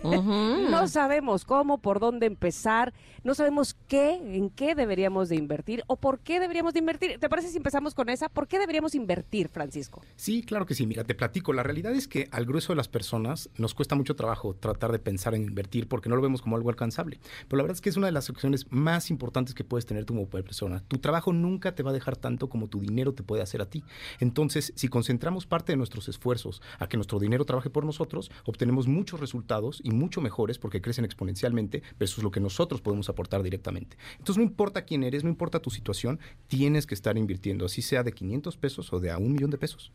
[0.03, 2.93] No sabemos cómo, por dónde empezar,
[3.23, 7.19] no sabemos qué, en qué deberíamos de invertir o por qué deberíamos de invertir.
[7.19, 8.29] ¿Te parece si empezamos con esa?
[8.29, 10.01] ¿Por qué deberíamos invertir, Francisco?
[10.15, 10.87] Sí, claro que sí.
[10.87, 11.53] Mira, te platico.
[11.53, 14.99] La realidad es que al grueso de las personas nos cuesta mucho trabajo tratar de
[14.99, 17.19] pensar en invertir porque no lo vemos como algo alcanzable.
[17.47, 20.05] Pero la verdad es que es una de las opciones más importantes que puedes tener
[20.05, 20.83] tú como persona.
[20.87, 23.69] Tu trabajo nunca te va a dejar tanto como tu dinero te puede hacer a
[23.69, 23.83] ti.
[24.19, 28.87] Entonces, si concentramos parte de nuestros esfuerzos a que nuestro dinero trabaje por nosotros, obtenemos
[28.87, 33.97] muchos resultados y mucho mejores porque crecen exponencialmente versus lo que nosotros podemos aportar directamente.
[34.13, 38.03] Entonces, no importa quién eres, no importa tu situación, tienes que estar invirtiendo, así sea
[38.03, 39.91] de 500 pesos o de a un millón de pesos.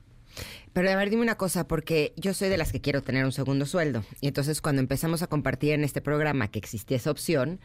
[0.72, 3.32] Pero a ver, dime una cosa, porque yo soy de las que quiero tener un
[3.32, 4.04] segundo sueldo.
[4.22, 7.60] Y entonces cuando empezamos a compartir en este programa que existía esa opción,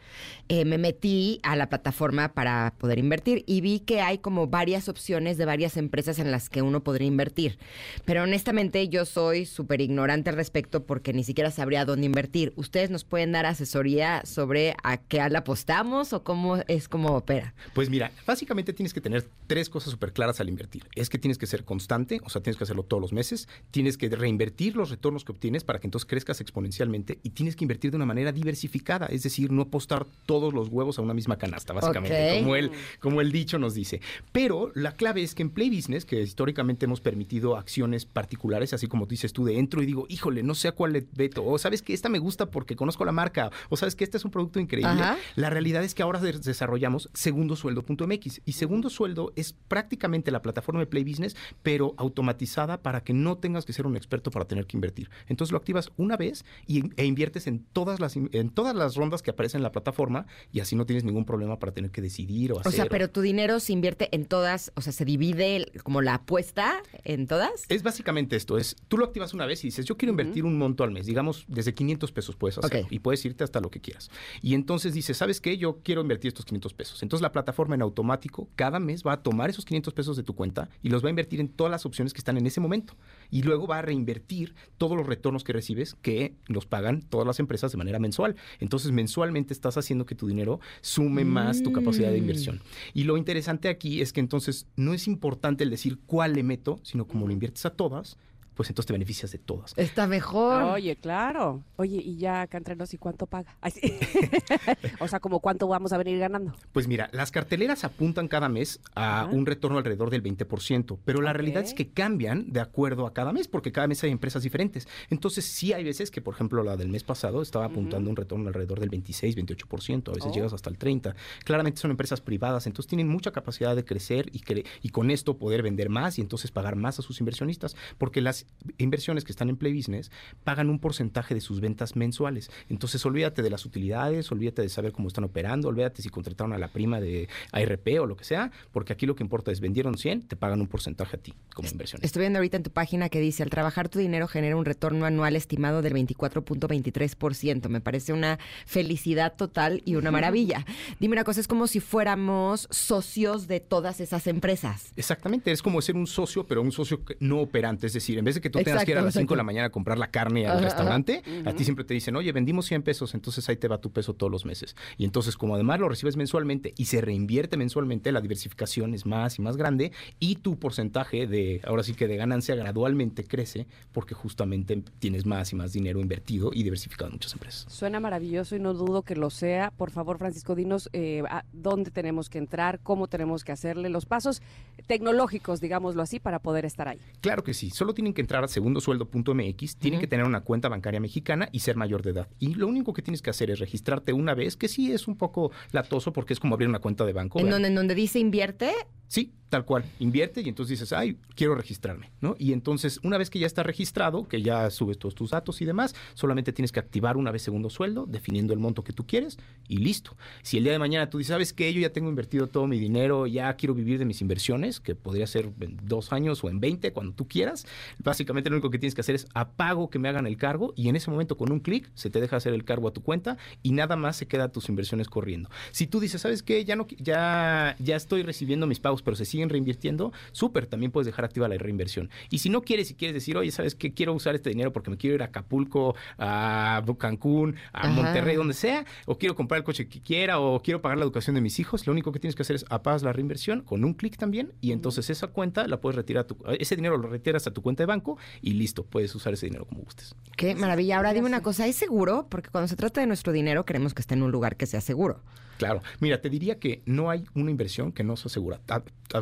[0.48, 4.90] eh, me metí a la plataforma para poder invertir y vi que hay como varias
[4.90, 7.58] opciones de varias empresas en las que uno podría invertir.
[8.04, 12.52] Pero honestamente yo soy súper ignorante al respecto porque ni siquiera sabría dónde invertir.
[12.56, 17.54] ¿Ustedes nos pueden dar asesoría sobre a qué le apostamos o cómo es cómo opera?
[17.74, 20.84] Pues mira, básicamente tienes que tener tres cosas súper claras al invertir.
[20.94, 23.96] Es que tienes que ser constante, o sea, tienes que hacerlo todos los meses, tienes
[23.96, 27.90] que reinvertir los retornos que obtienes para que entonces crezcas exponencialmente y tienes que invertir
[27.90, 31.72] de una manera diversificada, es decir, no apostar todos los huevos a una misma canasta,
[31.72, 34.00] básicamente, como, el, como el dicho nos dice.
[34.32, 38.86] Pero la clave es que en Play Business, que históricamente hemos permitido acciones particulares, así
[38.88, 41.58] como dices tú, de entro y digo, híjole, no sé a cuál le veto, o
[41.58, 44.30] sabes que esta me gusta porque conozco la marca, o sabes que este es un
[44.30, 44.90] producto increíble.
[44.90, 45.16] Ajá.
[45.36, 50.80] La realidad es que ahora des- desarrollamos segundosueldo.mx y Segundo Sueldo es prácticamente la plataforma
[50.80, 54.66] de Play Business, pero automatizada para que no tengas que ser un experto para tener
[54.66, 55.10] que invertir.
[55.26, 59.22] Entonces lo activas una vez y, e inviertes en todas las en todas las rondas
[59.22, 62.52] que aparecen en la plataforma y así no tienes ningún problema para tener que decidir
[62.52, 62.72] o hacer.
[62.72, 66.14] O sea, pero tu dinero se invierte en todas, o sea, se divide como la
[66.14, 67.64] apuesta en todas.
[67.68, 70.58] Es básicamente esto, es tú lo activas una vez y dices, yo quiero invertir un
[70.58, 73.80] monto al mes, digamos, desde 500 pesos puedes hacer y puedes irte hasta lo que
[73.80, 74.10] quieras.
[74.42, 75.58] Y entonces dices, ¿sabes qué?
[75.58, 77.02] Yo quiero invertir estos 500 pesos.
[77.02, 80.34] Entonces la plataforma en automático cada mes va a tomar esos 500 pesos de tu
[80.34, 82.94] cuenta y los va a invertir en todas las opciones que están en ese momento.
[83.30, 87.40] Y luego va a reinvertir todos los retornos que recibes que los pagan todas las
[87.40, 88.36] empresas de manera mensual.
[88.58, 92.22] Entonces mensualmente estás haciendo que tu dinero sume más tu capacidad de Mm.
[92.22, 92.60] inversión.
[92.94, 96.80] Y lo interesante aquí es que entonces no es importante el decir cuál le meto,
[96.82, 98.16] sino como lo inviertes a todas,
[98.58, 99.72] pues entonces te beneficias de todas.
[99.76, 100.64] Está mejor.
[100.64, 101.62] Oye, claro.
[101.76, 103.56] Oye, y ya acá entre nos, ¿y cuánto paga?
[103.60, 103.94] Ay, sí.
[104.98, 106.54] o sea, como cuánto vamos a venir ganando.
[106.72, 109.30] Pues mira, las carteleras apuntan cada mes a Ajá.
[109.30, 113.32] un retorno alrededor del 20%, pero la realidad es que cambian de acuerdo a cada
[113.32, 114.88] mes, porque cada mes hay empresas diferentes.
[115.08, 118.48] Entonces sí hay veces que, por ejemplo, la del mes pasado estaba apuntando un retorno
[118.48, 120.34] alrededor del 26, 28%, a veces Oh.
[120.34, 121.14] llegas hasta el 30%.
[121.44, 125.38] Claramente son empresas privadas, entonces tienen mucha capacidad de crecer y, cre- y con esto
[125.38, 129.48] poder vender más y entonces pagar más a sus inversionistas, porque las inversiones que están
[129.48, 130.10] en Play Business
[130.44, 132.50] pagan un porcentaje de sus ventas mensuales.
[132.68, 136.58] Entonces, olvídate de las utilidades, olvídate de saber cómo están operando, olvídate si contrataron a
[136.58, 139.96] la prima de ARP o lo que sea, porque aquí lo que importa es vendieron
[139.96, 142.00] 100, te pagan un porcentaje a ti como inversión.
[142.02, 145.06] Estoy viendo ahorita en tu página que dice, al trabajar tu dinero genera un retorno
[145.06, 147.68] anual estimado del 24.23%.
[147.68, 150.64] Me parece una felicidad total y una maravilla.
[151.00, 154.92] Dime una cosa, es como si fuéramos socios de todas esas empresas.
[154.96, 157.86] Exactamente, es como ser un socio, pero un socio no operante.
[157.86, 159.42] Es decir, en vez de que tú tengas que ir a las 5 de la
[159.42, 162.82] mañana a comprar la carne al restaurante, a ti siempre te dicen, oye, vendimos 100
[162.82, 164.76] pesos, entonces ahí te va tu peso todos los meses.
[164.96, 169.38] Y entonces, como además lo recibes mensualmente y se reinvierte mensualmente, la diversificación es más
[169.38, 174.14] y más grande y tu porcentaje de, ahora sí que de ganancia gradualmente crece porque
[174.14, 177.72] justamente tienes más y más dinero invertido y diversificado en muchas empresas.
[177.72, 179.70] Suena maravilloso y no dudo que lo sea.
[179.70, 184.06] Por favor, Francisco, dinos eh, a dónde tenemos que entrar, cómo tenemos que hacerle los
[184.06, 184.42] pasos
[184.86, 186.98] tecnológicos, digámoslo así, para poder estar ahí.
[187.20, 191.00] Claro que sí, solo tienen que entrar a segundosueldo.mx, tienen que tener una cuenta bancaria
[191.00, 192.28] mexicana y ser mayor de edad.
[192.38, 195.16] Y lo único que tienes que hacer es registrarte una vez, que sí es un
[195.16, 197.38] poco latoso porque es como abrir una cuenta de banco.
[197.38, 197.56] En ¿verdad?
[197.56, 198.72] donde, en donde dice invierte,
[199.08, 199.84] Sí, tal cual.
[199.98, 202.36] Invierte y entonces dices, ay, quiero registrarme, ¿no?
[202.38, 205.64] Y entonces, una vez que ya está registrado, que ya subes todos tus datos y
[205.64, 209.38] demás, solamente tienes que activar una vez segundo sueldo, definiendo el monto que tú quieres
[209.66, 210.16] y listo.
[210.42, 211.72] Si el día de mañana tú dices, ¿sabes qué?
[211.72, 215.26] Yo ya tengo invertido todo mi dinero, ya quiero vivir de mis inversiones, que podría
[215.26, 217.66] ser en dos años o en 20, cuando tú quieras,
[217.98, 220.88] básicamente lo único que tienes que hacer es apago que me hagan el cargo y
[220.88, 223.38] en ese momento con un clic se te deja hacer el cargo a tu cuenta
[223.62, 225.48] y nada más se queda tus inversiones corriendo.
[225.70, 226.64] Si tú dices, ¿sabes qué?
[226.64, 231.06] Ya, no, ya, ya estoy recibiendo mis pagos, pero se siguen reinvirtiendo, súper, también puedes
[231.06, 232.10] dejar activa la reinversión.
[232.30, 233.92] Y si no quieres, si quieres decir, oye, ¿sabes qué?
[233.92, 237.90] Quiero usar este dinero porque me quiero ir a Acapulco, a Cancún, a Ajá.
[237.90, 241.34] Monterrey, donde sea, o quiero comprar el coche que quiera, o quiero pagar la educación
[241.34, 243.94] de mis hijos, lo único que tienes que hacer es apagas la reinversión con un
[243.94, 247.46] clic también, y entonces esa cuenta la puedes retirar, a tu, ese dinero lo retiras
[247.46, 250.14] a tu cuenta de banco y listo, puedes usar ese dinero como gustes.
[250.36, 250.96] qué maravilla.
[250.96, 252.26] Ahora dime una cosa, ¿es seguro?
[252.28, 254.80] Porque cuando se trata de nuestro dinero queremos que esté en un lugar que sea
[254.80, 255.22] seguro.
[255.58, 258.60] Claro, mira, te diría que no hay una inversión que no se asegura,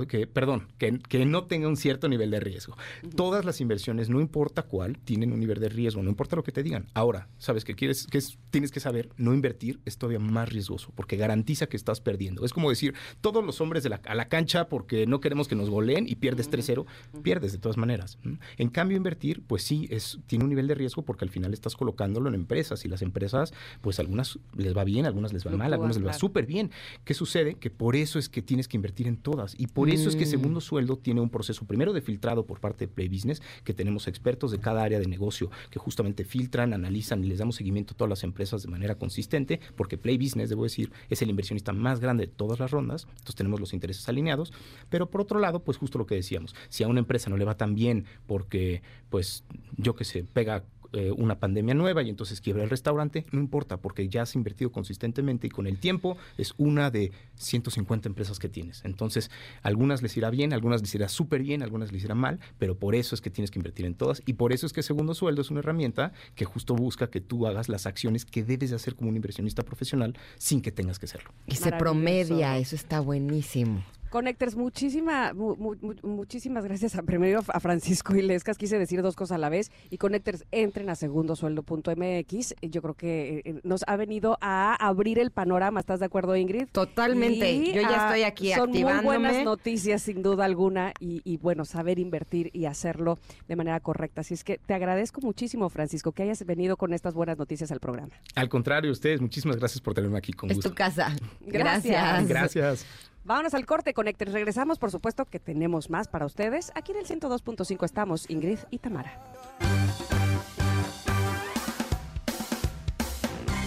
[0.09, 2.77] que, perdón, que, que no tenga un cierto nivel de riesgo.
[3.15, 6.53] Todas las inversiones, no importa cuál, tienen un nivel de riesgo, no importa lo que
[6.53, 6.87] te digan.
[6.95, 10.93] Ahora, sabes que quieres, que es- tienes que saber, no invertir es todavía más riesgoso
[10.95, 12.45] porque garantiza que estás perdiendo.
[12.45, 15.55] Es como decir, todos los hombres de la, a la cancha porque no queremos que
[15.55, 16.85] nos goleen y pierdes 3-0,
[17.23, 18.19] pierdes de todas maneras.
[18.59, 21.77] En cambio, invertir, pues sí, es, tiene un nivel de riesgo porque al final estás
[21.77, 25.73] colocándolo en empresas y las empresas, pues algunas les va bien, algunas les va mal,
[25.73, 26.11] algunas les va.
[26.27, 26.71] Súper bien.
[27.05, 27.55] ¿Qué sucede?
[27.55, 29.55] Que por eso es que tienes que invertir en todas.
[29.59, 30.31] Y por eso es que Mm.
[30.31, 34.09] Segundo Sueldo tiene un proceso primero de filtrado por parte de Play Business, que tenemos
[34.09, 37.97] expertos de cada área de negocio que justamente filtran, analizan y les damos seguimiento a
[37.97, 42.01] todas las empresas de manera consistente, porque Play Business, debo decir, es el inversionista más
[42.01, 44.53] grande de todas las rondas, entonces tenemos los intereses alineados.
[44.91, 47.45] Pero por otro lado, pues justo lo que decíamos, si a una empresa no le
[47.45, 49.45] va tan bien porque, pues,
[49.77, 50.65] yo que sé, pega
[50.97, 54.73] eh, una pandemia nueva y entonces quiebra el restaurante, no importa, porque ya has invertido
[54.73, 58.83] consistentemente y con el tiempo es una de 150 empresas que tienes.
[58.83, 59.31] Entonces,
[59.63, 62.95] algunas les irá bien, algunas les irá súper bien, algunas les irá mal, pero por
[62.95, 65.43] eso es que tienes que invertir en todas y por eso es que Segundo Sueldo
[65.43, 68.95] es una herramienta que justo busca que tú hagas las acciones que debes de hacer
[68.95, 71.31] como un inversionista profesional sin que tengas que hacerlo.
[71.47, 73.85] Y se promedia, eso está buenísimo.
[74.17, 78.57] Connectors, muchísima, mu- mu- mu- muchísimas gracias a, primero a Francisco Ilescas.
[78.57, 79.71] Quise decir dos cosas a la vez.
[79.91, 82.55] Y Connectors, entren a segundosueldo.mx.
[82.63, 85.81] Yo creo que eh, nos ha venido a abrir el panorama.
[85.81, 86.67] ¿Estás de acuerdo, Ingrid?
[86.73, 87.53] Totalmente.
[87.53, 90.95] Y, Yo ya estoy aquí Son muy buenas noticias, sin duda alguna.
[90.99, 93.19] Y, y, bueno, saber invertir y hacerlo
[93.49, 94.23] de manera correcta.
[94.23, 97.81] Así es que te agradezco muchísimo, Francisco, que hayas venido con estas buenas noticias al
[97.81, 98.15] programa.
[98.35, 100.71] Al contrario, ustedes, muchísimas gracias por tenerme aquí con Es gusto.
[100.71, 101.15] tu casa.
[101.43, 102.27] Gracias.
[102.27, 102.29] Gracias.
[102.29, 102.87] Gracias.
[103.27, 104.33] Vámonos al corte, Connectors.
[104.33, 106.71] Regresamos, por supuesto, que tenemos más para ustedes.
[106.77, 109.21] Aquí en el 102.5 estamos Ingrid y Tamara.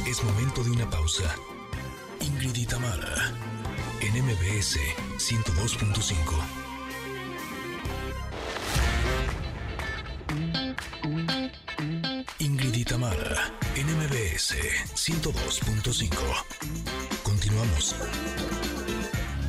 [0.07, 1.35] Es momento de una pausa.
[2.21, 3.33] Ingrid y Tamara,
[3.99, 4.79] en MBS
[5.17, 6.15] 102.5.
[12.39, 14.55] Ingrid y Tamara, en MBS
[14.95, 16.15] 102.5.
[17.23, 17.93] Continuamos.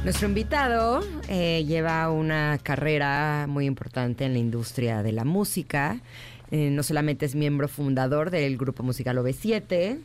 [0.02, 6.00] Nuestro invitado eh, lleva una carrera muy importante en la industria de la música.
[6.50, 9.98] Eh, no solamente es miembro fundador del grupo musical OV7.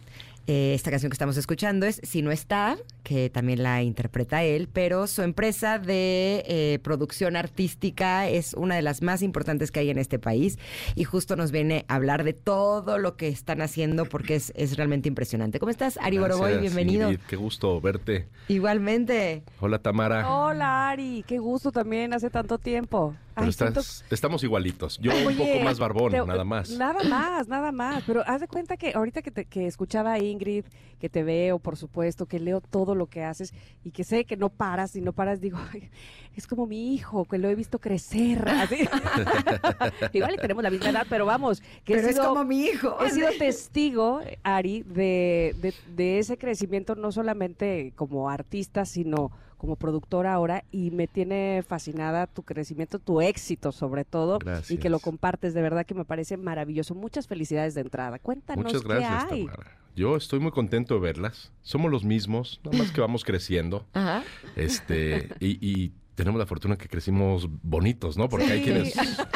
[0.48, 4.70] Eh, esta canción que estamos escuchando es Si no está, que también la interpreta él,
[4.72, 9.90] pero su empresa de eh, producción artística es una de las más importantes que hay
[9.90, 10.60] en este país
[10.96, 14.78] y justo nos viene a hablar de todo lo que están haciendo porque es, es
[14.78, 15.60] realmente impresionante.
[15.60, 16.60] ¿Cómo estás, Ari Boroboy?
[16.60, 17.10] Bienvenido.
[17.10, 18.28] Ingrid, qué gusto verte.
[18.48, 19.44] Igualmente.
[19.60, 20.30] Hola Tamara.
[20.30, 21.24] Hola, Ari.
[21.28, 23.16] Qué gusto también, hace tanto tiempo.
[23.36, 24.98] Pero Ay, estás- siento- estamos igualitos.
[25.00, 26.70] Yo un poco más barbón, te- nada más.
[26.72, 28.04] Nada más, nada más.
[28.08, 30.64] Pero haz de cuenta que ahorita que, te- que escuchaba a Ingrid,
[31.00, 33.54] que te veo, por supuesto, que leo todo lo que haces
[33.84, 35.90] y que sé que no paras y no paras, digo, "Ay,
[36.36, 38.48] es como mi hijo, que lo he visto crecer.
[38.48, 38.88] así.
[40.14, 42.62] Igual y tenemos la misma edad, pero vamos, que he Pero es sido- como mi
[42.66, 42.98] hijo.
[43.04, 49.76] He sido testigo, Ari, de, de- de ese crecimiento, no solamente como artista, sino como
[49.76, 55.00] productora ahora, y me tiene fascinada tu crecimiento, tu éxito sobre todo, y que lo
[55.00, 56.96] compartes, de verdad que me parece maravilloso.
[56.96, 58.20] Muchas felicidades de entrada.
[58.20, 59.46] Cuéntanos Muchas gracias, qué hay.
[59.46, 59.78] Tamara.
[59.96, 61.54] Yo estoy muy contento de verlas.
[61.62, 63.86] Somos los mismos, nada más que vamos creciendo.
[63.94, 64.24] Ajá.
[64.58, 68.30] Este, y, y tenemos la fortuna que crecimos bonitos, ¿no?
[68.30, 68.94] Porque hay quienes,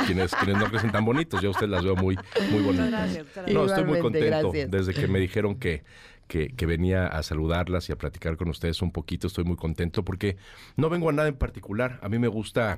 [0.07, 1.41] quienes, quienes no crecen tan bonitos.
[1.41, 2.17] Yo a ustedes las veo muy,
[2.51, 2.89] muy bonitas.
[2.89, 3.53] gracias, muchas gracias.
[3.53, 4.51] No, estoy muy contento.
[4.51, 4.71] gracias.
[4.71, 5.83] Desde que me dijeron que,
[6.29, 10.05] que, que venía a saludarlas y a platicar con ustedes un poquito, estoy muy contento
[10.05, 10.37] porque
[10.77, 11.99] no vengo a nada en particular.
[12.03, 12.77] A mí me gusta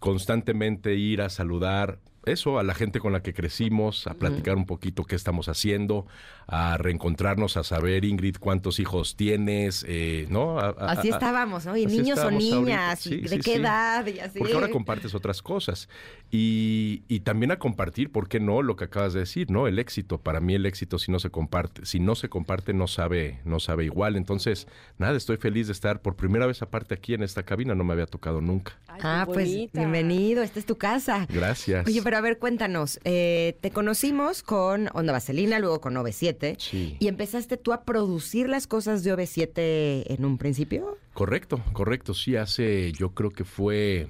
[0.00, 4.66] constantemente ir a saludar eso, a la gente con la que crecimos, a platicar un
[4.66, 6.06] poquito qué estamos haciendo,
[6.46, 10.58] a reencontrarnos, a saber, Ingrid, cuántos hijos tienes, eh, ¿no?
[10.58, 11.76] A- a- Así estábamos, ¿no?
[11.76, 13.52] Y niños o niñas, y de sí, qué sí.
[13.52, 14.38] edad, y así.
[14.38, 15.88] Porque ahora compartes otras cosas.
[16.30, 18.62] Y, y también a compartir, ¿por qué no?
[18.62, 19.66] Lo que acabas de decir, ¿no?
[19.68, 20.18] El éxito.
[20.18, 23.60] Para mí el éxito si no se comparte, si no se comparte no sabe, no
[23.60, 24.16] sabe igual.
[24.16, 24.66] Entonces,
[24.98, 27.92] nada, estoy feliz de estar por primera vez aparte aquí en esta cabina, no me
[27.92, 28.72] había tocado nunca.
[28.88, 31.26] Ay, Ah, pues bienvenido, esta es tu casa.
[31.28, 31.86] Gracias.
[31.86, 36.96] Oye, pero a ver, cuéntanos, eh, te conocimos con Onda Vaselina, luego con OV7, Sí.
[36.98, 40.98] y empezaste tú a producir las cosas de OV7 en un principio.
[41.12, 42.14] Correcto, correcto.
[42.14, 44.08] Sí, hace, yo creo que fue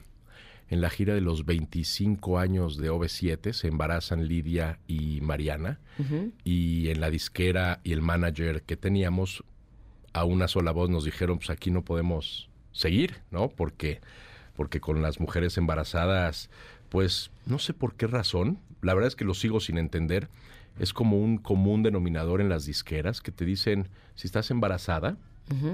[0.70, 5.78] en la gira de los 25 años de OV7, se embarazan Lidia y Mariana,
[6.42, 9.44] y en la disquera y el manager que teníamos,
[10.14, 13.48] a una sola voz nos dijeron, pues aquí no podemos seguir, ¿no?
[13.50, 14.00] Porque,
[14.56, 16.50] porque con las mujeres embarazadas,
[16.94, 20.28] pues no sé por qué razón, la verdad es que lo sigo sin entender,
[20.78, 25.16] es como un común denominador en las disqueras que te dicen, si estás embarazada,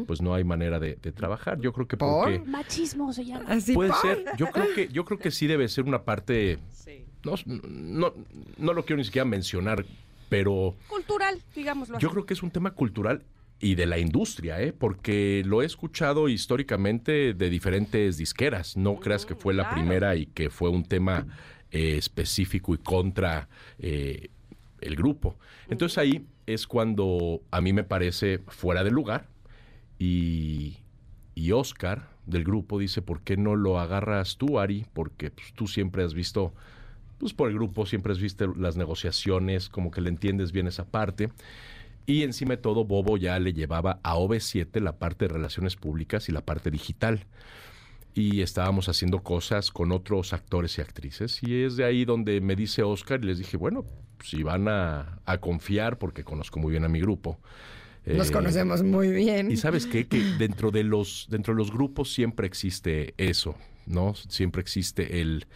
[0.06, 1.60] pues no hay manera de, de trabajar.
[1.60, 2.08] Yo creo que ¿Por?
[2.24, 2.38] porque...
[2.50, 3.44] Machismo se llama.
[3.48, 4.00] Así Puede ¡pum!
[4.00, 7.04] ser, yo creo que, yo creo que sí debe ser una parte, Sí.
[7.24, 8.14] no, no,
[8.56, 9.84] no lo quiero ni siquiera mencionar,
[10.30, 12.14] pero Cultural, digámoslo yo así.
[12.14, 13.22] creo que es un tema cultural
[13.60, 14.72] y de la industria, ¿eh?
[14.72, 18.76] porque lo he escuchado históricamente de diferentes disqueras.
[18.76, 19.76] No creas que fue la claro.
[19.76, 21.26] primera y que fue un tema
[21.70, 24.30] eh, específico y contra eh,
[24.80, 25.36] el grupo.
[25.68, 29.28] Entonces ahí es cuando a mí me parece fuera de lugar
[29.98, 30.78] y,
[31.34, 34.86] y Oscar del grupo dice, ¿por qué no lo agarras tú, Ari?
[34.94, 36.54] Porque pues, tú siempre has visto,
[37.18, 40.86] pues por el grupo siempre has visto las negociaciones, como que le entiendes bien esa
[40.86, 41.28] parte.
[42.10, 46.28] Y encima de todo, Bobo ya le llevaba a OV7 la parte de relaciones públicas
[46.28, 47.24] y la parte digital.
[48.14, 51.40] Y estábamos haciendo cosas con otros actores y actrices.
[51.40, 53.84] Y es de ahí donde me dice Oscar y les dije, bueno,
[54.24, 57.38] si van a, a confiar, porque conozco muy bien a mi grupo.
[58.04, 59.48] Nos eh, conocemos muy bien.
[59.48, 60.08] y sabes qué?
[60.08, 63.54] Que dentro de los, dentro de los grupos siempre existe eso,
[63.86, 64.16] ¿no?
[64.16, 65.46] Siempre existe el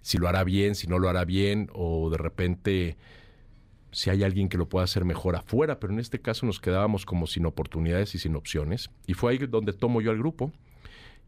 [0.00, 2.96] si lo hará bien, si no lo hará bien, o de repente
[3.92, 7.04] si hay alguien que lo pueda hacer mejor afuera, pero en este caso nos quedábamos
[7.04, 8.90] como sin oportunidades y sin opciones.
[9.06, 10.50] Y fue ahí donde tomo yo al grupo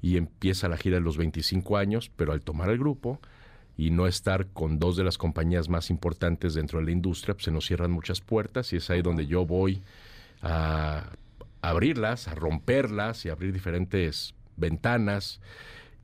[0.00, 3.20] y empieza la gira de los 25 años, pero al tomar el grupo
[3.76, 7.44] y no estar con dos de las compañías más importantes dentro de la industria, pues
[7.44, 9.82] se nos cierran muchas puertas y es ahí donde yo voy
[10.42, 11.10] a
[11.60, 15.40] abrirlas, a romperlas y abrir diferentes ventanas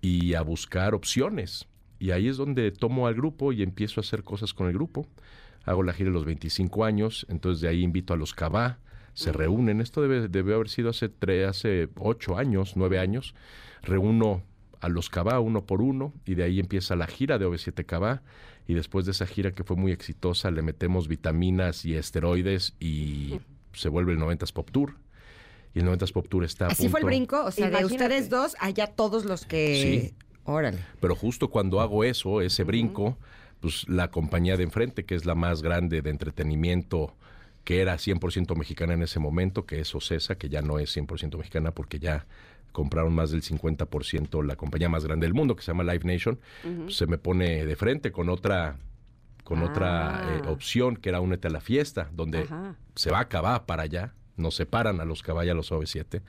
[0.00, 1.66] y a buscar opciones.
[1.98, 5.06] Y ahí es donde tomo al grupo y empiezo a hacer cosas con el grupo.
[5.70, 8.78] Hago la gira de los 25 años, entonces de ahí invito a los Cabá,
[9.14, 9.80] se reúnen.
[9.80, 13.34] Esto debe, debe haber sido hace, tre- hace 8 años, 9 años.
[13.82, 14.42] Reúno
[14.80, 18.22] a los Cabá uno por uno y de ahí empieza la gira de OV7 Cabá.
[18.66, 23.40] Y después de esa gira que fue muy exitosa, le metemos vitaminas y esteroides y
[23.72, 24.94] se vuelve el 90s Pop Tour.
[25.74, 28.28] Y el 90s Pop Tour está a Así fue el brinco, o sea, de ustedes
[28.28, 30.10] dos, allá todos los que...
[30.10, 30.14] Sí.
[30.44, 30.78] Órale.
[31.00, 33.18] Pero justo cuando hago eso, ese brinco,
[33.60, 37.14] pues la compañía de enfrente, que es la más grande de entretenimiento,
[37.64, 41.36] que era 100% mexicana en ese momento, que es Ocesa, que ya no es 100%
[41.36, 42.26] mexicana porque ya
[42.72, 46.38] compraron más del 50% la compañía más grande del mundo, que se llama Live Nation,
[46.62, 48.76] pues, se me pone de frente con otra
[49.44, 50.50] con otra eh, Ah.
[50.50, 52.76] opción que era Únete a la fiesta, donde Ajá.
[52.94, 56.22] se va a Cabá para allá, nos separan a los y a los OV7,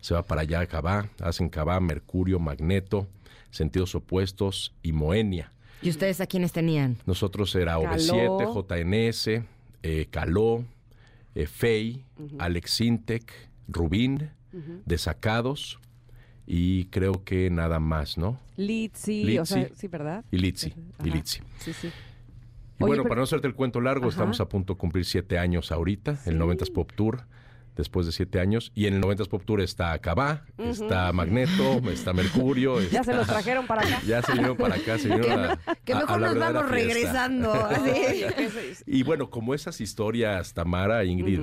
[0.00, 3.06] se va para allá a Cabá, hacen Cabá, Mercurio, Magneto,
[3.50, 5.52] Sentidos Opuestos y Moenia.
[5.84, 6.96] ¿Y ustedes a quiénes tenían?
[7.06, 7.86] Nosotros era Caló.
[7.88, 9.42] OV7, JNS,
[9.82, 10.64] eh, Caló,
[11.34, 12.04] eh, Fey,
[12.38, 13.30] Alex Sintec,
[13.68, 14.30] Rubín,
[14.86, 15.78] Desacados
[16.46, 18.38] y creo que nada más, ¿no?
[18.56, 20.24] Litzy, o sea, sí, ¿verdad?
[20.30, 20.72] Y Litzy,
[21.04, 21.10] y.
[21.10, 21.40] Litzy.
[21.58, 21.88] Sí, sí.
[21.88, 24.10] Y Oye, bueno, pero- para no hacerte el cuento largo, Ajá.
[24.14, 27.24] estamos a punto de cumplir siete años ahorita, el 90s Pop Tour,
[27.76, 28.70] después de siete años.
[28.74, 32.76] Y en el 90s Pop Tour está Cabá, está Magneto, está Mercurio.
[32.90, 34.00] Ya se los trajeron para acá.
[34.06, 36.74] Ya se vinieron para acá, se vinieron a, Que a- mejor nos vamos fiesta.
[36.74, 37.68] regresando.
[38.86, 41.40] Y bueno, como esas historias, Tamara, Ingrid,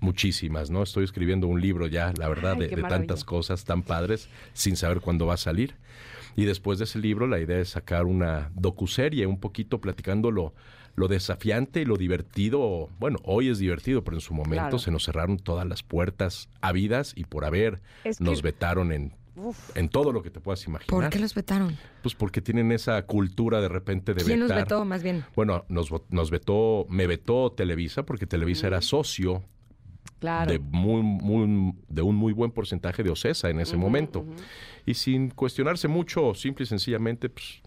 [0.00, 0.82] muchísimas, ¿no?
[0.82, 4.76] Estoy escribiendo un libro ya, la verdad, Ay, de, de tantas cosas tan padres, sin
[4.76, 5.74] saber cuándo va a salir.
[6.36, 10.30] Y después de ese libro, la idea es sacar una docuserie, un poquito platicando
[10.96, 12.88] lo, desafiante y lo divertido.
[12.98, 14.78] Bueno, hoy es divertido, pero en su momento Claro.
[14.78, 19.14] se nos cerraron todas las puertas habidas y por haber Es que- nos vetaron en,
[19.36, 19.76] Uf.
[19.76, 20.88] en todo lo que te puedas imaginar.
[20.88, 21.76] ¿Por qué los vetaron?
[22.02, 24.64] Pues porque tienen esa cultura de repente de ¿Quién los vetar.
[24.64, 25.24] vetó, más bien?
[25.36, 29.44] Bueno, nos, nos vetó, me vetó Televisa porque Televisa era socio
[30.18, 30.50] Claro.
[30.50, 34.24] de, muy, muy- de un muy buen porcentaje de OCESA en ese momento.
[34.86, 37.60] Y sin cuestionarse mucho, simple y sencillamente, pues,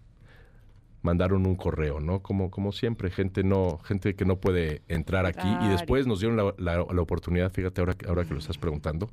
[1.01, 2.21] mandaron un correo, ¿no?
[2.21, 5.47] Como, como siempre, gente no, gente que no puede entrar aquí.
[5.47, 5.69] Y Claro.
[5.71, 9.09] después nos dieron la, la- la oportunidad, fíjate ahora, que- ahora que lo estás preguntando,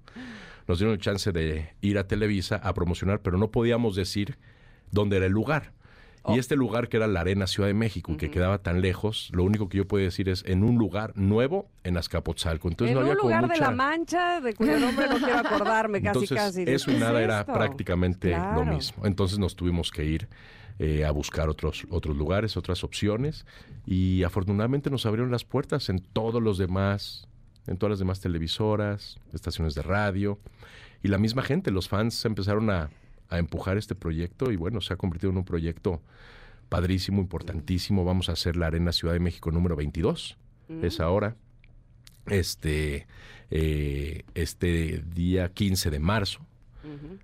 [0.67, 4.37] nos dieron el chance de ir a Televisa a promocionar, pero no podíamos decir
[4.91, 5.73] dónde era el lugar.
[6.29, 6.35] Oh.
[6.35, 9.45] Y este lugar que era la Arena Ciudad de México, que quedaba tan lejos, lo
[9.45, 12.67] único que yo puedo decir es en un lugar nuevo en Azcapotzalco.
[12.67, 15.19] Entonces en no había un como lugar de mucha- la Mancha, de cuyo nombre no
[15.19, 16.65] quiero acordarme, casi, entonces, casi.
[16.65, 17.53] ¿De eso y es nada era esto?
[17.53, 18.65] prácticamente Claro.
[18.65, 19.07] lo mismo.
[19.07, 20.29] Entonces nos tuvimos que ir
[20.78, 23.47] eh, a buscar otros, otros lugares, otras opciones.
[23.86, 27.28] Y afortunadamente nos abrieron las puertas en todos los demás,
[27.66, 30.39] en todas las demás televisoras, estaciones de radio.
[31.03, 32.90] Y la misma gente, los fans empezaron a,
[33.28, 36.03] a empujar este proyecto y bueno, se ha convertido en un proyecto
[36.69, 38.05] padrísimo, importantísimo.
[38.05, 40.36] Vamos a hacer la Arena Ciudad de México número 22.
[40.82, 41.36] Es ahora.
[42.27, 43.07] Este,
[43.51, 46.40] eh, este día 15 de marzo.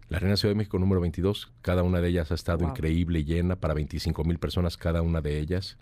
[0.09, 2.71] La Arena Ciudad de México número 22, cada una de ellas ha estado Wow.
[2.71, 5.77] increíble y llena para 25 mil personas cada una de ellas.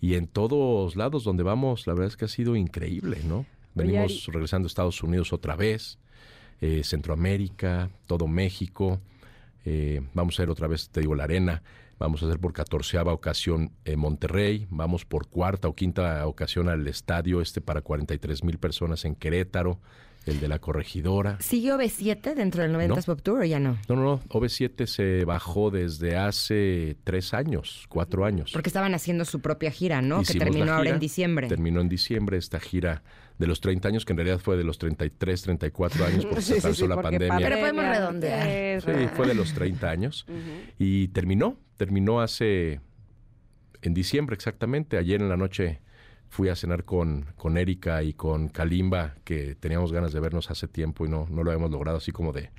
[0.00, 3.46] Y en todos lados donde vamos, la verdad es que ha sido increíble, ¿no?
[3.74, 5.98] Venimos Ari- regresando a Estados Unidos otra vez,
[6.60, 9.00] eh, Centroamérica, todo México.
[9.68, 11.60] eh, vamos a ir otra vez, te digo, la Arena.
[11.98, 14.68] Vamos a hacer por catorceava ocasión en Monterrey.
[14.70, 19.80] Vamos por cuarta o quinta ocasión al estadio este para 43 mil personas en Querétaro,
[20.26, 21.38] el de la corregidora.
[21.40, 23.78] ¿Sigue OV7 dentro del 90s Pop Tour o ya no?
[23.88, 24.20] No, no, no.
[24.28, 28.50] OV7 se bajó desde hace tres años, cuatro años.
[28.52, 30.16] Porque estaban haciendo su propia gira, ¿no?
[30.18, 31.48] que Hicimos la terminó ahora gira, en diciembre.
[31.48, 33.02] Terminó en diciembre esta gira
[33.38, 36.46] de los 30 años, que en realidad fue de los 33, 34 años, porque Sí,
[36.48, 37.36] se sí, atrasó sí, la porque pandemia.
[37.38, 38.80] Pero podemos pandemia, redondear.
[38.82, 40.26] Sí, fue de los 30 años.
[40.28, 40.38] Ujú.
[40.78, 42.80] Y terminó, terminó hace,
[43.82, 44.96] en diciembre exactamente.
[44.98, 45.80] Ayer en la noche
[46.28, 50.68] fui a cenar con, con Erika y con Kalimba, que teníamos ganas de vernos hace
[50.68, 52.50] tiempo y no, no lo habíamos logrado, así como de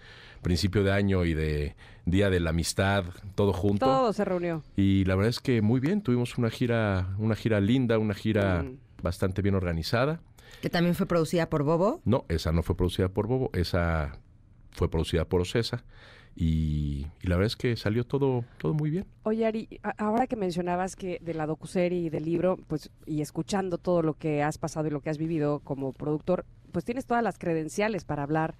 [0.41, 1.75] principio de año y de
[2.05, 3.03] Día de la Amistad,
[3.35, 3.85] todo junto.
[3.85, 4.63] Todo se reunió.
[4.75, 8.63] Y la verdad es que muy bien, tuvimos una gira, una gira linda, una gira
[8.63, 8.77] Mm.
[9.03, 10.21] bastante bien organizada.
[10.61, 12.01] Que también fue producida por Bobo.
[12.05, 14.17] No, esa no fue producida por Bobo, esa
[14.71, 15.83] fue producida por Ocesa.
[16.39, 19.05] Y, la verdad es que salió todo, todo muy bien.
[19.23, 23.79] Oye, Ari, ahora que mencionabas que de la docuserie y del libro, pues, y escuchando
[23.79, 27.23] todo lo que has pasado y lo que has vivido como productor, pues tienes todas
[27.23, 28.53] las credenciales para hablar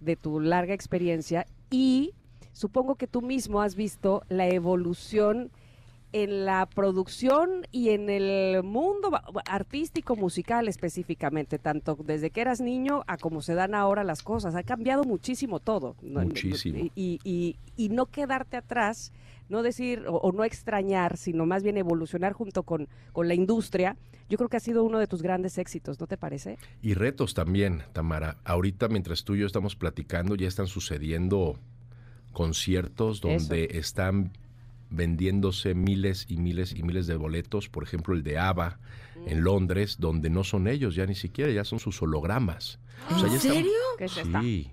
[0.00, 2.12] de tu larga experiencia y
[2.52, 5.50] supongo que tú mismo has visto la evolución
[6.12, 9.10] en la producción y en el mundo
[9.46, 14.54] artístico musical específicamente, tanto desde que eras niño a cómo se dan ahora las cosas.
[14.54, 15.96] Ha cambiado muchísimo todo.
[16.02, 16.78] Muchísimo.
[16.78, 19.12] Y, y- y- y no quedarte atrás,
[19.48, 23.96] no decir o, o no extrañar, sino más bien evolucionar junto con, con la industria,
[24.28, 26.56] yo creo que ha sido uno de tus grandes éxitos, ¿no te parece?
[26.80, 28.38] Y retos también, Tamara.
[28.44, 31.58] Ahorita mientras tú y yo estamos platicando, ya están sucediendo
[32.32, 34.32] conciertos donde están
[34.92, 37.68] vendiéndose miles y miles y miles de boletos.
[37.68, 38.78] Por ejemplo, el de ABBA
[39.26, 42.78] en Londres, donde no son ellos ya ni siquiera, ya son sus hologramas.
[43.10, 43.72] O sea, ya ¿En están- serio?
[43.98, 44.40] ¿Qué es esta?
[44.40, 44.70] Sí,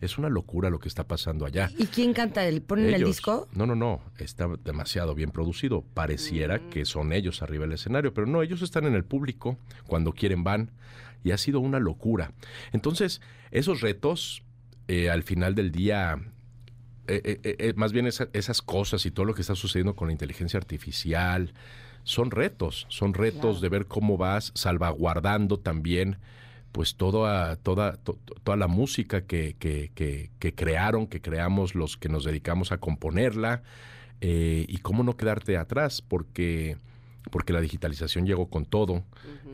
[0.00, 1.70] es una locura lo que está pasando allá.
[1.78, 2.44] ¿Y quién canta?
[2.46, 3.48] ¿El, ¿Ponen el disco?
[3.52, 4.00] No, no, no.
[4.18, 5.82] Está demasiado bien producido.
[5.94, 6.70] Pareciera Mm.
[6.70, 9.58] que son ellos arriba del escenario, pero no, ellos están en el público.
[9.86, 10.70] Cuando quieren van.
[11.24, 12.32] Y ha sido una locura.
[12.72, 13.20] Entonces,
[13.52, 14.42] esos retos,
[14.88, 16.20] eh, al final del día,
[17.24, 20.08] eh, eh, eh, más bien esa- esas cosas y todo lo que está sucediendo con
[20.08, 21.52] la inteligencia artificial,
[22.04, 22.86] son retos.
[22.88, 23.60] Son retos Claro.
[23.60, 26.16] de ver cómo vas salvaguardando también
[26.72, 31.74] pues toda, toda, to- to- toda la música que, que, que- que crearon, que creamos
[31.74, 33.62] los que nos dedicamos a componerla,
[34.22, 36.78] eh, y cómo no quedarte atrás, porque,
[37.30, 39.04] porque la digitalización llegó con todo,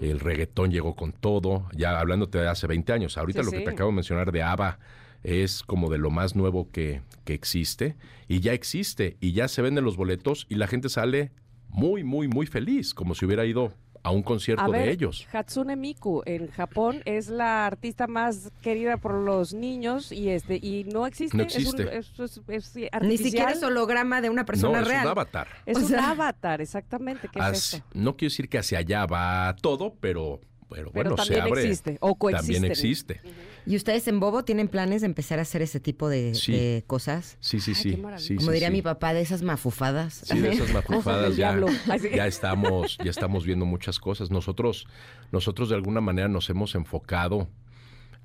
[0.00, 3.58] el reggaetón llegó con todo, ya hablándote de hace 20 años, ahorita Sí, lo que
[3.58, 3.64] sí.
[3.64, 4.78] te acabo de mencionar de ABBA,
[5.22, 7.96] es como de lo más nuevo que, que existe
[8.28, 11.32] y ya existe y ya se venden los boletos y la gente sale
[11.68, 13.72] muy, muy, muy feliz, como si hubiera ido
[14.04, 15.26] a un concierto A ver, de ellos.
[15.32, 20.84] Hatsune Miku en Japón es la artista más querida por los niños y este y
[20.84, 21.36] no existe.
[21.36, 22.44] No Es un-.
[22.48, 25.04] Es, Ni siquiera es holograma de una persona no, es real.
[25.04, 25.48] un avatar.
[25.66, 27.28] Es O un sea- avatar, exactamente.
[27.30, 27.88] ¿Qué es Hacia- esto?
[27.92, 31.62] no quiero decir que hacia allá va todo, pero, pero, Pero bueno, se también abre.
[31.62, 32.54] existe, o coexisten.
[32.54, 33.20] También existe.
[33.66, 36.52] ¿Y ustedes en Bobo tienen planes de empezar a hacer ese tipo de, Sí.
[36.52, 37.36] de cosas?
[37.40, 37.90] Sí, sí, Ay, sí.
[37.90, 38.26] qué maravilla.
[38.26, 38.72] sí, Como sí, diría sí.
[38.74, 40.22] mi papá, de esas mafufadas.
[40.24, 41.58] Sí, de esas mafufadas ya,
[42.14, 44.30] ya estamos, ya estamos viendo muchas cosas.
[44.30, 44.86] Nosotros,
[45.32, 47.48] nosotros de alguna manera nos hemos enfocado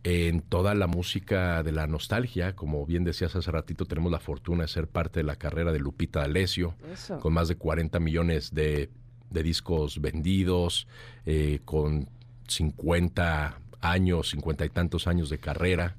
[0.05, 2.55] en toda la música de la nostalgia.
[2.55, 5.79] Como bien decías hace ratito, tenemos la fortuna de ser parte de la carrera de
[5.79, 7.19] Lupita D'Alessio, Eso.
[7.19, 8.89] con más de 40 millones de,
[9.29, 10.87] de discos vendidos,
[11.25, 12.09] eh, con
[12.55, 15.95] 50 años, 50 y tantos años de carrera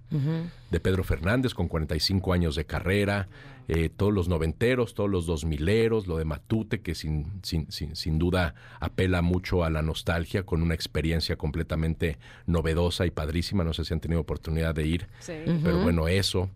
[0.71, 3.29] de Pedro Fernández con 45 años de carrera,
[3.69, 7.95] eh, todos los noventeros, todos los dos mileros, lo de Matute, que sin, sin, sin,
[7.97, 13.65] sin duda apela mucho a la nostalgia, con una experiencia completamente novedosa y padrísima.
[13.65, 15.33] No sé si han tenido oportunidad de ir, Sí.
[15.63, 16.51] pero bueno, eso.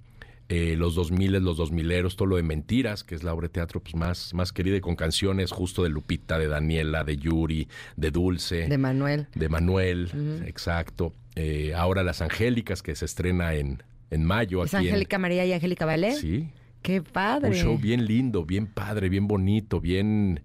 [0.50, 3.80] Eh, los 2000, los 2000eros, todo lo de Mentiras, que es la obra de teatro
[3.82, 8.10] pues, más, más querida y con canciones justo de Lupita, de Daniela, de Yuri, de
[8.10, 9.26] Dulce De Manuel.
[9.34, 10.10] de Manuel,
[10.46, 11.12] exacto.
[11.36, 15.44] Eh, ahora Las Angélicas, que se estrena en, en mayo ¿Es aquí en- Angélica María
[15.44, 16.12] y Angélica Vale?
[16.12, 16.48] Sí,
[16.80, 17.48] Qué padre.
[17.50, 20.40] un show bien lindo, bien padre, bien bonito, bien...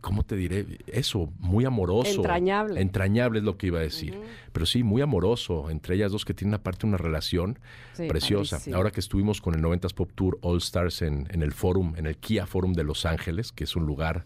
[0.00, 0.78] ¿Cómo te diré?
[0.86, 2.16] Eso, muy amoroso.
[2.16, 2.80] Entrañable.
[2.80, 4.18] Entrañable es lo que iba a decir.
[4.52, 5.68] Pero sí, muy amoroso.
[5.70, 7.58] Entre ellas dos que tienen aparte una relación
[7.92, 8.60] Sí, preciosa.
[8.74, 12.06] Ahora que estuvimos con el 90s Pop Tour All Stars en, en el Forum, en
[12.06, 14.24] el Kia Forum de Los Ángeles, que es un lugar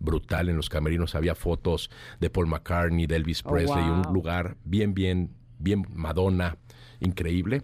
[0.00, 0.48] brutal.
[0.48, 1.88] En los camerinos había fotos
[2.20, 4.02] de Paul McCartney, de Elvis Oh, Presley, wow.
[4.06, 6.56] un lugar bien, bien, bien Madonna,
[7.00, 7.62] increíble.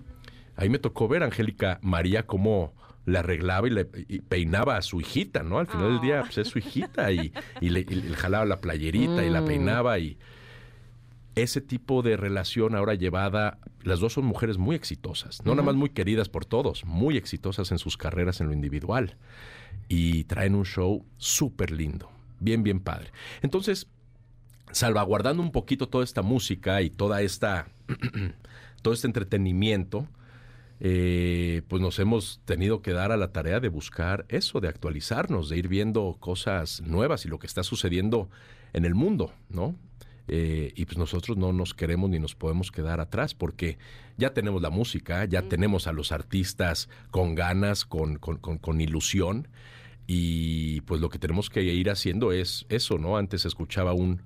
[0.55, 2.74] Ahí me tocó ver a Angélica María cómo
[3.09, 5.59] le arreglaba y le y peinaba a su hijita, ¿no?
[5.59, 8.60] Al final del día, pues es su hijita y, y le, y le jalaba la
[8.60, 9.47] playerita y la Mm.
[9.47, 10.18] peinaba y
[11.35, 15.76] ese tipo de relación ahora llevada, las dos son mujeres muy exitosas, no nada más
[15.76, 19.16] muy queridas por todos, muy exitosas en sus carreras en lo individual
[19.89, 22.10] y traen un show súper lindo,
[22.40, 23.12] bien, bien padre.
[23.40, 23.86] Entonces,
[24.72, 27.68] salvaguardando un poquito toda esta música y toda esta,
[28.82, 30.09] todo este entretenimiento,
[30.80, 35.48] eh, pues nos hemos tenido que dar a la tarea de buscar eso, de actualizarnos,
[35.48, 38.28] de ir viendo cosas nuevas y lo que está sucediendo
[38.72, 39.74] en el mundo, ¿no?
[40.30, 43.78] Eh, y pues nosotros no nos queremos ni nos podemos quedar atrás porque
[44.18, 48.80] ya tenemos la música, ya tenemos a los artistas con ganas, con, con, con- con
[48.80, 49.48] ilusión
[50.06, 53.16] y pues lo que tenemos que ir haciendo es eso, ¿no?
[53.16, 54.22] Antes escuchaba un,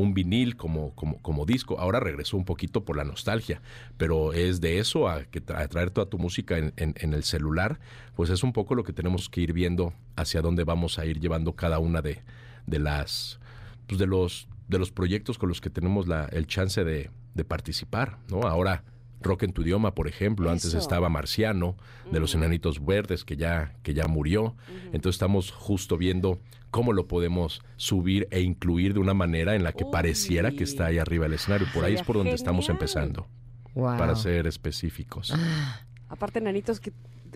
[0.00, 3.60] un vinil como, como, como disco, ahora regresó un poquito por la nostalgia,
[3.96, 7.14] pero es de eso a, que tra- a traer toda tu música en, en- en
[7.14, 7.78] el celular,
[8.14, 11.20] pues es un poco lo que tenemos que ir viendo hacia dónde vamos a ir
[11.20, 12.22] llevando cada una de,
[12.66, 13.38] de las
[13.86, 17.44] pues de los de los proyectos con los que tenemos la, el chance de, de
[17.44, 18.42] participar, ¿no?
[18.42, 18.84] Ahora
[19.20, 21.76] Rock en tu idioma, por ejemplo, antes estaba Marciano,
[22.10, 24.54] de los Enanitos Verdes, que ya, que ya murió.
[24.94, 26.38] Entonces estamos justo viendo
[26.70, 29.90] cómo lo podemos subir e incluir de una manera en la que Uy.
[29.92, 31.66] pareciera que está ahí arriba del escenario.
[31.74, 33.26] Por ahí es por donde estamos empezando,
[33.74, 33.96] Wow.
[33.98, 35.32] para ser específicos.
[36.08, 36.92] Aparte, nanitos, que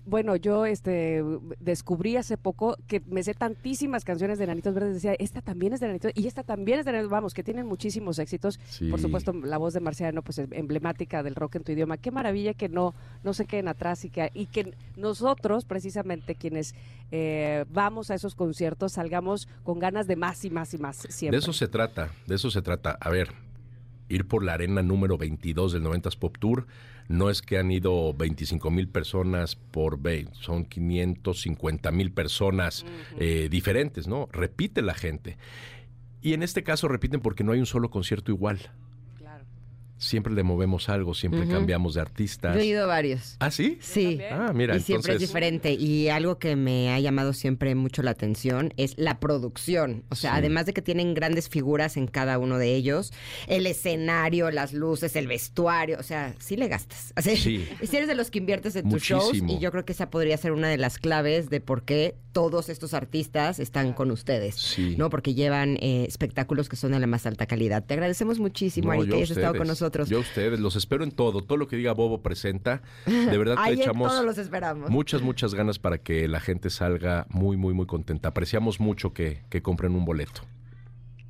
[0.06, 1.22] bueno, yo este
[1.60, 4.94] descubrí hace poco que me sé tantísimas canciones de Nanitos Verdes.
[4.94, 7.10] Decía, esta también es de Nanitos y esta también es de Nanitos.
[7.10, 8.58] Vamos, que tienen muchísimos éxitos.
[8.68, 8.88] Sí.
[8.88, 11.96] Por supuesto, la voz de Marciano, pues es emblemática del rock en tu idioma.
[11.96, 16.74] Qué maravilla que no, no se queden atrás y que, y que nosotros, precisamente quienes
[17.10, 21.38] eh, vamos a esos conciertos, salgamos con ganas de más y más y más siempre.
[21.38, 22.96] De eso se trata, de eso se trata.
[23.00, 23.28] A ver,
[24.08, 26.66] ir por la arena número 22 del 90s Pop Tour,
[27.08, 32.84] no es que han ido 25 mil personas por ve- son 550 mil personas
[33.18, 34.28] eh, diferentes, ¿no?
[34.32, 35.36] Repite la gente.
[36.22, 38.58] Y en este caso repiten porque no hay un solo concierto igual.
[39.96, 42.56] Siempre le movemos algo, siempre cambiamos de Yo artistas.
[42.56, 43.36] he ido a varios.
[43.38, 43.78] ¿Ah, sí?
[43.80, 44.18] Sí.
[44.30, 45.72] Ah, mira, y siempre es diferente.
[45.72, 50.04] Y algo que me ha llamado siempre mucho la atención es la producción.
[50.10, 50.36] O sea, Sí.
[50.38, 53.12] además de que tienen grandes figuras en cada uno de ellos,
[53.46, 57.12] el escenario, las luces, el vestuario, o sea, sí le gastas.
[57.16, 57.68] Así, Sí.
[57.80, 60.10] Y si eres de los que inviertes en tus shows, y yo creo que esa
[60.10, 64.56] podría ser una de las claves de por qué todos estos artistas están con ustedes.
[64.56, 64.96] Sí.
[64.98, 65.08] ¿No?
[65.08, 67.84] Porque llevan eh, espectáculos que son de la más alta calidad.
[67.84, 70.08] Te agradecemos muchísimo, No, Ari, que hayas estado con ustedes, nosotros.
[70.08, 71.42] Yo a ustedes, los espero en todo.
[71.42, 72.82] Todo lo que diga Bobo presenta.
[73.06, 74.90] De verdad que echamos todos los esperamos.
[74.90, 78.30] muchas, muchas ganas para que la gente salga muy, muy, muy contenta.
[78.30, 80.42] Apreciamos mucho que, que compren un boleto.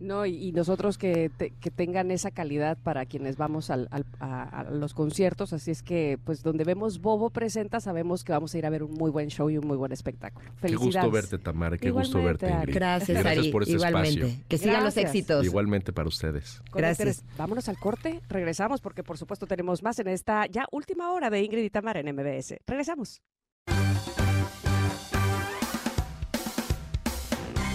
[0.04, 4.04] No, y, y nosotros que, te- que tengan esa calidad para quienes vamos al- al-
[4.20, 8.54] a, a los conciertos, así es que pues donde vemos Bobo presenta sabemos que vamos
[8.54, 10.46] a ir a ver un muy buen show y un muy buen espectáculo.
[10.56, 10.94] Qué Felicidades.
[10.94, 11.78] gusto verte, Tamara.
[11.78, 12.62] Qué gusto Igualmente, verte, Ari.
[12.64, 12.74] Ingrid.
[12.74, 13.50] Gracias, Gracias Ari.
[13.52, 14.20] por este Igualmente.
[14.26, 14.44] espacio.
[14.48, 15.44] Que sigan los éxitos.
[15.46, 16.60] Igualmente para ustedes.
[16.74, 17.24] Gracias.
[17.38, 21.42] Vámonos al corte, regresamos porque por supuesto tenemos más en esta ya última hora de
[21.42, 22.56] Ingrid y Tamara en MBS.
[22.66, 23.22] Regresamos.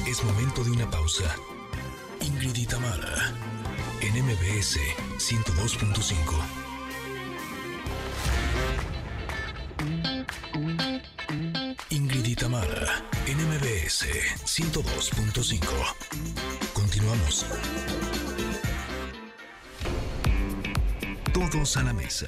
[0.07, 1.25] Es momento de una pausa.
[2.21, 3.33] Ingrid y Tamara,
[4.01, 4.77] en MBS
[5.17, 6.33] 102.5.
[11.89, 14.05] Ingrid y Tamara, en MBS
[14.45, 15.59] 102.5.
[16.73, 17.45] Continuamos.
[21.33, 22.27] Todos a la mesa.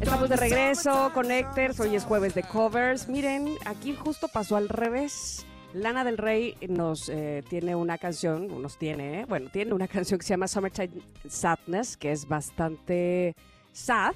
[0.00, 1.80] Estamos de regreso, Connectors.
[1.80, 3.08] Hoy es jueves de covers.
[3.08, 5.46] Miren, aquí justo pasó al revés.
[5.76, 9.24] Lana del Rey nos eh, tiene una canción, nos tiene, ¿eh?
[9.26, 13.34] bueno, tiene una canción que se llama Summertime Sadness, que es bastante
[13.72, 14.14] sad.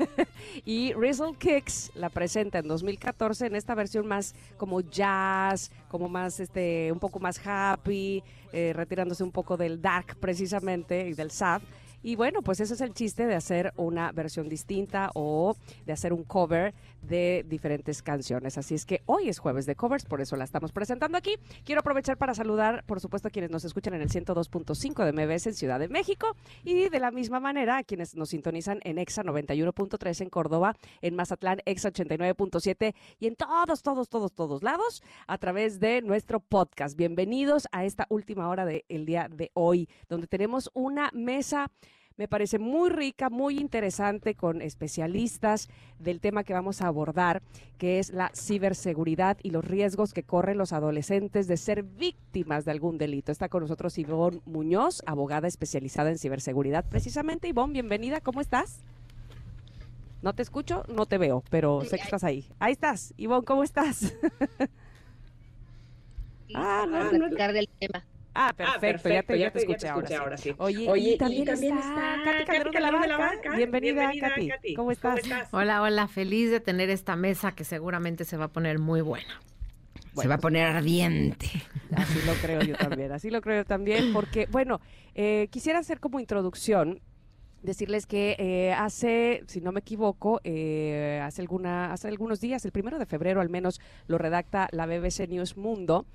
[0.64, 6.40] y Rizzle Kicks la presenta en 2014 en esta versión más como jazz, como más,
[6.40, 8.22] este, un poco más happy,
[8.54, 11.60] eh, retirándose un poco del dark precisamente y del sad.
[12.02, 16.12] Y bueno, pues ese es el chiste de hacer una versión distinta o de hacer
[16.12, 16.72] un cover
[17.06, 18.58] de diferentes canciones.
[18.58, 21.36] Así es que hoy es jueves de covers, por eso la estamos presentando aquí.
[21.64, 25.46] Quiero aprovechar para saludar, por supuesto, a quienes nos escuchan en el 102.5 de MBS
[25.46, 29.22] en Ciudad de México y de la misma manera a quienes nos sintonizan en EXA
[29.22, 35.38] 91.3 en Córdoba, en Mazatlán EXA 89.7 y en todos, todos, todos, todos lados a
[35.38, 36.96] través de nuestro podcast.
[36.96, 41.70] Bienvenidos a esta última hora del día de hoy, donde tenemos una mesa
[42.16, 45.68] me parece muy rica, muy interesante, con especialistas
[45.98, 47.42] del tema que vamos a abordar,
[47.78, 52.70] que es la ciberseguridad y los riesgos que corren los adolescentes de ser víctimas de
[52.70, 53.32] algún delito.
[53.32, 56.84] Está con nosotros Ivonne Muñoz, abogada especializada en ciberseguridad.
[56.88, 58.80] Precisamente, Ivonne, bienvenida, ¿cómo estás?
[60.22, 62.46] No te escucho, no te veo, pero sé que estás ahí.
[62.58, 64.14] Ahí estás, Ivonne, ¿cómo estás?
[66.54, 68.04] Ah, no, no, del tema.
[68.38, 70.54] Ah, perfecto, ya, te, ya te escuché ahora, sí.
[70.58, 73.56] Oye, y también, está, Katy Calderón de la Barca.
[73.56, 74.74] Bienvenida, Katy.
[74.74, 75.20] ¿Cómo estás?
[75.52, 79.40] Hola, hola, feliz de tener esta mesa que seguramente se va a poner muy buena.
[80.14, 81.46] Se va a poner ardiente.
[81.96, 84.80] Así lo creo yo también, así lo creo yo también, porque, bueno,
[85.14, 87.00] eh, quisiera hacer como introducción
[87.62, 92.72] decirles que eh, hace, si no me equivoco, eh, hace, alguna, hace algunos días, el
[92.72, 96.06] primero de febrero al menos, lo redacta la BBC News Mundo,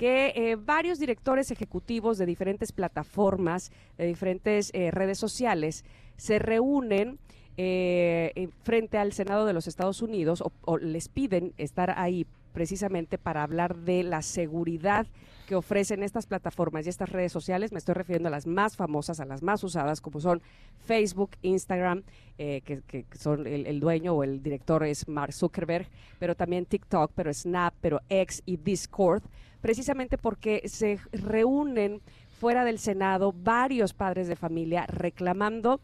[0.00, 5.84] que eh, varios directores ejecutivos de diferentes plataformas, de diferentes eh, redes sociales,
[6.16, 7.18] se reúnen
[7.58, 13.18] eh, en- frente al Senado de los Estados Unidos o, les piden estar ahí precisamente
[13.18, 15.06] para hablar de la seguridad
[15.46, 17.70] que ofrecen estas plataformas y estas redes sociales.
[17.70, 20.40] Me estoy refiriendo a las más famosas, a las más usadas, como son
[20.86, 22.04] Facebook, Instagram,
[22.38, 25.86] que, que son el, el dueño o el director es Mark Zuckerberg,
[26.18, 29.22] pero también TikTok, pero Snap, pero X y Discord,
[29.60, 32.00] precisamente porque se reúnen
[32.38, 35.80] fuera del Senado varios padres de familia reclamando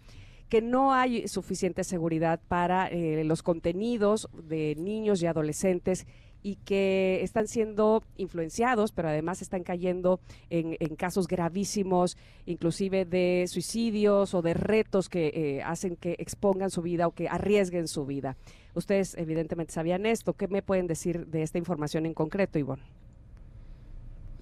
[0.49, 6.07] que no hay suficiente seguridad para eh, los contenidos de niños y adolescentes
[6.43, 12.17] y que están siendo influenciados, pero además están cayendo en, casos gravísimos,
[12.47, 17.29] inclusive de suicidios o de retos que eh, hacen que expongan su vida o que
[17.29, 18.37] arriesguen su vida.
[18.75, 20.35] Ustedes evidentemente sabían esto.
[20.35, 23.06] ¿Qué me pueden decir de esta información en concreto, Ivonne?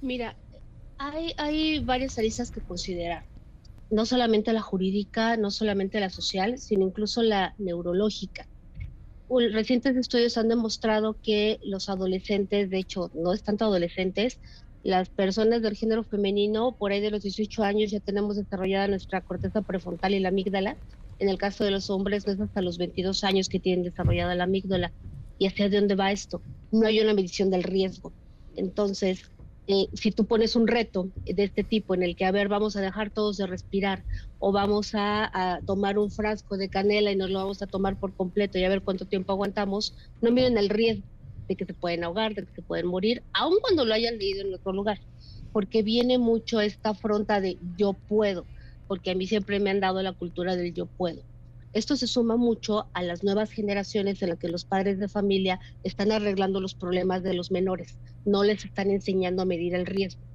[0.00, 0.36] Mira,
[0.98, 3.24] hay, hay varias aristas que considerar.
[3.90, 8.48] No solamente la jurídica, no solamente la social, sino incluso la neurológica.
[9.28, 14.40] Recientes estudios han demostrado que los adolescentes, de hecho, no es tanto adolescentes,
[14.84, 19.22] las personas del género femenino, por ahí de los 18 años ya tenemos desarrollada nuestra
[19.22, 20.78] corteza prefrontal y la amígdala.
[21.18, 24.34] En el caso de los hombres, no es hasta los 22 años que tienen desarrollada
[24.34, 24.92] la amígdala.
[25.38, 26.42] ¿Y hacia dónde va esto?
[26.70, 28.12] No hay una medición del riesgo.
[28.56, 29.22] Entonces,
[29.66, 32.76] eh, si tú pones un reto de este tipo en el que, a ver, vamos
[32.76, 34.04] a dejar todos de respirar
[34.38, 38.14] o vamos a, tomar un frasco de canela y nos lo vamos a tomar por
[38.14, 41.06] completo y a ver cuánto tiempo aguantamos, no miden el riesgo
[41.48, 44.42] de que se pueden ahogar, de que se pueden morir, aun cuando lo hayan leído
[44.42, 45.00] en otro lugar,
[45.52, 48.48] porque viene mucho esta afronta de yo puedo,
[48.86, 51.22] porque a mí siempre me han dado la cultura del yo puedo.
[51.74, 55.60] Esto se suma mucho a las nuevas generaciones en las que los padres de familia
[55.82, 60.26] están arreglando los problemas de los menores, no les están enseñando a medir el riesgo.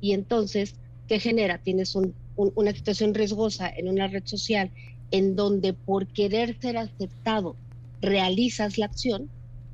[0.00, 1.58] Y entonces, ¿qué genera?
[1.58, 4.72] Tienes un- un- una situación riesgosa en una red social
[5.10, 7.58] en donde por querer ser aceptado
[8.00, 9.30] realizas la acción,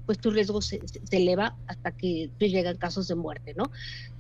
[0.07, 3.65] pues tu riesgo se, se- eleva hasta que llegan casos de muerte, ¿no?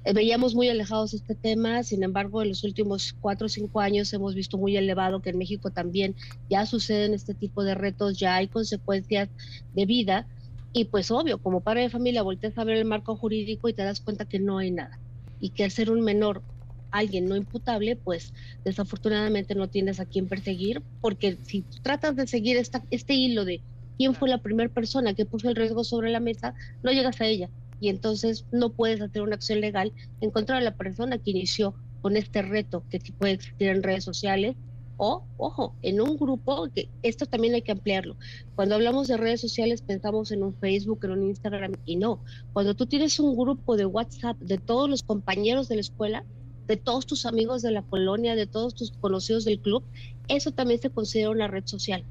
[0.04, 4.12] Eh, veíamos muy alejados este tema, sin embargo, en los últimos cuatro o cinco años
[4.12, 6.14] hemos visto muy elevado que en México también
[6.50, 9.30] ya suceden este tipo de retos, ya hay consecuencias
[9.74, 10.26] de vida.
[10.74, 13.84] Y pues obvio, como padre de familia, volteas a ver el marco jurídico y te
[13.84, 14.98] das cuenta que no hay nada.
[15.40, 16.42] Y que al ser un menor
[16.90, 22.56] alguien no imputable, pues desafortunadamente no tienes a quién perseguir, porque si tratas de seguir
[22.56, 23.62] esta, este hilo de
[23.96, 27.26] quién fue la primera persona que puso el riesgo sobre la mesa, no llegas a
[27.26, 27.48] ella
[27.80, 31.74] y entonces no puedes hacer una acción legal en contra de la persona que inició
[32.02, 34.56] con este reto que puede existir en redes sociales
[34.96, 38.16] o, ojo, en un grupo, que esto también hay que ampliarlo.
[38.54, 42.22] Cuando hablamos de redes sociales pensamos en un Facebook, en un Instagram y no.
[42.52, 46.24] Cuando tú tienes un grupo de WhatsApp de todos los compañeros de la escuela,
[46.66, 49.82] de todos tus amigos de la colonia, de todos tus conocidos del club,
[50.28, 52.04] eso también se considera una red social.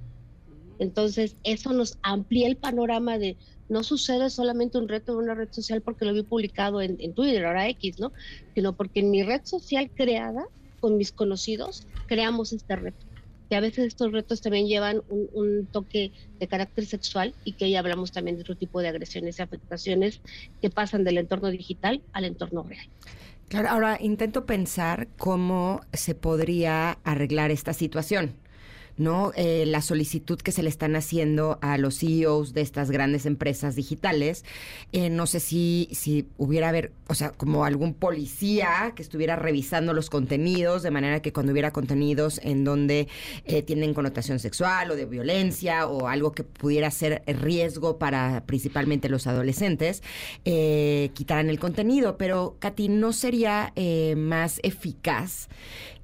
[0.80, 3.38] Entonces, eso nos amplía el panorama de
[3.70, 7.46] no sucede solamente un reto en una red social porque lo vi publicado en, Twitter,
[7.46, 8.12] ahora X, ¿no?
[8.54, 10.46] Sino porque en mi red social creada,
[10.80, 13.06] con mis conocidos, creamos este reto.
[13.50, 17.80] Que a veces estos retos también llevan un, toque de carácter sexual y que ya
[17.80, 20.22] hablamos también de otro tipo de agresiones y afectaciones
[20.62, 22.88] que pasan del entorno digital al entorno real.
[23.50, 28.36] Claro, ahora intento pensar cómo se podría arreglar esta situación.
[28.98, 29.32] ¿No?
[29.36, 33.76] Eh, la solicitud que se le están haciendo a los CEOs de estas grandes empresas
[33.76, 34.46] digitales.
[34.92, 39.94] Eh, no sé si, si hubiera haber, o sea, como algún policía que estuviera revisando
[39.94, 43.08] los contenidos, de manera que cuando hubiera contenidos en donde
[43.46, 49.10] eh, tienen connotación sexual o de violencia o algo que pudiera ser riesgo para principalmente
[49.10, 50.04] los adolescentes,
[50.44, 52.18] quitaran el contenido.
[52.18, 53.74] Pero, Katy, ¿no sería
[54.16, 55.48] más eficaz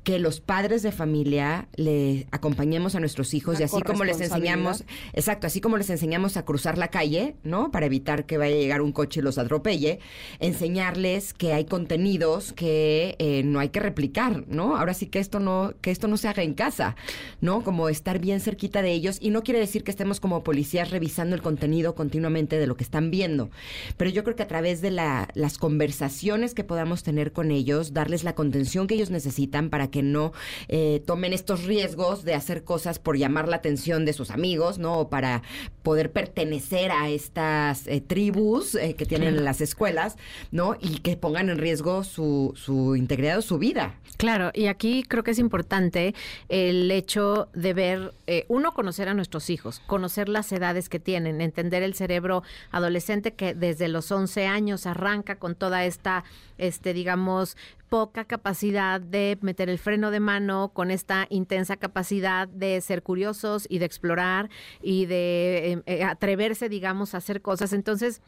[0.04, 4.86] que los padres de familia le acompañemos a nuestros hijos y así como les enseñamos,
[5.14, 7.72] exacto, así como les enseñamos a cruzar la calle, ¿no?
[7.72, 10.00] Para evitar que vaya a llegar un coche y los atropelle,
[10.40, 14.78] enseñarles que hay contenidos que eh, no hay que replicar, ¿no?
[14.78, 16.96] Ahora sí que esto no, que esto no se haga en casa,
[17.42, 17.64] ¿no?
[17.64, 21.36] Como estar bien cerquita de ellos y no quiere decir que estemos como policías revisando
[21.36, 23.50] el contenido continuamente de lo que están viendo,
[23.98, 27.94] pero yo creo que a través de la, las conversaciones que podamos tener con ellos,
[27.94, 30.34] darles la contención que ellos necesitan para que no
[30.68, 35.00] eh, tomen estos riesgos de hacer cosas por llamar la atención de sus amigos, ¿no?
[35.00, 35.44] O para
[35.84, 40.18] poder pertenecer a estas eh, tribus eh, que tienen en las escuelas,
[40.52, 40.76] ¿no?
[40.80, 43.96] Y que pongan en riesgo su, su integridad o su vida.
[44.18, 46.14] Claro, y aquí creo que es importante
[46.50, 48.14] el hecho de ver,
[48.48, 53.54] uno, conocer a nuestros hijos, conocer las edades que tienen, entender el cerebro adolescente que
[53.54, 56.24] desde los 11 años arranca con toda esta,
[56.58, 57.58] este, digamos,
[57.90, 63.66] poca capacidad de meter el freno de mano, con esta intensa capacidad de ser curiosos
[63.70, 64.50] y de explorar
[64.82, 67.74] y de eh, eh, atreverse, digamos, a hacer cosas.
[67.74, 68.22] Entonces,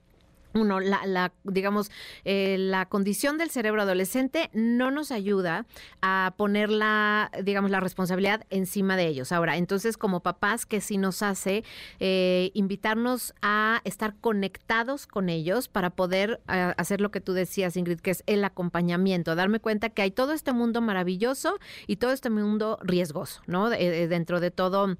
[0.53, 1.91] uno, la, la digamos,
[2.25, 5.65] eh, la condición del cerebro adolescente no nos ayuda
[6.01, 9.31] a poner la, digamos, la responsabilidad encima de ellos.
[9.31, 11.63] Ahora, entonces, como papás, que sí nos hace
[11.99, 17.77] eh, invitarnos a estar conectados con ellos para poder eh, hacer lo que tú decías,
[17.77, 22.11] Ingrid, que es el acompañamiento, darme cuenta que hay todo este mundo maravilloso y todo
[22.11, 23.69] este mundo riesgoso, ¿no?
[23.69, 24.97] dentro de todo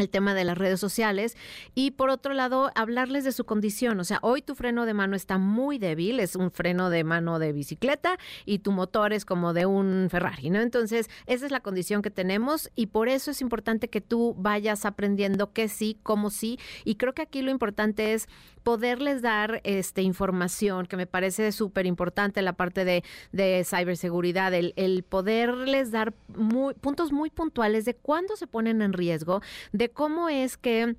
[0.00, 1.36] el tema de las redes sociales
[1.74, 5.14] y por otro lado hablarles de su condición, o sea, hoy tu freno de mano
[5.14, 9.52] está muy débil, es un freno de mano de bicicleta y tu motor es como
[9.52, 10.60] de un Ferrari, ¿no?
[10.60, 14.84] Entonces, esa es la condición que tenemos y por eso es importante que tú vayas
[14.84, 18.28] aprendiendo qué sí, cómo sí y creo que aquí lo importante es
[18.62, 24.72] poderles dar este información que me parece súper importante la parte de, de ciberseguridad, el,
[24.76, 29.40] el poderles dar muy, puntos muy puntuales de cuándo se ponen en riesgo,
[29.72, 30.96] de cómo es que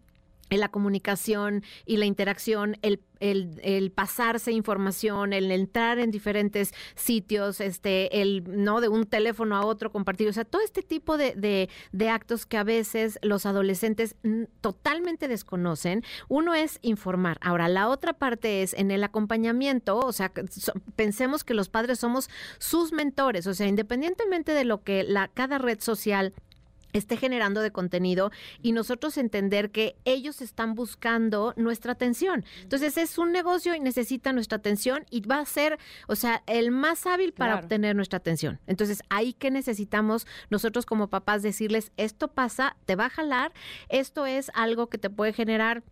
[0.58, 8.22] la comunicación y la interacción, el, el, pasarse información, el entrar en diferentes sitios, este,
[8.22, 12.10] el no de un teléfono a otro compartir, o sea, todo este tipo de, de,
[12.10, 14.16] actos que a veces los adolescentes
[14.60, 16.04] totalmente desconocen.
[16.28, 17.38] Uno es informar.
[17.42, 20.32] Ahora, la otra parte es en el acompañamiento, o sea,
[20.96, 25.58] pensemos que los padres somos sus mentores, o sea, independientemente de lo que la, cada
[25.60, 26.34] red social
[26.94, 28.32] esté generando de contenido
[28.62, 32.46] y nosotros entender que ellos están buscando nuestra atención.
[32.62, 35.78] Entonces es un negocio y necesita nuestra atención y va a ser,
[36.08, 38.60] o sea, el más hábil para obtener nuestra atención.
[38.68, 43.54] Entonces ahí que necesitamos nosotros como papás decirles, esto pasa, te va a jalar,
[43.90, 45.84] esto es algo que te puede generar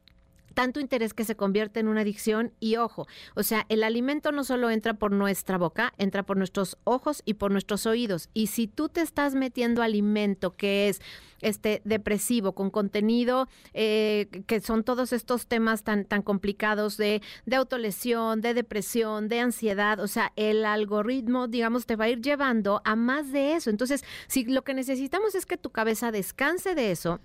[0.60, 4.44] tanto interés que se convierte en una adicción y ojo, o sea, el alimento no
[4.44, 8.28] solo entra por nuestra boca, entra por nuestros ojos y por nuestros oídos.
[8.34, 11.02] Y si tú te estás metiendo alimento que es
[11.40, 17.56] este depresivo con contenido eh, que son todos estos temas tan tan complicados de, de
[17.56, 22.82] autolesión, de depresión, de ansiedad, o sea, el algoritmo, digamos, te va a ir llevando
[22.84, 23.70] a más de eso.
[23.70, 27.22] Entonces, si lo que necesitamos es que tu cabeza descanse de eso,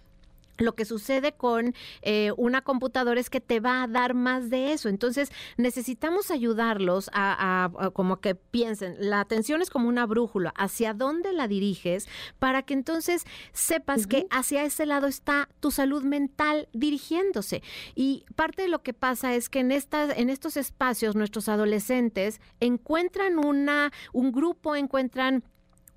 [0.58, 4.72] lo que sucede con eh, una computadora es que te va a dar más de
[4.72, 4.88] eso.
[4.88, 8.96] Entonces necesitamos ayudarlos a, a, como que piensen.
[8.98, 10.52] La atención es como una brújula.
[10.56, 12.06] ¿Hacia dónde la diriges?
[12.38, 17.62] Para que entonces sepas que hacia ese lado está tu salud mental dirigiéndose.
[17.94, 22.40] Y parte de lo que pasa es que en, estas, en estos espacios nuestros adolescentes
[22.60, 25.44] encuentran una, un grupo, encuentran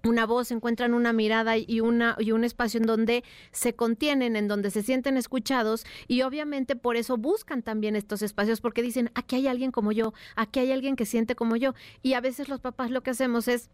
[0.07, 4.47] una voz, encuentran una mirada y, una, y un espacio en donde se contienen, en
[4.47, 9.35] donde se sienten escuchados y obviamente por eso buscan también estos espacios porque dicen, aquí
[9.35, 11.73] hay alguien como yo, aquí hay alguien que siente como yo.
[12.01, 13.69] Y a veces los papás lo que hacemos es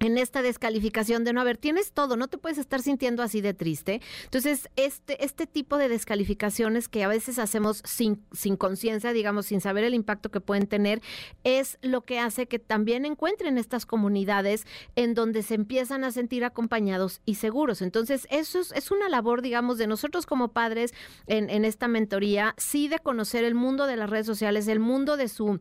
[0.00, 3.54] en esta descalificación de no, haber tienes todo, no te puedes estar sintiendo así de
[3.54, 4.00] triste.
[4.24, 9.60] Entonces, este, este tipo de descalificaciones que a veces hacemos sin, sin conciencia, digamos, sin
[9.60, 11.02] saber el impacto que pueden tener,
[11.44, 14.66] es lo que hace que también encuentren estas comunidades
[14.96, 17.82] en donde se empiezan a sentir acompañados y seguros.
[17.82, 20.94] Entonces, eso es, es una labor, digamos, de nosotros como padres
[21.26, 25.16] en, en esta mentoría, sí de conocer el mundo de las redes sociales, el mundo
[25.16, 25.60] de su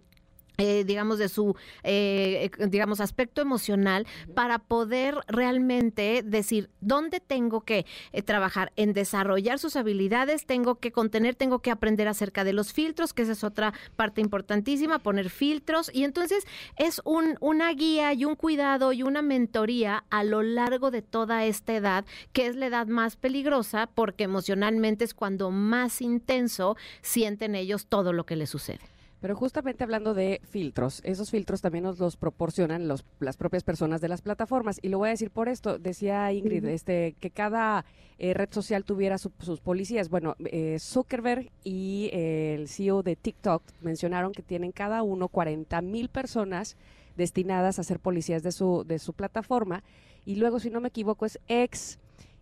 [0.59, 7.85] eh, digamos, de su, eh, digamos, aspecto emocional para poder realmente decir dónde tengo que
[8.11, 12.73] eh, trabajar en desarrollar sus habilidades, tengo que contener, tengo que aprender acerca de los
[12.73, 15.91] filtros, que esa es otra parte importantísima, poner filtros.
[15.93, 16.43] Y entonces
[16.75, 21.45] es un, una guía y un cuidado y una mentoría a lo largo de toda
[21.45, 22.03] esta edad,
[22.33, 28.11] que es la edad más peligrosa porque emocionalmente es cuando más intenso sienten ellos todo
[28.11, 28.96] lo que les sucede.
[29.19, 33.99] Pero justamente hablando de filtros, esos filtros también nos los proporcionan los, las propias personas
[33.99, 34.79] de las plataformas.
[34.83, 37.83] Y lo voy a decir por esto, decía Ingrid, este, que cada
[38.19, 40.09] eh, red social tuviera sus policías.
[40.09, 45.81] Bueno, eh, Zuckerberg y eh, el CEO de TikTok mencionaron que tienen cada uno 40
[45.81, 46.77] mil personas
[47.15, 49.83] destinadas a ser policías de su, de su plataforma.
[50.25, 51.97] Y luego, si no me equivoco, es X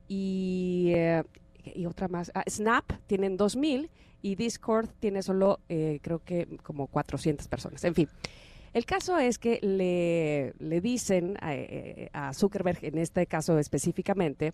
[0.09, 0.93] y,
[1.63, 3.89] y otra más, ah, Snap, tienen 2 mil
[4.25, 7.83] y Discord tiene solo, eh, creo que como 400 personas.
[7.83, 8.09] En fin.
[8.73, 14.53] El caso es que le, le dicen a, eh, a, Zuckerberg, en este caso específicamente,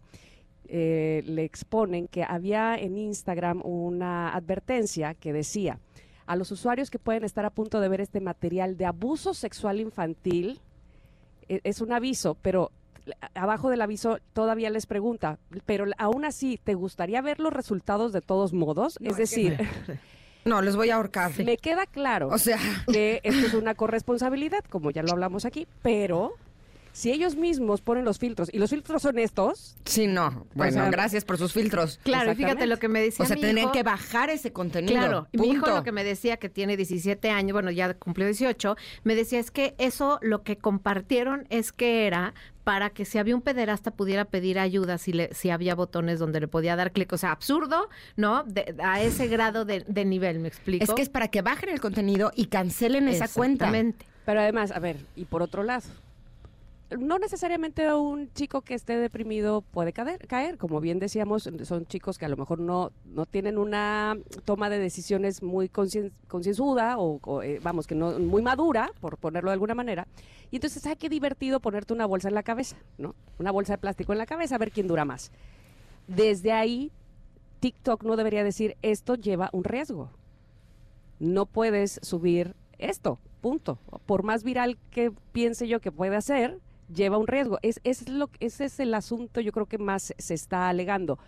[0.68, 5.80] eh, le exponen que había en Instagram una advertencia que decía
[6.26, 9.80] a los usuarios que pueden estar a punto de ver este material de abuso sexual
[9.80, 10.60] infantil,
[11.48, 12.72] e, es un aviso, pero
[13.34, 18.22] abajo del aviso todavía les pregunta, pero aún así, ¿te gustaría ver los resultados de
[18.22, 18.98] todos modos?
[19.02, 19.58] es decir...
[20.44, 21.32] No, les voy a ahorcar.
[21.44, 22.58] Me queda claro o sea.
[22.92, 26.34] que esto es una corresponsabilidad, como ya lo hablamos aquí, pero
[26.94, 29.76] si ellos mismos ponen los filtros y los filtros son estos.
[29.86, 30.46] Sí, no.
[30.54, 32.00] Bueno, gracias por sus filtros.
[32.04, 33.24] Claro, fíjate lo que me decía.
[33.24, 34.94] O sea, tendrían que bajar ese contenido.
[34.94, 38.28] Claro, y mi hijo lo que me decía que tiene 17 años, bueno, ya cumplió
[38.28, 43.18] 18, me decía es que eso lo que compartieron es que era para que si
[43.18, 46.92] había un pederasta pudiera pedir ayuda si le, si había botones donde le podía dar
[46.92, 47.12] clic.
[47.14, 48.46] O sea, absurdo, ¿no?
[48.84, 50.84] a ese grado de, de, nivel, ¿me explico?
[50.84, 53.72] Es que es para que bajen el contenido y cancelen esa cuenta.
[54.26, 55.84] Pero además, a ver, y por otro lado,
[57.00, 62.18] no necesariamente un chico que esté deprimido puede caer, caer, como bien decíamos, son chicos
[62.18, 67.60] que a lo mejor no, no tienen una toma de decisiones muy concienzuda o, eh,
[67.64, 70.08] vamos, que no muy madura, por ponerlo de alguna manera.
[70.52, 73.16] Y entonces, ¿sabes qué divertido ponerte una bolsa en la cabeza, ¿no?
[73.40, 75.32] Una bolsa de plástico en la cabeza, a ver quién dura más.
[76.08, 76.92] Desde ahí,
[77.62, 80.10] TikTok no debería decir, esto lleva un riesgo.
[81.20, 83.78] No puedes subir esto, punto.
[84.06, 86.60] Por más viral que piense yo que puede ser,
[86.94, 87.60] lleva un riesgo.
[87.62, 91.20] Es, es lo, ese es el asunto yo creo que más se está alegando.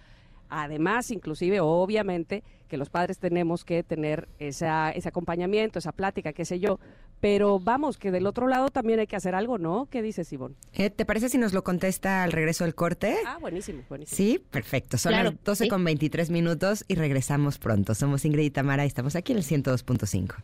[0.50, 6.46] Además, inclusive, obviamente, que los padres tenemos que tener esa, ese acompañamiento, esa plática, qué
[6.46, 6.80] sé yo.
[7.20, 9.88] Pero vamos, que del otro lado también hay que hacer algo, ¿no?
[9.90, 10.56] ¿Qué dices, Ivonne?
[10.74, 13.18] Eh, ¿Te parece si nos lo contesta al regreso del corte?
[13.26, 14.16] Ah, buenísimo, buenísimo.
[14.16, 14.98] Sí, perfecto.
[14.98, 17.96] Son las 12 con 23 minutos y regresamos pronto.
[17.96, 20.36] Somos Ingrid y Tamara y estamos aquí en el 102.5.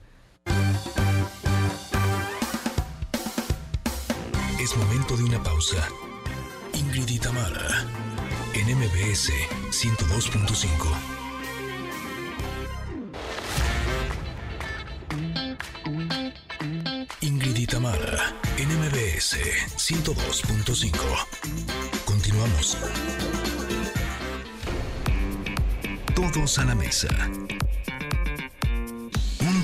[4.79, 5.87] momento de una pausa.
[6.73, 7.85] Ingrid y Tamara,
[8.53, 9.31] en MBS
[9.71, 10.69] 102.5.
[17.21, 19.37] Ingrid y Tamara, en MBS
[19.75, 20.91] 102.5.
[22.05, 22.77] Continuamos.
[26.15, 27.09] Todos a la mesa.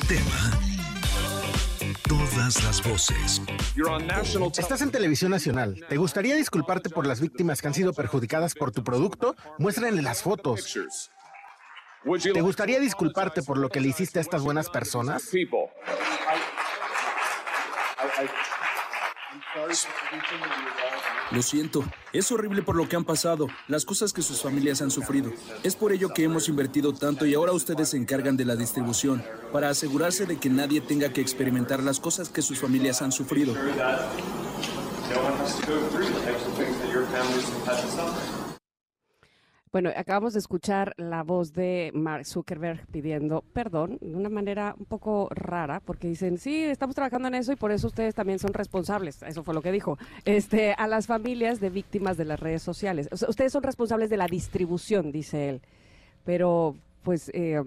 [0.07, 0.64] tema.
[2.45, 3.41] Todas las voces.
[4.59, 5.83] Estás en televisión nacional.
[5.89, 9.35] ¿Te gustaría disculparte por las víctimas que han sido perjudicadas por tu producto?
[9.57, 10.77] Muéstrenle las fotos.
[12.21, 15.27] ¿Te gustaría disculparte por lo que le hiciste a estas buenas personas?
[21.31, 21.83] Lo siento,
[22.13, 25.31] es horrible por lo que han pasado, las cosas que sus familias han sufrido.
[25.63, 29.23] Es por ello que hemos invertido tanto y ahora ustedes se encargan de la distribución,
[29.51, 33.55] para asegurarse de que nadie tenga que experimentar las cosas que sus familias han sufrido.
[39.75, 44.85] Bueno, acabamos de escuchar la voz de Mark Zuckerberg pidiendo perdón de una manera un
[44.85, 48.53] poco rara, porque dicen, sí, estamos trabajando en eso y por eso ustedes también son
[48.53, 49.21] responsables.
[49.23, 49.97] Eso fue lo que dijo.
[50.23, 53.09] Este, a las familias de víctimas de las redes sociales.
[53.11, 55.61] O sea, ustedes son responsables de la distribución, dice él.
[56.23, 57.61] Pero, pues, eh,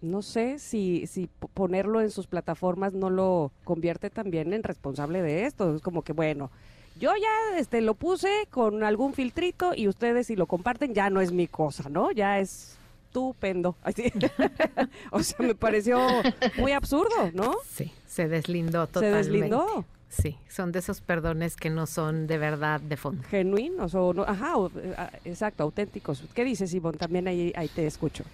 [0.00, 5.44] no sé si, si ponerlo en sus plataformas no lo convierte también en responsable de
[5.44, 5.76] esto.
[5.76, 6.50] Es como que, bueno,
[6.98, 11.20] yo ya este, lo puse con algún filtrito y ustedes si lo comparten ya no
[11.20, 12.10] es mi cosa, ¿no?
[12.12, 13.76] Ya es estupendo.
[13.82, 14.12] Así.
[15.10, 15.98] o sea, me pareció
[16.58, 17.54] muy absurdo, ¿no?
[17.66, 19.30] Sí, se deslindó Se totalmente.
[19.30, 19.84] deslindó.
[20.08, 23.22] Sí, son de esos perdones que no son de verdad de fondo.
[23.28, 24.70] Genuinos o no, ajá, o,
[25.24, 26.22] exacto, auténticos.
[26.34, 26.96] ¿Qué dices, Ivonne?
[26.98, 28.24] También ahí, ahí te escucho.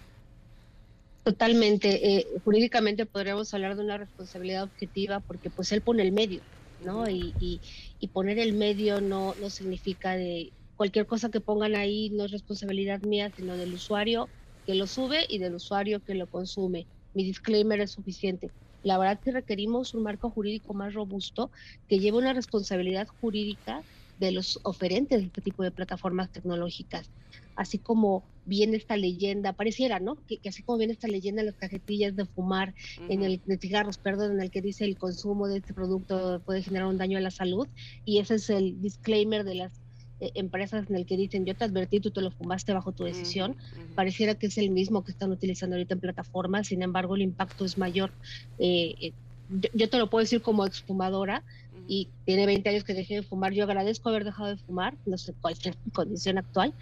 [1.25, 2.17] Totalmente.
[2.19, 6.41] eh, jurídicamente podríamos hablar de una responsabilidad objetiva porque pues él pone el medio,
[6.83, 7.09] ¿no?
[7.09, 7.61] Y, y-
[7.99, 12.31] y poner el medio no, no significa de cualquier cosa que pongan ahí no es
[12.33, 14.33] responsabilidad mía, sino del usuario
[14.67, 16.89] que lo sube y del usuario que lo consume.
[17.15, 18.53] Mi disclaimer es suficiente.
[18.83, 21.51] La verdad que requerimos un marco jurídico más robusto
[21.89, 23.85] que lleve una responsabilidad jurídica
[24.17, 27.11] de los oferentes de este tipo de plataformas tecnológicas
[27.57, 30.17] así como viene esta leyenda, pareciera, ¿no?
[30.27, 32.75] Que, que así como viene esta leyenda en las cajetillas de fumar,
[33.09, 36.63] en el de cigarros, perdón, en el que dice el consumo de este producto puede
[36.63, 37.69] generar un daño a la salud,
[38.05, 39.73] y ese es el disclaimer de las
[40.21, 43.05] eh, empresas en el que dicen yo te advertí, tú te lo fumaste bajo tu
[43.05, 43.57] decisión,
[43.95, 47.65] pareciera que es el mismo que están utilizando ahorita en plataformas, sin embargo el impacto
[47.65, 48.13] es mayor.
[48.59, 49.13] Eh, eh,
[49.51, 51.45] yo, yo te lo puedo decir como exfumadora,
[51.89, 55.19] y tiene 20 años que dejé de fumar, yo agradezco haber dejado de fumar, no
[55.19, 56.75] sé cuál es mi condición actual,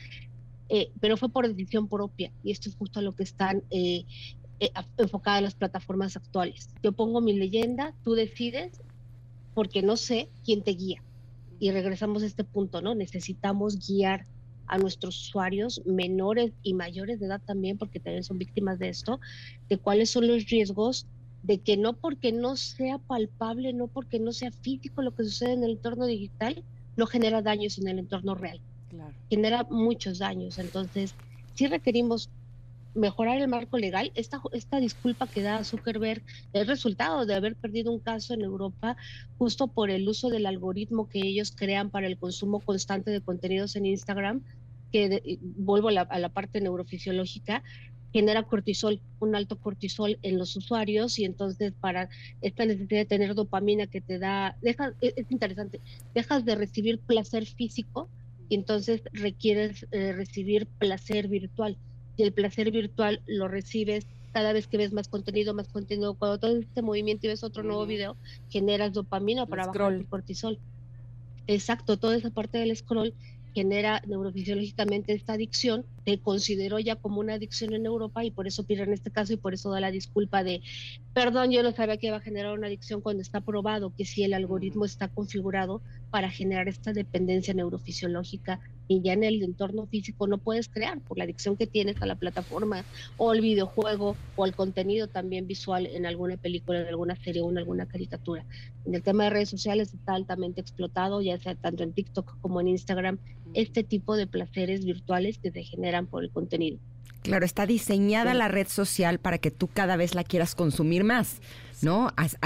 [0.73, 4.05] eh, pero fue por decisión propia y esto es justo a lo que están eh,
[4.61, 6.71] eh, enfocadas las plataformas actuales.
[6.81, 8.81] Yo pongo mi leyenda, tú decides,
[9.53, 11.03] porque no sé quién te guía.
[11.59, 12.95] Y regresamos a este punto, ¿no?
[12.95, 14.27] Necesitamos guiar
[14.69, 19.19] a nuestros usuarios menores y mayores de edad también, porque también son víctimas de esto,
[19.69, 21.05] de cuáles son los riesgos
[21.43, 25.55] de que no porque no sea palpable, no porque no sea físico lo que sucede
[25.55, 26.63] en el entorno digital,
[26.97, 28.61] no genera daños en el entorno real
[29.29, 30.59] Genera muchos daños.
[30.59, 31.15] Entonces,
[31.55, 32.29] sí requerimos
[32.95, 34.11] mejorar el marco legal.
[34.15, 36.23] Esta, esta disculpa que da Zuckerberg
[36.53, 38.97] es resultado de haber perdido un caso en Europa
[39.39, 43.77] justo por el uso del algoritmo que ellos crean para el consumo constante de contenidos
[43.77, 44.43] en Instagram,
[44.91, 47.63] que de- vuelvo a la, a la parte neurofisiológica,
[48.13, 52.09] genera cortisol, un alto cortisol en los usuarios y entonces para
[52.41, 55.81] esta necesidad de tener dopamina que te da, deja, es interesante,
[56.13, 58.09] dejas de recibir placer físico
[58.51, 61.79] y entonces requieres eh, recibir placer virtual.
[62.17, 66.15] Y el placer virtual lo recibes cada vez que ves más contenido, más contenido.
[66.15, 68.17] Cuando todo este movimiento y ves otro nuevo video,
[68.51, 69.95] generas dopamina para bajar scroll.
[69.95, 70.59] el cortisol.
[71.47, 73.15] Exacto, toda esa parte del scroll
[73.55, 78.65] genera neurofisiológicamente esta adicción, se consideró ya como una adicción en Europa y por eso
[78.65, 80.63] pide en este caso y por eso da la disculpa de,
[81.13, 84.25] perdón, yo no sabía que iba a generar una adicción cuando está probado que si
[84.25, 88.61] el algoritmo está configurado para generar esta dependencia neurofisiológica
[88.91, 92.07] y ya en el entorno físico no puedes crear por la adicción que tienes a
[92.07, 92.85] la plataforma
[93.19, 97.49] o al videojuego o al contenido también visual en alguna película, en alguna serie o
[97.49, 98.45] en alguna caricatura.
[98.85, 102.61] En el tema de redes sociales está altamente explotado, ya sea tanto en TikTok como
[102.61, 103.19] en Instagram,
[103.55, 106.81] este tipo de placeres virtuales que se generan por el contenido.
[107.23, 108.39] Claro, está diseñada Sí.
[108.39, 111.41] la red social para que tú cada vez la quieras consumir más,
[111.83, 112.13] ¿no?
[112.17, 112.37] Así-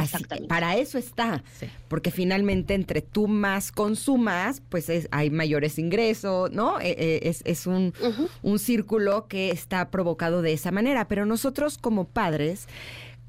[0.48, 1.66] para eso está, Sí.
[1.88, 6.80] porque finalmente entre tú más consumas, pues es- hay mayores ingresos, ¿no?
[6.80, 7.92] Eh, eh, es, es un,
[8.42, 11.08] un círculo que está provocado de esa manera.
[11.08, 12.68] Pero nosotros como padres,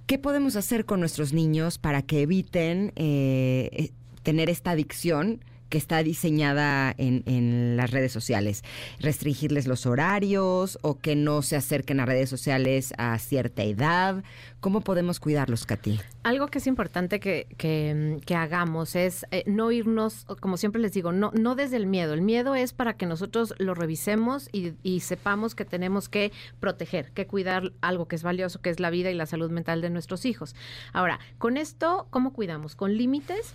[0.06, 3.90] ¿qué podemos hacer con nuestros niños para que eviten eh, eh,
[4.24, 5.40] tener esta adicción?
[5.76, 8.64] Que está diseñada en, las redes sociales?
[9.02, 14.24] ¿Restringirles los horarios o que no se acerquen a redes sociales a cierta edad?
[14.62, 16.00] ¿Cómo podemos cuidarlos, Katy?
[16.24, 21.12] Algo que es importante que, que, hagamos es eh, no irnos, como siempre les digo,
[21.12, 22.14] no, no desde el miedo.
[22.14, 26.32] El miedo es para que nosotros lo revisemos y sepamos que tenemos que
[26.62, 29.82] proteger, que cuidar algo que es valioso, que es la vida y la salud mental
[29.82, 30.56] de nuestros hijos.
[30.94, 32.78] Ahora, con esto, ¿cómo cuidamos?
[32.78, 33.54] Con límites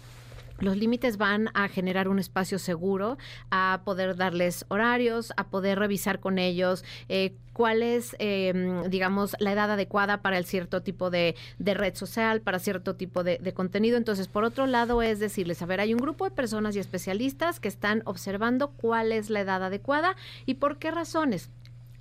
[0.61, 3.19] los límites van a generar un espacio seguro,
[3.51, 9.53] a poder darles horarios, a poder revisar con ellos eh, cuál es, eh, digamos, la
[9.53, 13.53] edad adecuada para el cierto tipo de, de red social, para cierto tipo de, de,
[13.53, 13.97] contenido.
[13.97, 17.61] Entonces, por otro lado, es decirles, a ver, hay un grupo de personas y especialistas
[17.61, 20.17] que están observando cuál es la edad adecuada
[20.47, 21.51] y por qué razones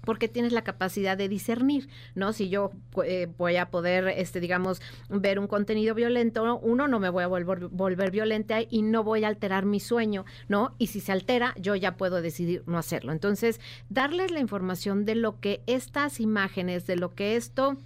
[0.01, 2.33] porque tienes la capacidad de discernir, ¿no?
[2.33, 2.71] Si yo
[3.03, 7.27] eh, voy a poder, este, digamos, ver un contenido violento, uno, no me voy a
[7.27, 10.75] volver, volver violenta y no voy a alterar mi sueño, ¿no?
[10.77, 13.11] Y si se altera, yo ya puedo decidir no hacerlo.
[13.11, 13.59] Entonces,
[13.89, 17.77] darles la información de lo que estas imágenes, de lo que esto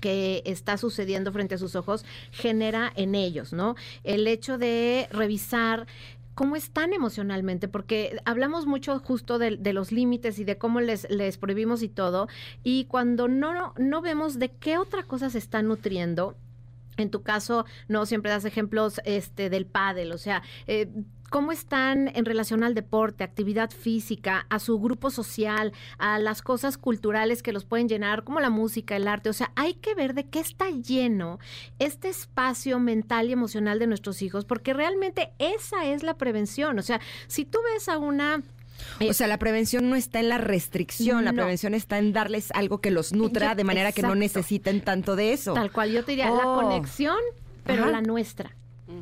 [0.00, 3.74] que está sucediendo frente a sus ojos genera en ellos, ¿no?
[4.02, 5.86] El hecho de revisar
[6.34, 11.08] cómo están emocionalmente, porque hablamos mucho justo de, de los límites y de cómo les,
[11.10, 12.28] les prohibimos y todo,
[12.62, 16.36] y cuando no, no vemos de qué otra cosa se están nutriendo,
[16.96, 20.88] en tu caso, no siempre das ejemplos este del pádel, o sea, eh,
[21.34, 26.78] cómo están en relación al deporte, actividad física, a su grupo social, a las cosas
[26.78, 29.30] culturales que los pueden llenar, como la música, el arte.
[29.30, 31.40] O sea, hay que ver de qué está lleno
[31.80, 36.78] este espacio mental y emocional de nuestros hijos, porque realmente esa es la prevención.
[36.78, 38.40] O sea, si tú ves a una
[39.00, 42.80] o sea, la prevención no está en la restricción, la prevención está en darles algo
[42.80, 45.54] que los nutra de manera que no necesiten tanto de eso.
[45.54, 46.60] Tal cual, yo te diría, la Oh.
[46.62, 47.18] conexión,
[47.64, 47.90] pero Ajá.
[47.90, 48.54] la nuestra.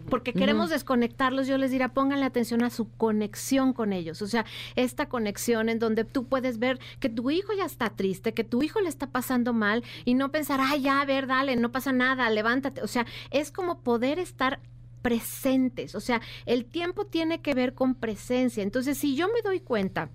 [0.09, 4.22] Porque queremos desconectarlos, yo les diría, pónganle atención a su conexión con ellos.
[4.22, 4.44] O sea,
[4.76, 8.62] esta conexión en donde tú puedes ver que tu hijo ya está triste, que tu
[8.62, 11.92] hijo le está pasando mal y no pensar, ay, ya, a ver, dale, no pasa
[11.92, 12.82] nada, levántate.
[12.82, 14.60] O sea, es como poder estar
[15.02, 15.94] presentes.
[15.94, 18.62] O sea, el tiempo tiene que ver con presencia.
[18.62, 20.10] Entonces, si yo me doy cuenta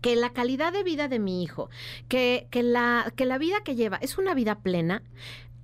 [0.00, 1.70] que la calidad de vida de mi hijo,
[2.08, 5.02] que, que, la, que la vida que lleva es una vida plena,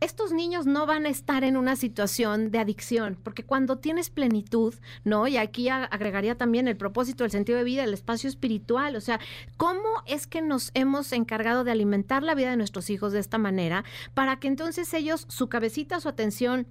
[0.01, 4.75] estos niños no van a estar en una situación de adicción, porque cuando tienes plenitud,
[5.05, 5.27] ¿no?
[5.27, 9.21] Y aquí agregaría también el propósito, el sentido de vida, el espacio espiritual, o sea,
[9.57, 13.39] ¿cómo es que nos hemos encargado de alimentar la vida de nuestros hijos de esta
[13.39, 13.85] manera
[14.15, 16.67] para que entonces ellos, su cabecita, su atención,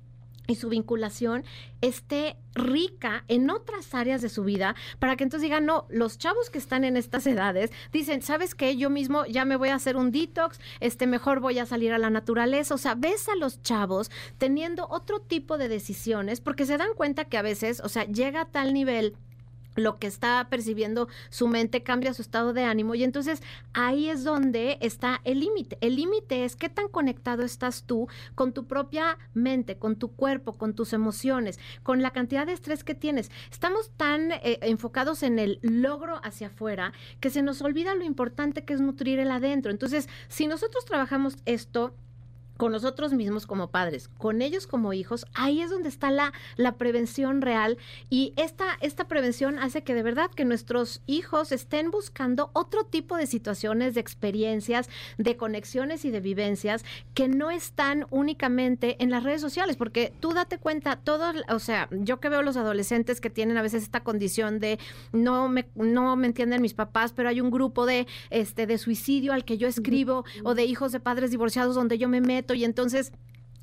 [0.47, 1.43] y su vinculación
[1.81, 6.49] esté rica en otras áreas de su vida para que entonces digan, no, los chavos
[6.49, 8.77] que están en estas edades dicen, ¿sabes qué?
[8.77, 11.99] Yo mismo ya me voy a hacer un detox, este mejor voy a salir a
[11.99, 16.77] la naturaleza, o sea, ves a los chavos teniendo otro tipo de decisiones porque se
[16.77, 19.15] dan cuenta que a veces, o sea, llega a tal nivel
[19.77, 23.41] lo que está percibiendo su mente cambia su estado de ánimo y entonces
[23.73, 25.77] ahí es donde está el límite.
[25.81, 30.57] El límite es qué tan conectado estás tú con tu propia mente, con tu cuerpo,
[30.57, 33.31] con tus emociones, con la cantidad de estrés que tienes.
[33.51, 38.65] Estamos tan eh, enfocados en el logro hacia afuera que se nos olvida lo importante
[38.65, 39.71] que es nutrir el adentro.
[39.71, 41.95] Entonces, si nosotros trabajamos esto
[42.57, 46.73] con nosotros mismos como padres, con ellos como hijos, ahí es donde está la, la
[46.73, 47.77] prevención real.
[48.09, 53.15] Y esta, esta prevención hace que de verdad que nuestros hijos estén buscando otro tipo
[53.17, 59.23] de situaciones, de experiencias, de conexiones y de vivencias que no están únicamente en las
[59.23, 63.29] redes sociales, porque tú date cuenta, todos, o sea, yo que veo los adolescentes que
[63.29, 64.79] tienen a veces esta condición de
[65.11, 69.33] no me, no me entienden mis papás, pero hay un grupo de, este, de suicidio
[69.33, 72.63] al que yo escribo o de hijos de padres divorciados donde yo me meto y
[72.63, 73.11] entonces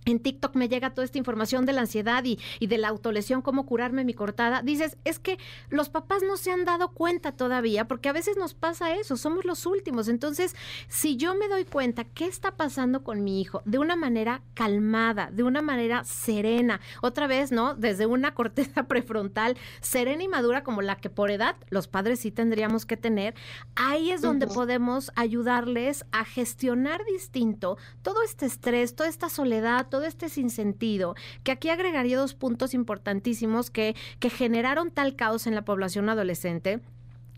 [0.05, 3.43] en TikTok me llega toda esta información de la ansiedad y, y de la autolesión,
[3.43, 4.63] cómo curarme mi cortada.
[4.63, 5.39] Dices, es que
[5.71, 9.45] los papás no se han dado cuenta todavía, porque a veces nos pasa eso, somos
[9.45, 10.09] los últimos.
[10.09, 10.55] Entonces,
[10.89, 15.31] si yo me doy cuenta qué está pasando con mi hijo de una manera calmada,
[15.33, 17.75] de una manera serena, otra vez, ¿no?
[17.75, 22.31] Desde una corteza prefrontal serena y madura como la que por edad los padres sí
[22.31, 23.35] tendríamos que tener,
[23.75, 30.07] ahí es donde podemos ayudarles a gestionar distinto todo este estrés, toda esta soledad, todo
[30.07, 31.15] este sinsentido,
[31.45, 36.81] que aquí agregaría dos puntos importantísimos que, que generaron tal caos en la población adolescente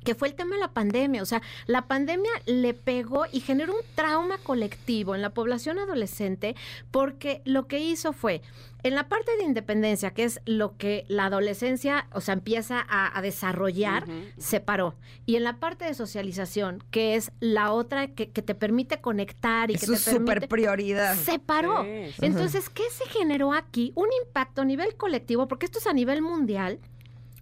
[0.07, 1.21] que fue el tema de la pandemia.
[1.21, 6.55] O sea, la pandemia le pegó y generó un trauma colectivo en la población adolescente
[6.93, 8.41] porque lo que hizo fue,
[8.85, 13.19] en la parte de independencia, que es lo que la adolescencia, o sea, empieza a,
[13.19, 14.05] a desarrollar,
[14.39, 14.95] se paró.
[15.27, 19.73] Y en la parte de socialización, que es la otra que, que te permite conectar
[19.73, 20.11] y Es que te permite...
[20.21, 21.17] super prioridad.
[21.17, 21.83] Se paró.
[21.83, 22.13] Sí.
[22.23, 23.91] Entonces, ¿qué se generó aquí?
[23.97, 26.79] Un impacto a nivel colectivo, porque esto es a nivel mundial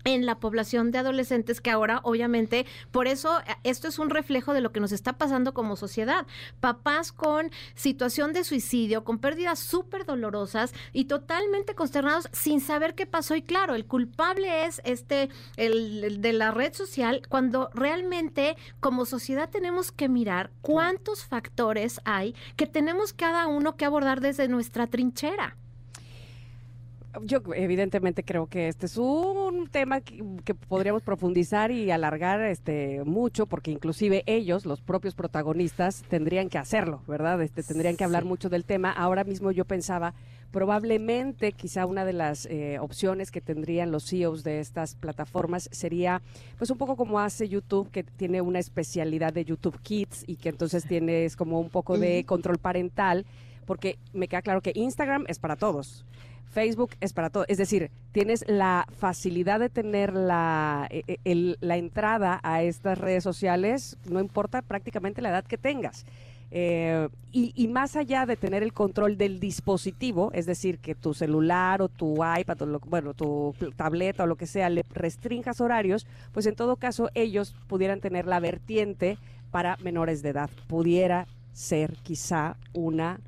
[0.04, 4.52] en la población de adolescentes que ahora obviamente por eso eh, esto es un reflejo
[4.52, 6.26] de lo que nos está pasando como sociedad.
[6.60, 13.06] Papás con situación de suicidio, con pérdidas súper dolorosas y totalmente consternados sin saber qué
[13.06, 13.34] pasó.
[13.34, 19.50] Y claro, el culpable es este el, de la red social cuando realmente como sociedad
[19.50, 25.56] tenemos que mirar cuántos factores hay que tenemos cada uno que abordar desde nuestra trinchera
[27.22, 33.46] yo evidentemente creo que este es un tema que, podríamos profundizar y alargar este mucho
[33.46, 37.40] porque inclusive ellos, los propios protagonistas, tendrían que hacerlo, ¿verdad?
[37.42, 38.90] Este tendrían que hablar mucho del tema.
[38.90, 40.14] Ahora mismo yo pensaba
[40.50, 46.22] probablemente quizá una de las eh, opciones que tendrían los CEOs de estas plataformas sería
[46.58, 50.50] pues un poco como hace YouTube que tiene una especialidad de YouTube Kids y que
[50.50, 53.26] entonces tienes como un poco de control parental
[53.66, 56.04] porque me queda claro que Instagram es para todos
[56.54, 57.44] Facebook es para todo.
[57.48, 63.24] Es decir, tienes la facilidad de tener la, e, e, la entrada a estas redes
[63.24, 66.06] sociales, no importa prácticamente la edad que tengas.
[66.56, 71.82] Eh, y, más allá de tener el control del dispositivo, es decir, que tu celular
[71.82, 76.46] o tu iPad o bueno, tu tableta o lo que sea le restringas horarios, pues
[76.46, 79.18] en todo caso ellos pudieran tener la vertiente
[79.50, 80.48] para menores de edad.
[80.68, 83.18] Pudiera ser quizá una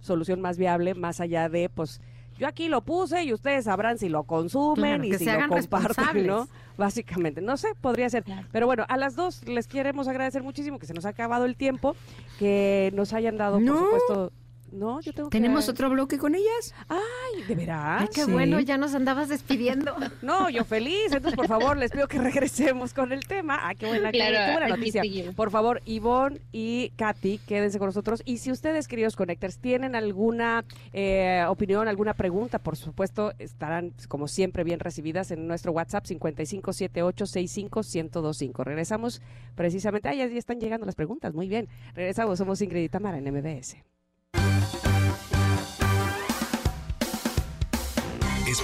[0.00, 2.02] solución más viable más allá de pues
[2.38, 6.48] yo aquí lo puse y ustedes sabrán si lo consumen y si lo comparten, ¿no?
[6.76, 8.24] Básicamente, no sé, podría ser.
[8.50, 11.56] Pero bueno, a las dos les queremos agradecer muchísimo que se nos ha acabado el
[11.56, 11.94] tiempo,
[12.38, 14.32] que nos hayan dado, por supuesto,
[14.72, 16.74] no, yo tengo ¿Tenemos otro bloque con ellas?
[16.88, 18.02] Ay, ¿de veras?
[18.02, 19.94] Ay, qué bueno, ya nos andabas despidiendo.
[20.22, 21.12] no, yo feliz.
[21.12, 23.58] Entonces, por favor, les pido que regresemos con el tema.
[23.62, 25.02] Ah, qué buena, qué buena noticia.
[25.36, 28.22] Por favor, Ivonne y Katy, quédense con nosotros.
[28.24, 34.26] Y si ustedes, queridos Connectors, tienen alguna eh, opinión, alguna pregunta, por supuesto, estarán, como
[34.28, 38.64] siempre, bien recibidas en nuestro WhatsApp 5578651025.
[38.64, 39.22] Regresamos
[39.54, 40.08] precisamente.
[40.08, 41.34] Ah, ya, ya están llegando las preguntas.
[41.34, 41.68] Muy bien.
[41.94, 42.38] Regresamos.
[42.38, 43.93] Somos Ingrid y Tamara en MBS.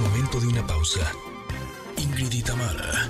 [0.00, 1.12] Momento de una pausa.
[1.98, 3.08] Ingrid y Tamara,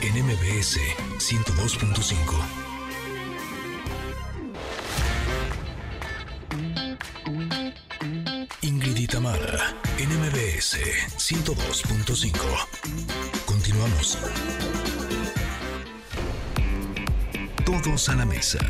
[0.00, 0.78] en MBS
[1.18, 2.14] 102.5.
[8.62, 10.78] Ingrid y Tamara, en MBS
[11.18, 12.32] 102.5.
[13.44, 14.18] Continuamos.
[17.66, 18.60] Todos a la mesa.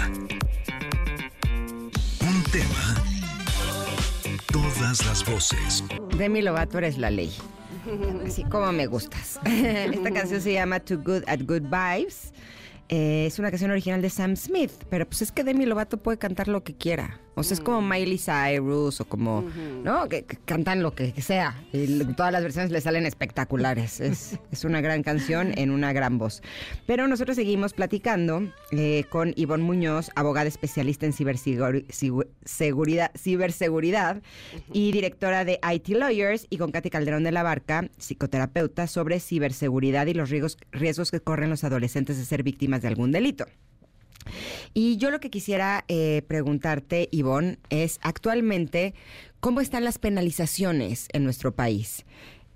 [2.20, 2.94] Un tema.
[4.50, 5.83] Todas las voces.
[6.18, 7.32] Demi Lovato eres la ley.
[8.24, 9.40] Así como me gustas.
[9.44, 12.32] Esta canción se llama Too Good at Good Vibes.
[12.88, 16.18] Eh, es una canción original de Sam Smith, pero pues es que Demi Lovato puede
[16.18, 17.20] cantar lo que quiera.
[17.34, 17.88] O sea, es como mm.
[17.88, 19.44] Miley Cyrus o como,
[19.82, 20.08] ¿no?
[20.08, 21.62] Que, cantan lo que, sea.
[21.72, 24.00] Y todas las versiones le salen espectaculares.
[24.04, 26.42] Es, es, una gran canción en una gran voz.
[26.86, 34.22] Pero nosotros seguimos platicando eh, con Ivonne Muñoz, abogada especialista en ciberseguridad, ciberseguridad
[34.72, 40.06] y directora de IT Lawyers, y con Katy Calderón de la Barca, psicoterapeuta, sobre ciberseguridad
[40.06, 43.46] y los riesgos, riesgos que corren los adolescentes de ser víctimas de algún delito.
[44.72, 48.94] Y yo lo que quisiera eh, preguntarte, Ivonne, es actualmente,
[49.40, 52.04] ¿cómo están las penalizaciones en nuestro país?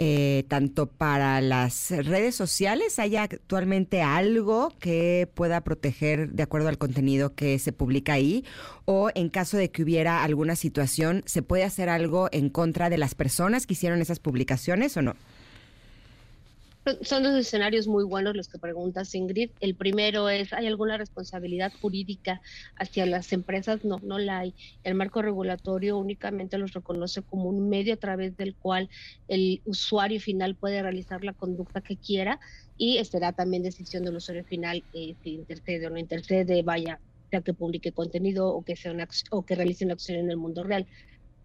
[0.01, 6.79] Eh, tanto para las redes sociales, ¿hay actualmente algo que pueda proteger de acuerdo al
[6.79, 8.45] contenido que se publica ahí?
[8.85, 12.99] ¿O en caso de que hubiera alguna situación, ¿se puede hacer algo en contra de
[12.99, 15.17] las personas que hicieron esas publicaciones o no?
[17.03, 19.51] Son dos escenarios muy buenos los que preguntas, Ingrid.
[19.61, 22.41] El primero es, ¿hay alguna responsabilidad jurídica
[22.77, 23.85] hacia las empresas?
[23.85, 24.55] No, no la hay.
[24.85, 28.89] El marco regulatorio únicamente los reconoce como un medio a través del cual
[29.29, 32.41] el usuario final puede realizar la conducta que quiera
[32.77, 37.01] y será también decisión del usuario final eh, si intercede o no intercede, vaya,
[37.31, 40.37] sea que publique contenido o que, sea una, o que realice una acción en el
[40.37, 40.87] mundo real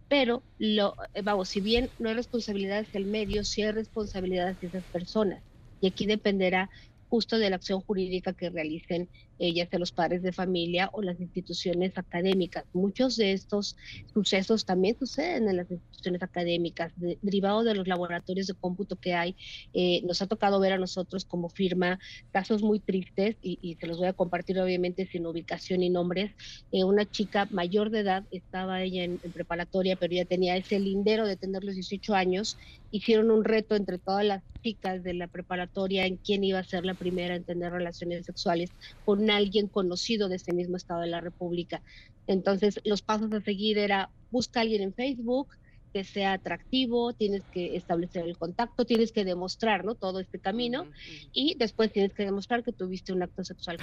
[0.08, 4.68] pero lo, eh, vamos, si bien no hay responsabilidad del medio, sí hay responsabilidad de
[4.68, 5.44] esas personas.
[5.80, 6.70] Y aquí dependerá
[7.08, 9.10] justo de la acción jurídica que realicen
[9.48, 12.66] ellas de los padres de familia o las instituciones académicas.
[12.74, 13.76] Muchos de estos
[14.14, 16.92] sucesos también suceden en las instituciones académicas,
[17.22, 19.36] derivados de los laboratorios de cómputo que hay.
[19.74, 22.00] Eh, nos ha tocado ver a nosotros como firma
[22.32, 26.32] casos muy tristes y, se los voy a compartir obviamente sin ubicación ni nombres.
[26.72, 30.80] Eh, una chica mayor de edad, estaba ella en, en preparatoria, pero ya tenía ese
[30.80, 32.58] lindero de tener los 18 años
[32.94, 36.86] hicieron un reto entre todas las chicas de la preparatoria en quién iba a ser
[36.86, 38.72] la primera en tener relaciones sexuales
[39.04, 41.82] con alguien conocido de ese mismo estado de la República.
[42.28, 45.48] Entonces, los pasos a seguir era busca a alguien en Facebook,
[45.94, 49.94] que sea atractivo, tienes que establecer el contacto, tienes que demostrar, ¿no?
[49.94, 50.88] Todo este camino
[51.32, 53.78] y después tienes que demostrar que tuviste un acto sexual.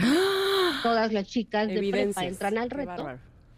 [0.83, 3.09] Todas las chicas de prepa entran al reto.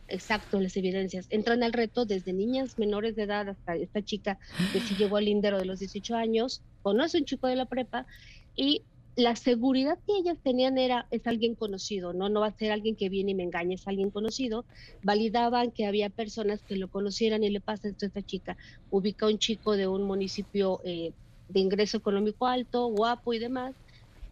[0.08, 1.26] Exacto, las evidencias.
[1.30, 4.38] Entran al reto desde niñas menores de edad hasta esta chica
[4.72, 8.06] que sí llegó al lindero de los 18 años, conoce un chico de la prepa
[8.54, 8.82] y
[9.16, 12.28] la seguridad que ellas tenían era, es alguien conocido, ¿no?
[12.28, 14.64] No va a ser alguien que viene y me engañe, es alguien conocido.
[15.02, 18.56] Validaban que había personas que lo conocieran y le pasa esto a esta chica.
[18.90, 21.12] Ubica a un chico de un municipio eh,
[21.48, 23.74] de ingreso económico alto, guapo y demás,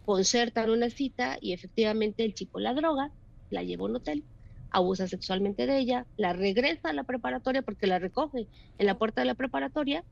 [0.05, 3.11] concertan una cita y efectivamente el chico la droga,
[3.49, 4.23] la lleva a un hotel,
[4.71, 8.47] abusa sexualmente de ella, la regresa a la preparatoria porque la recoge
[8.79, 10.03] en la puerta de la preparatoria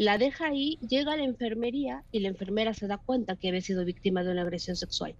[0.00, 3.60] la deja ahí, llega a la enfermería y la enfermera se da cuenta que había
[3.60, 5.14] sido víctima de una agresión sexual.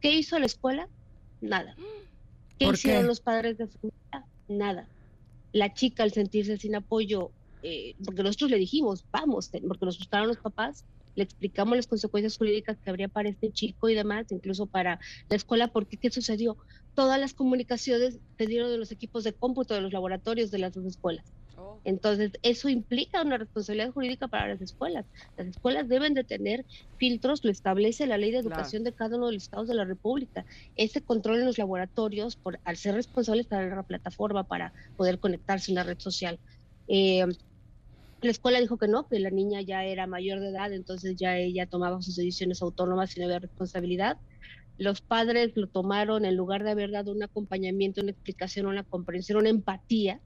[0.00, 0.88] ¿Qué hizo la escuela?
[1.40, 1.76] Nada.
[2.58, 4.26] ¿Qué hicieron los padres de familia?
[4.48, 4.88] Nada.
[5.52, 7.30] La chica al sentirse sin apoyo,
[7.62, 10.84] eh, porque nosotros le dijimos, vamos, porque nos gustaron los papás,
[11.14, 14.98] le explicamos las consecuencias jurídicas que habría para este chico y demás, incluso para
[15.28, 16.56] la escuela, porque ¿qué sucedió?
[16.96, 20.72] Todas las comunicaciones se dieron de los equipos de cómputo de los laboratorios de las
[20.72, 21.24] dos escuelas.
[21.56, 21.80] Oh.
[21.84, 25.06] Entonces, eso implica una responsabilidad jurídica para las escuelas.
[25.36, 26.64] Las escuelas deben de tener
[26.96, 29.84] filtros, lo establece la ley de educación de cada uno de los estados de la
[29.84, 30.44] República.
[30.74, 35.70] Ese control en los laboratorios, por, al ser responsables para la plataforma para poder conectarse
[35.70, 36.38] en la red social.
[36.88, 37.24] Eh,
[38.20, 41.36] la escuela dijo que no, que la niña ya era mayor de edad, entonces ya
[41.36, 44.16] ella tomaba sus decisiones autónomas y no había responsabilidad.
[44.78, 49.38] Los padres lo tomaron en lugar de haber dado un acompañamiento, una explicación, una comprensión,
[49.38, 50.20] una empatía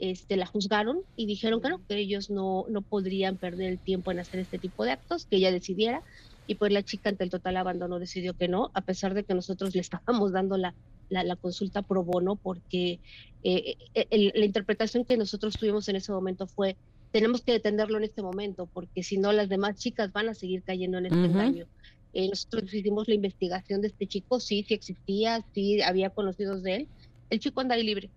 [0.00, 4.10] este, la juzgaron y dijeron que no, que ellos no, no podrían perder el tiempo
[4.10, 6.02] en hacer este tipo de actos, que ella decidiera.
[6.46, 9.34] Y pues la chica ante el total abandono decidió que no, a pesar de que
[9.34, 10.74] nosotros le estábamos dando la,
[11.10, 12.98] la, consulta pro bono, porque
[13.44, 16.76] eh, eh, la interpretación que nosotros tuvimos en ese momento fue,
[17.12, 20.62] tenemos que detenerlo en este momento, porque si no las demás chicas van a seguir
[20.62, 21.66] cayendo en este engaño.
[22.12, 26.74] Eh, nosotros hicimos la investigación de este chico, sí, sí existía, sí había conocidos de
[26.74, 26.88] él.
[27.28, 28.10] El chico anda ahí libre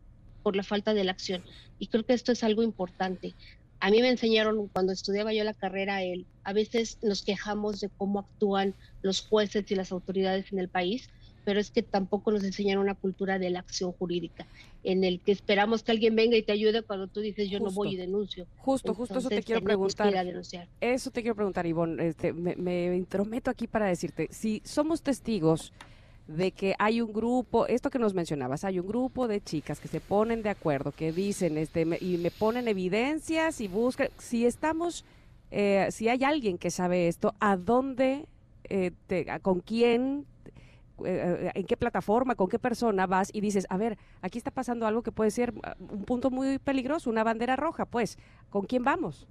[0.44, 1.42] por la falta de la acción.
[1.80, 3.34] Y creo que esto es algo importante.
[3.80, 7.90] A mí me enseñaron cuando estudiaba yo la carrera, el, a veces nos quejamos de
[7.90, 11.10] cómo actúan los jueces y las autoridades en el país,
[11.44, 14.48] pero es que tampoco nos enseñaron una cultura de la acción jurídica,
[14.84, 17.72] en el que esperamos que alguien venga y te ayude cuando tú dices yo no
[17.72, 18.48] voy y denuncio.
[18.60, 20.14] Justo, justo eso te quiero preguntar.
[20.80, 22.08] eso te quiero preguntar, Ivonne.
[22.08, 25.74] Este, me, me intrometo aquí para decirte, si somos testigos
[26.36, 29.88] de que hay un grupo, esto que nos mencionabas, hay un grupo de chicas que
[29.88, 35.06] se ponen de acuerdo, que dicen, este, y me ponen evidencias y buscan, si estamos,
[35.52, 38.26] eh, si hay alguien que sabe esto, ¿a dónde,
[38.70, 38.92] eh,
[39.42, 40.26] con quién,
[41.06, 44.88] eh, en qué plataforma, con qué persona vas y dices, a ver, aquí está pasando
[44.88, 48.18] algo que puede ser ah, un punto muy peligroso, una bandera roja, pues,
[48.50, 49.28] ¿con quién vamos?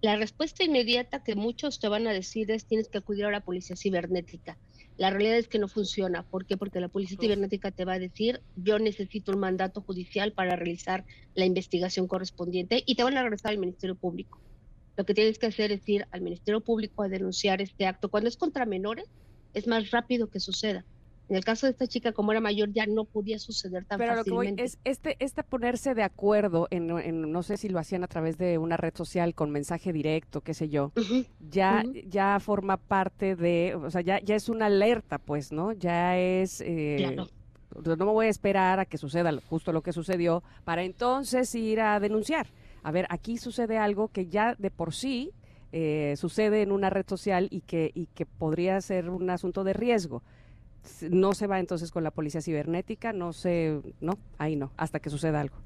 [0.00, 3.42] La respuesta inmediata que muchos te van a decir es tienes que acudir a la
[3.42, 4.56] policía cibernética
[5.00, 6.24] la realidad es que no funciona.
[6.24, 6.58] ¿Por qué?
[6.58, 11.06] Porque la policía cibernética te va a decir, yo necesito un mandato judicial para realizar
[11.34, 14.42] la investigación correspondiente y te van a regresar al Ministerio Público.
[14.98, 18.10] Lo que tienes que hacer es ir al Ministerio Público a denunciar este acto.
[18.10, 19.06] Cuando es contra menores,
[19.54, 20.84] es más rápido que suceda.
[21.30, 24.16] En el caso de esta chica, como era mayor, ya no podía suceder tan Pero
[24.16, 24.30] fácilmente.
[24.30, 26.88] Pero lo que voy es este, este ponerse de acuerdo, en,
[27.30, 30.54] no sé si lo hacían a través de una red social con mensaje directo, qué
[30.54, 30.90] sé yo,
[31.38, 35.72] ya, ya forma parte de, o sea, ya, ya es una alerta, pues, ¿no?
[35.72, 36.60] Ya es...
[36.60, 41.54] Eh, no me voy a esperar a que suceda justo lo que sucedió para entonces
[41.54, 42.48] ir a denunciar.
[42.82, 45.30] A ver, aquí sucede algo que ya de por sí
[45.70, 49.72] eh, sucede en una red social y que, y que podría ser un asunto de
[49.72, 50.24] riesgo
[51.10, 55.10] no se va entonces con la policía cibernética, no se, no, ahí no, hasta que
[55.10, 55.56] suceda algo.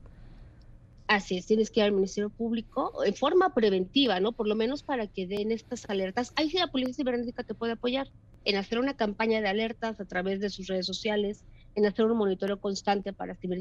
[1.06, 4.32] Así es, tienes que ir al Ministerio Público en forma preventiva, ¿no?
[4.32, 6.32] Por lo menos para que den estas alertas.
[6.34, 8.08] Ahí sí la Policía Cibernética te puede apoyar
[8.46, 12.16] en hacer una campaña de alertas a través de sus redes sociales, en hacer un
[12.16, 13.58] monitoreo constante para saber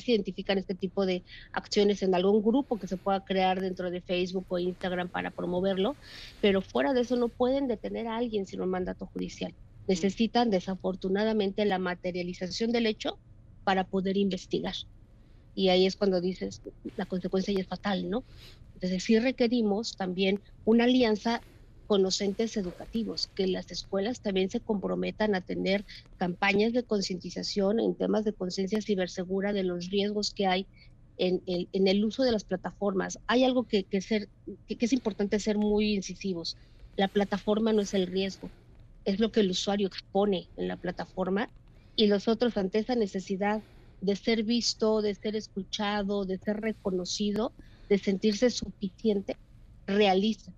[0.00, 4.00] si identifican este tipo de acciones en algún grupo que se pueda crear dentro de
[4.00, 5.96] Facebook o Instagram para promoverlo,
[6.40, 9.52] pero fuera de eso no pueden detener a alguien sin un mandato judicial
[9.86, 13.18] necesitan desafortunadamente la materialización del hecho
[13.64, 14.74] para poder investigar.
[15.54, 16.60] Y ahí es cuando dices,
[16.96, 18.24] la consecuencia ya es fatal, ¿no?
[18.74, 21.40] Entonces sí requerimos también una alianza
[21.86, 25.84] con los entes educativos, que las escuelas también se comprometan a tener
[26.18, 30.66] campañas de concientización en temas de conciencia cibersegura de los riesgos que hay
[31.18, 31.40] en
[31.72, 33.18] el, uso de las plataformas.
[33.26, 34.28] Hay algo que, que ser,
[34.68, 36.56] que es importante ser muy incisivos.
[36.96, 38.50] La plataforma no es el riesgo,
[39.06, 41.48] es lo que el usuario expone en la plataforma
[41.94, 43.62] y los otros ante esa necesidad
[44.02, 47.52] de ser visto, de ser escuchado, de ser reconocido,
[47.88, 49.36] de sentirse suficiente,
[49.86, 50.52] realiza.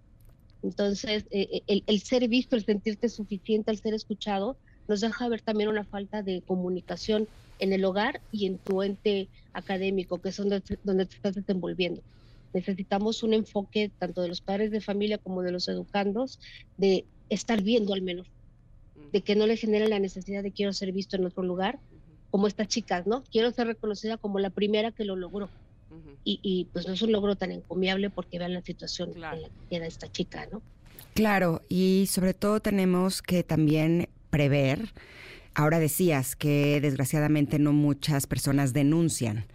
[0.63, 4.57] Entonces, eh, el, ser visto, el sentirte suficiente, el ser escuchado,
[4.89, 7.29] nos deja ver también una falta de comunicación
[7.61, 12.01] en el hogar y en tu ente académico, que es donde, donde te estás desenvolviendo.
[12.55, 16.41] Necesitamos un enfoque tanto de los padres de familia como de los educandos
[16.79, 18.27] de estar viendo al menos,
[19.13, 21.79] de que no le genere la necesidad de quiero ser visto en otro lugar,
[22.31, 23.25] como estas chicas, ¿no?
[23.31, 25.49] Quiero ser reconocida como la primera que lo logró.
[26.25, 29.35] y, y, pues no es un logro tan encomiable porque vean la situación en la
[29.37, 30.61] que queda esta chica, ¿no?
[31.15, 34.93] Claro, y sobre todo tenemos que también prever.
[35.55, 39.47] Ahora decías que desgraciadamente no muchas personas denuncian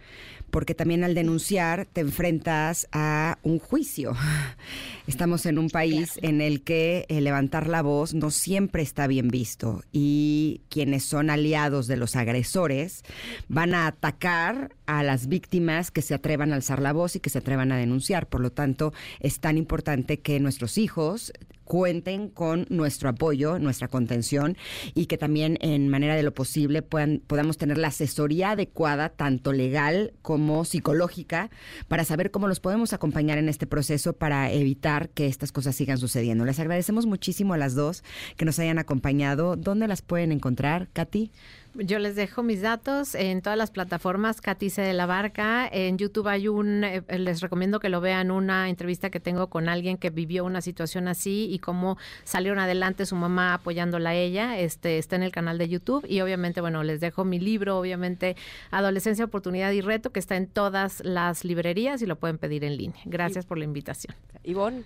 [0.54, 4.12] porque también al denunciar te enfrentas a un juicio.
[5.08, 9.26] Estamos en un país en el que eh, levantar la voz no siempre está bien
[9.26, 13.02] visto y quienes son aliados de los agresores
[13.48, 17.30] van a atacar a las víctimas que se atrevan a alzar la voz y que
[17.30, 18.26] se atrevan a denunciar.
[18.26, 21.32] Por lo tanto, es tan importante que nuestros hijos
[21.64, 24.56] cuenten con nuestro apoyo, nuestra contención
[24.94, 29.52] y que también en manera de lo posible puedan, podamos tener la asesoría adecuada, tanto
[29.52, 31.50] legal como psicológica,
[31.88, 35.98] para saber cómo los podemos acompañar en este proceso para evitar que estas cosas sigan
[35.98, 36.44] sucediendo.
[36.44, 38.04] Les agradecemos muchísimo a las dos
[38.36, 39.56] que nos hayan acompañado.
[39.56, 41.30] ¿Dónde las pueden encontrar, Katy?
[41.76, 45.66] Yo les dejo mis datos en todas las plataformas, Catice de la Barca.
[45.66, 49.68] En YouTube hay un, eh, les recomiendo que lo vean, una entrevista que tengo con
[49.68, 54.56] alguien que vivió una situación así y cómo salieron adelante su mamá apoyándola a ella.
[54.56, 58.36] Este está en el canal de YouTube y obviamente, bueno, les dejo mi libro, obviamente,
[58.70, 62.76] Adolescencia, Oportunidad y Reto, que está en todas las librerías y lo pueden pedir en
[62.76, 63.02] línea.
[63.04, 64.14] Gracias por la invitación.
[64.44, 64.84] Ivonne.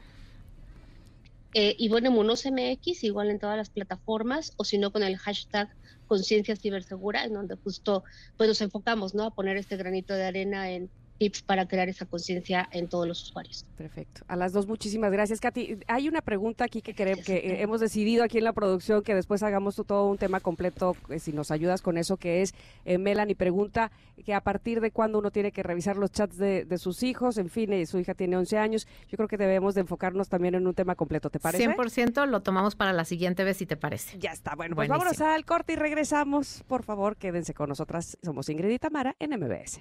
[1.52, 5.68] Eh, Ivonne Munoz MX, igual en todas las plataformas, o si no con el hashtag
[6.08, 8.02] conciencia cibersegura, en donde justo
[8.36, 9.24] pues nos enfocamos, ¿no?
[9.26, 13.22] A poner este granito de arena en tips para crear esa conciencia en todos los
[13.22, 13.66] usuarios.
[13.76, 14.22] Perfecto.
[14.28, 15.78] A las dos, muchísimas gracias, Katy.
[15.86, 19.14] Hay una pregunta aquí que, queremos, que eh, hemos decidido aquí en la producción que
[19.14, 22.54] después hagamos todo un tema completo, eh, si nos ayudas con eso, que es
[22.84, 23.90] eh, Melanie pregunta
[24.24, 27.48] que a partir de cuándo uno tiene que revisar los chats de, sus hijos, en
[27.48, 30.66] fin, eh, su hija tiene 11 años, yo creo que debemos de enfocarnos también en
[30.66, 31.68] un tema completo, ¿te parece?
[31.68, 34.18] 100% lo tomamos para la siguiente vez, si te parece.
[34.18, 36.64] Ya está, bueno, pues vámonos al corte y regresamos.
[36.66, 38.18] Por favor, quédense con nosotras.
[38.22, 39.80] Somos Ingrid y Tamara en MBS.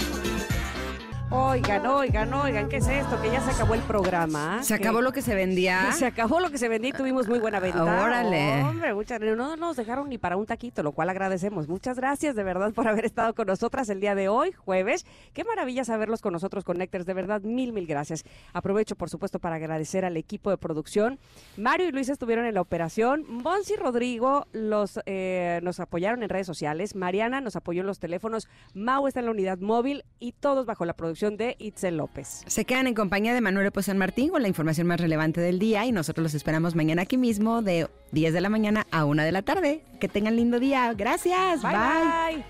[1.33, 3.21] Oigan, oigan, oigan, ¿qué es esto?
[3.21, 4.61] Que ya se acabó el programa.
[4.63, 5.89] Se acabó lo que se vendía.
[6.01, 7.83] Se acabó lo que se vendía y tuvimos muy buena venta.
[7.83, 8.63] Órale.
[8.63, 11.69] Hombre, muchas no nos dejaron ni para un taquito, lo cual agradecemos.
[11.69, 15.05] Muchas gracias de verdad por haber estado con nosotras el día de hoy, jueves.
[15.31, 17.05] Qué maravilla saberlos con nosotros, Connectors.
[17.05, 18.25] De verdad, mil, mil gracias.
[18.51, 21.17] Aprovecho, por supuesto, para agradecer al equipo de producción.
[21.55, 23.23] Mario y Luis estuvieron en la operación.
[23.29, 26.93] Monsi y Rodrigo los, eh, nos apoyaron en redes sociales.
[26.95, 28.49] Mariana nos apoyó en los teléfonos.
[28.73, 32.43] Mau está en la unidad móvil y todos bajo la producción de Itzel López.
[32.47, 35.85] Se quedan en compañía de Manuel San Martín con la información más relevante del día
[35.85, 39.31] y nosotros los esperamos mañana aquí mismo de 10 de la mañana a 1 de
[39.31, 39.83] la tarde.
[39.99, 40.93] Que tengan lindo día.
[40.93, 41.61] Gracias.
[41.61, 42.43] bye.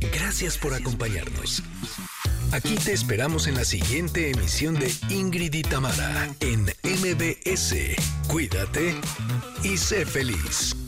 [0.00, 1.62] Gracias por acompañarnos.
[2.52, 7.74] Aquí te esperamos en la siguiente emisión de Ingrid y Tamara en MBS.
[8.28, 8.94] Cuídate
[9.64, 10.85] y sé feliz.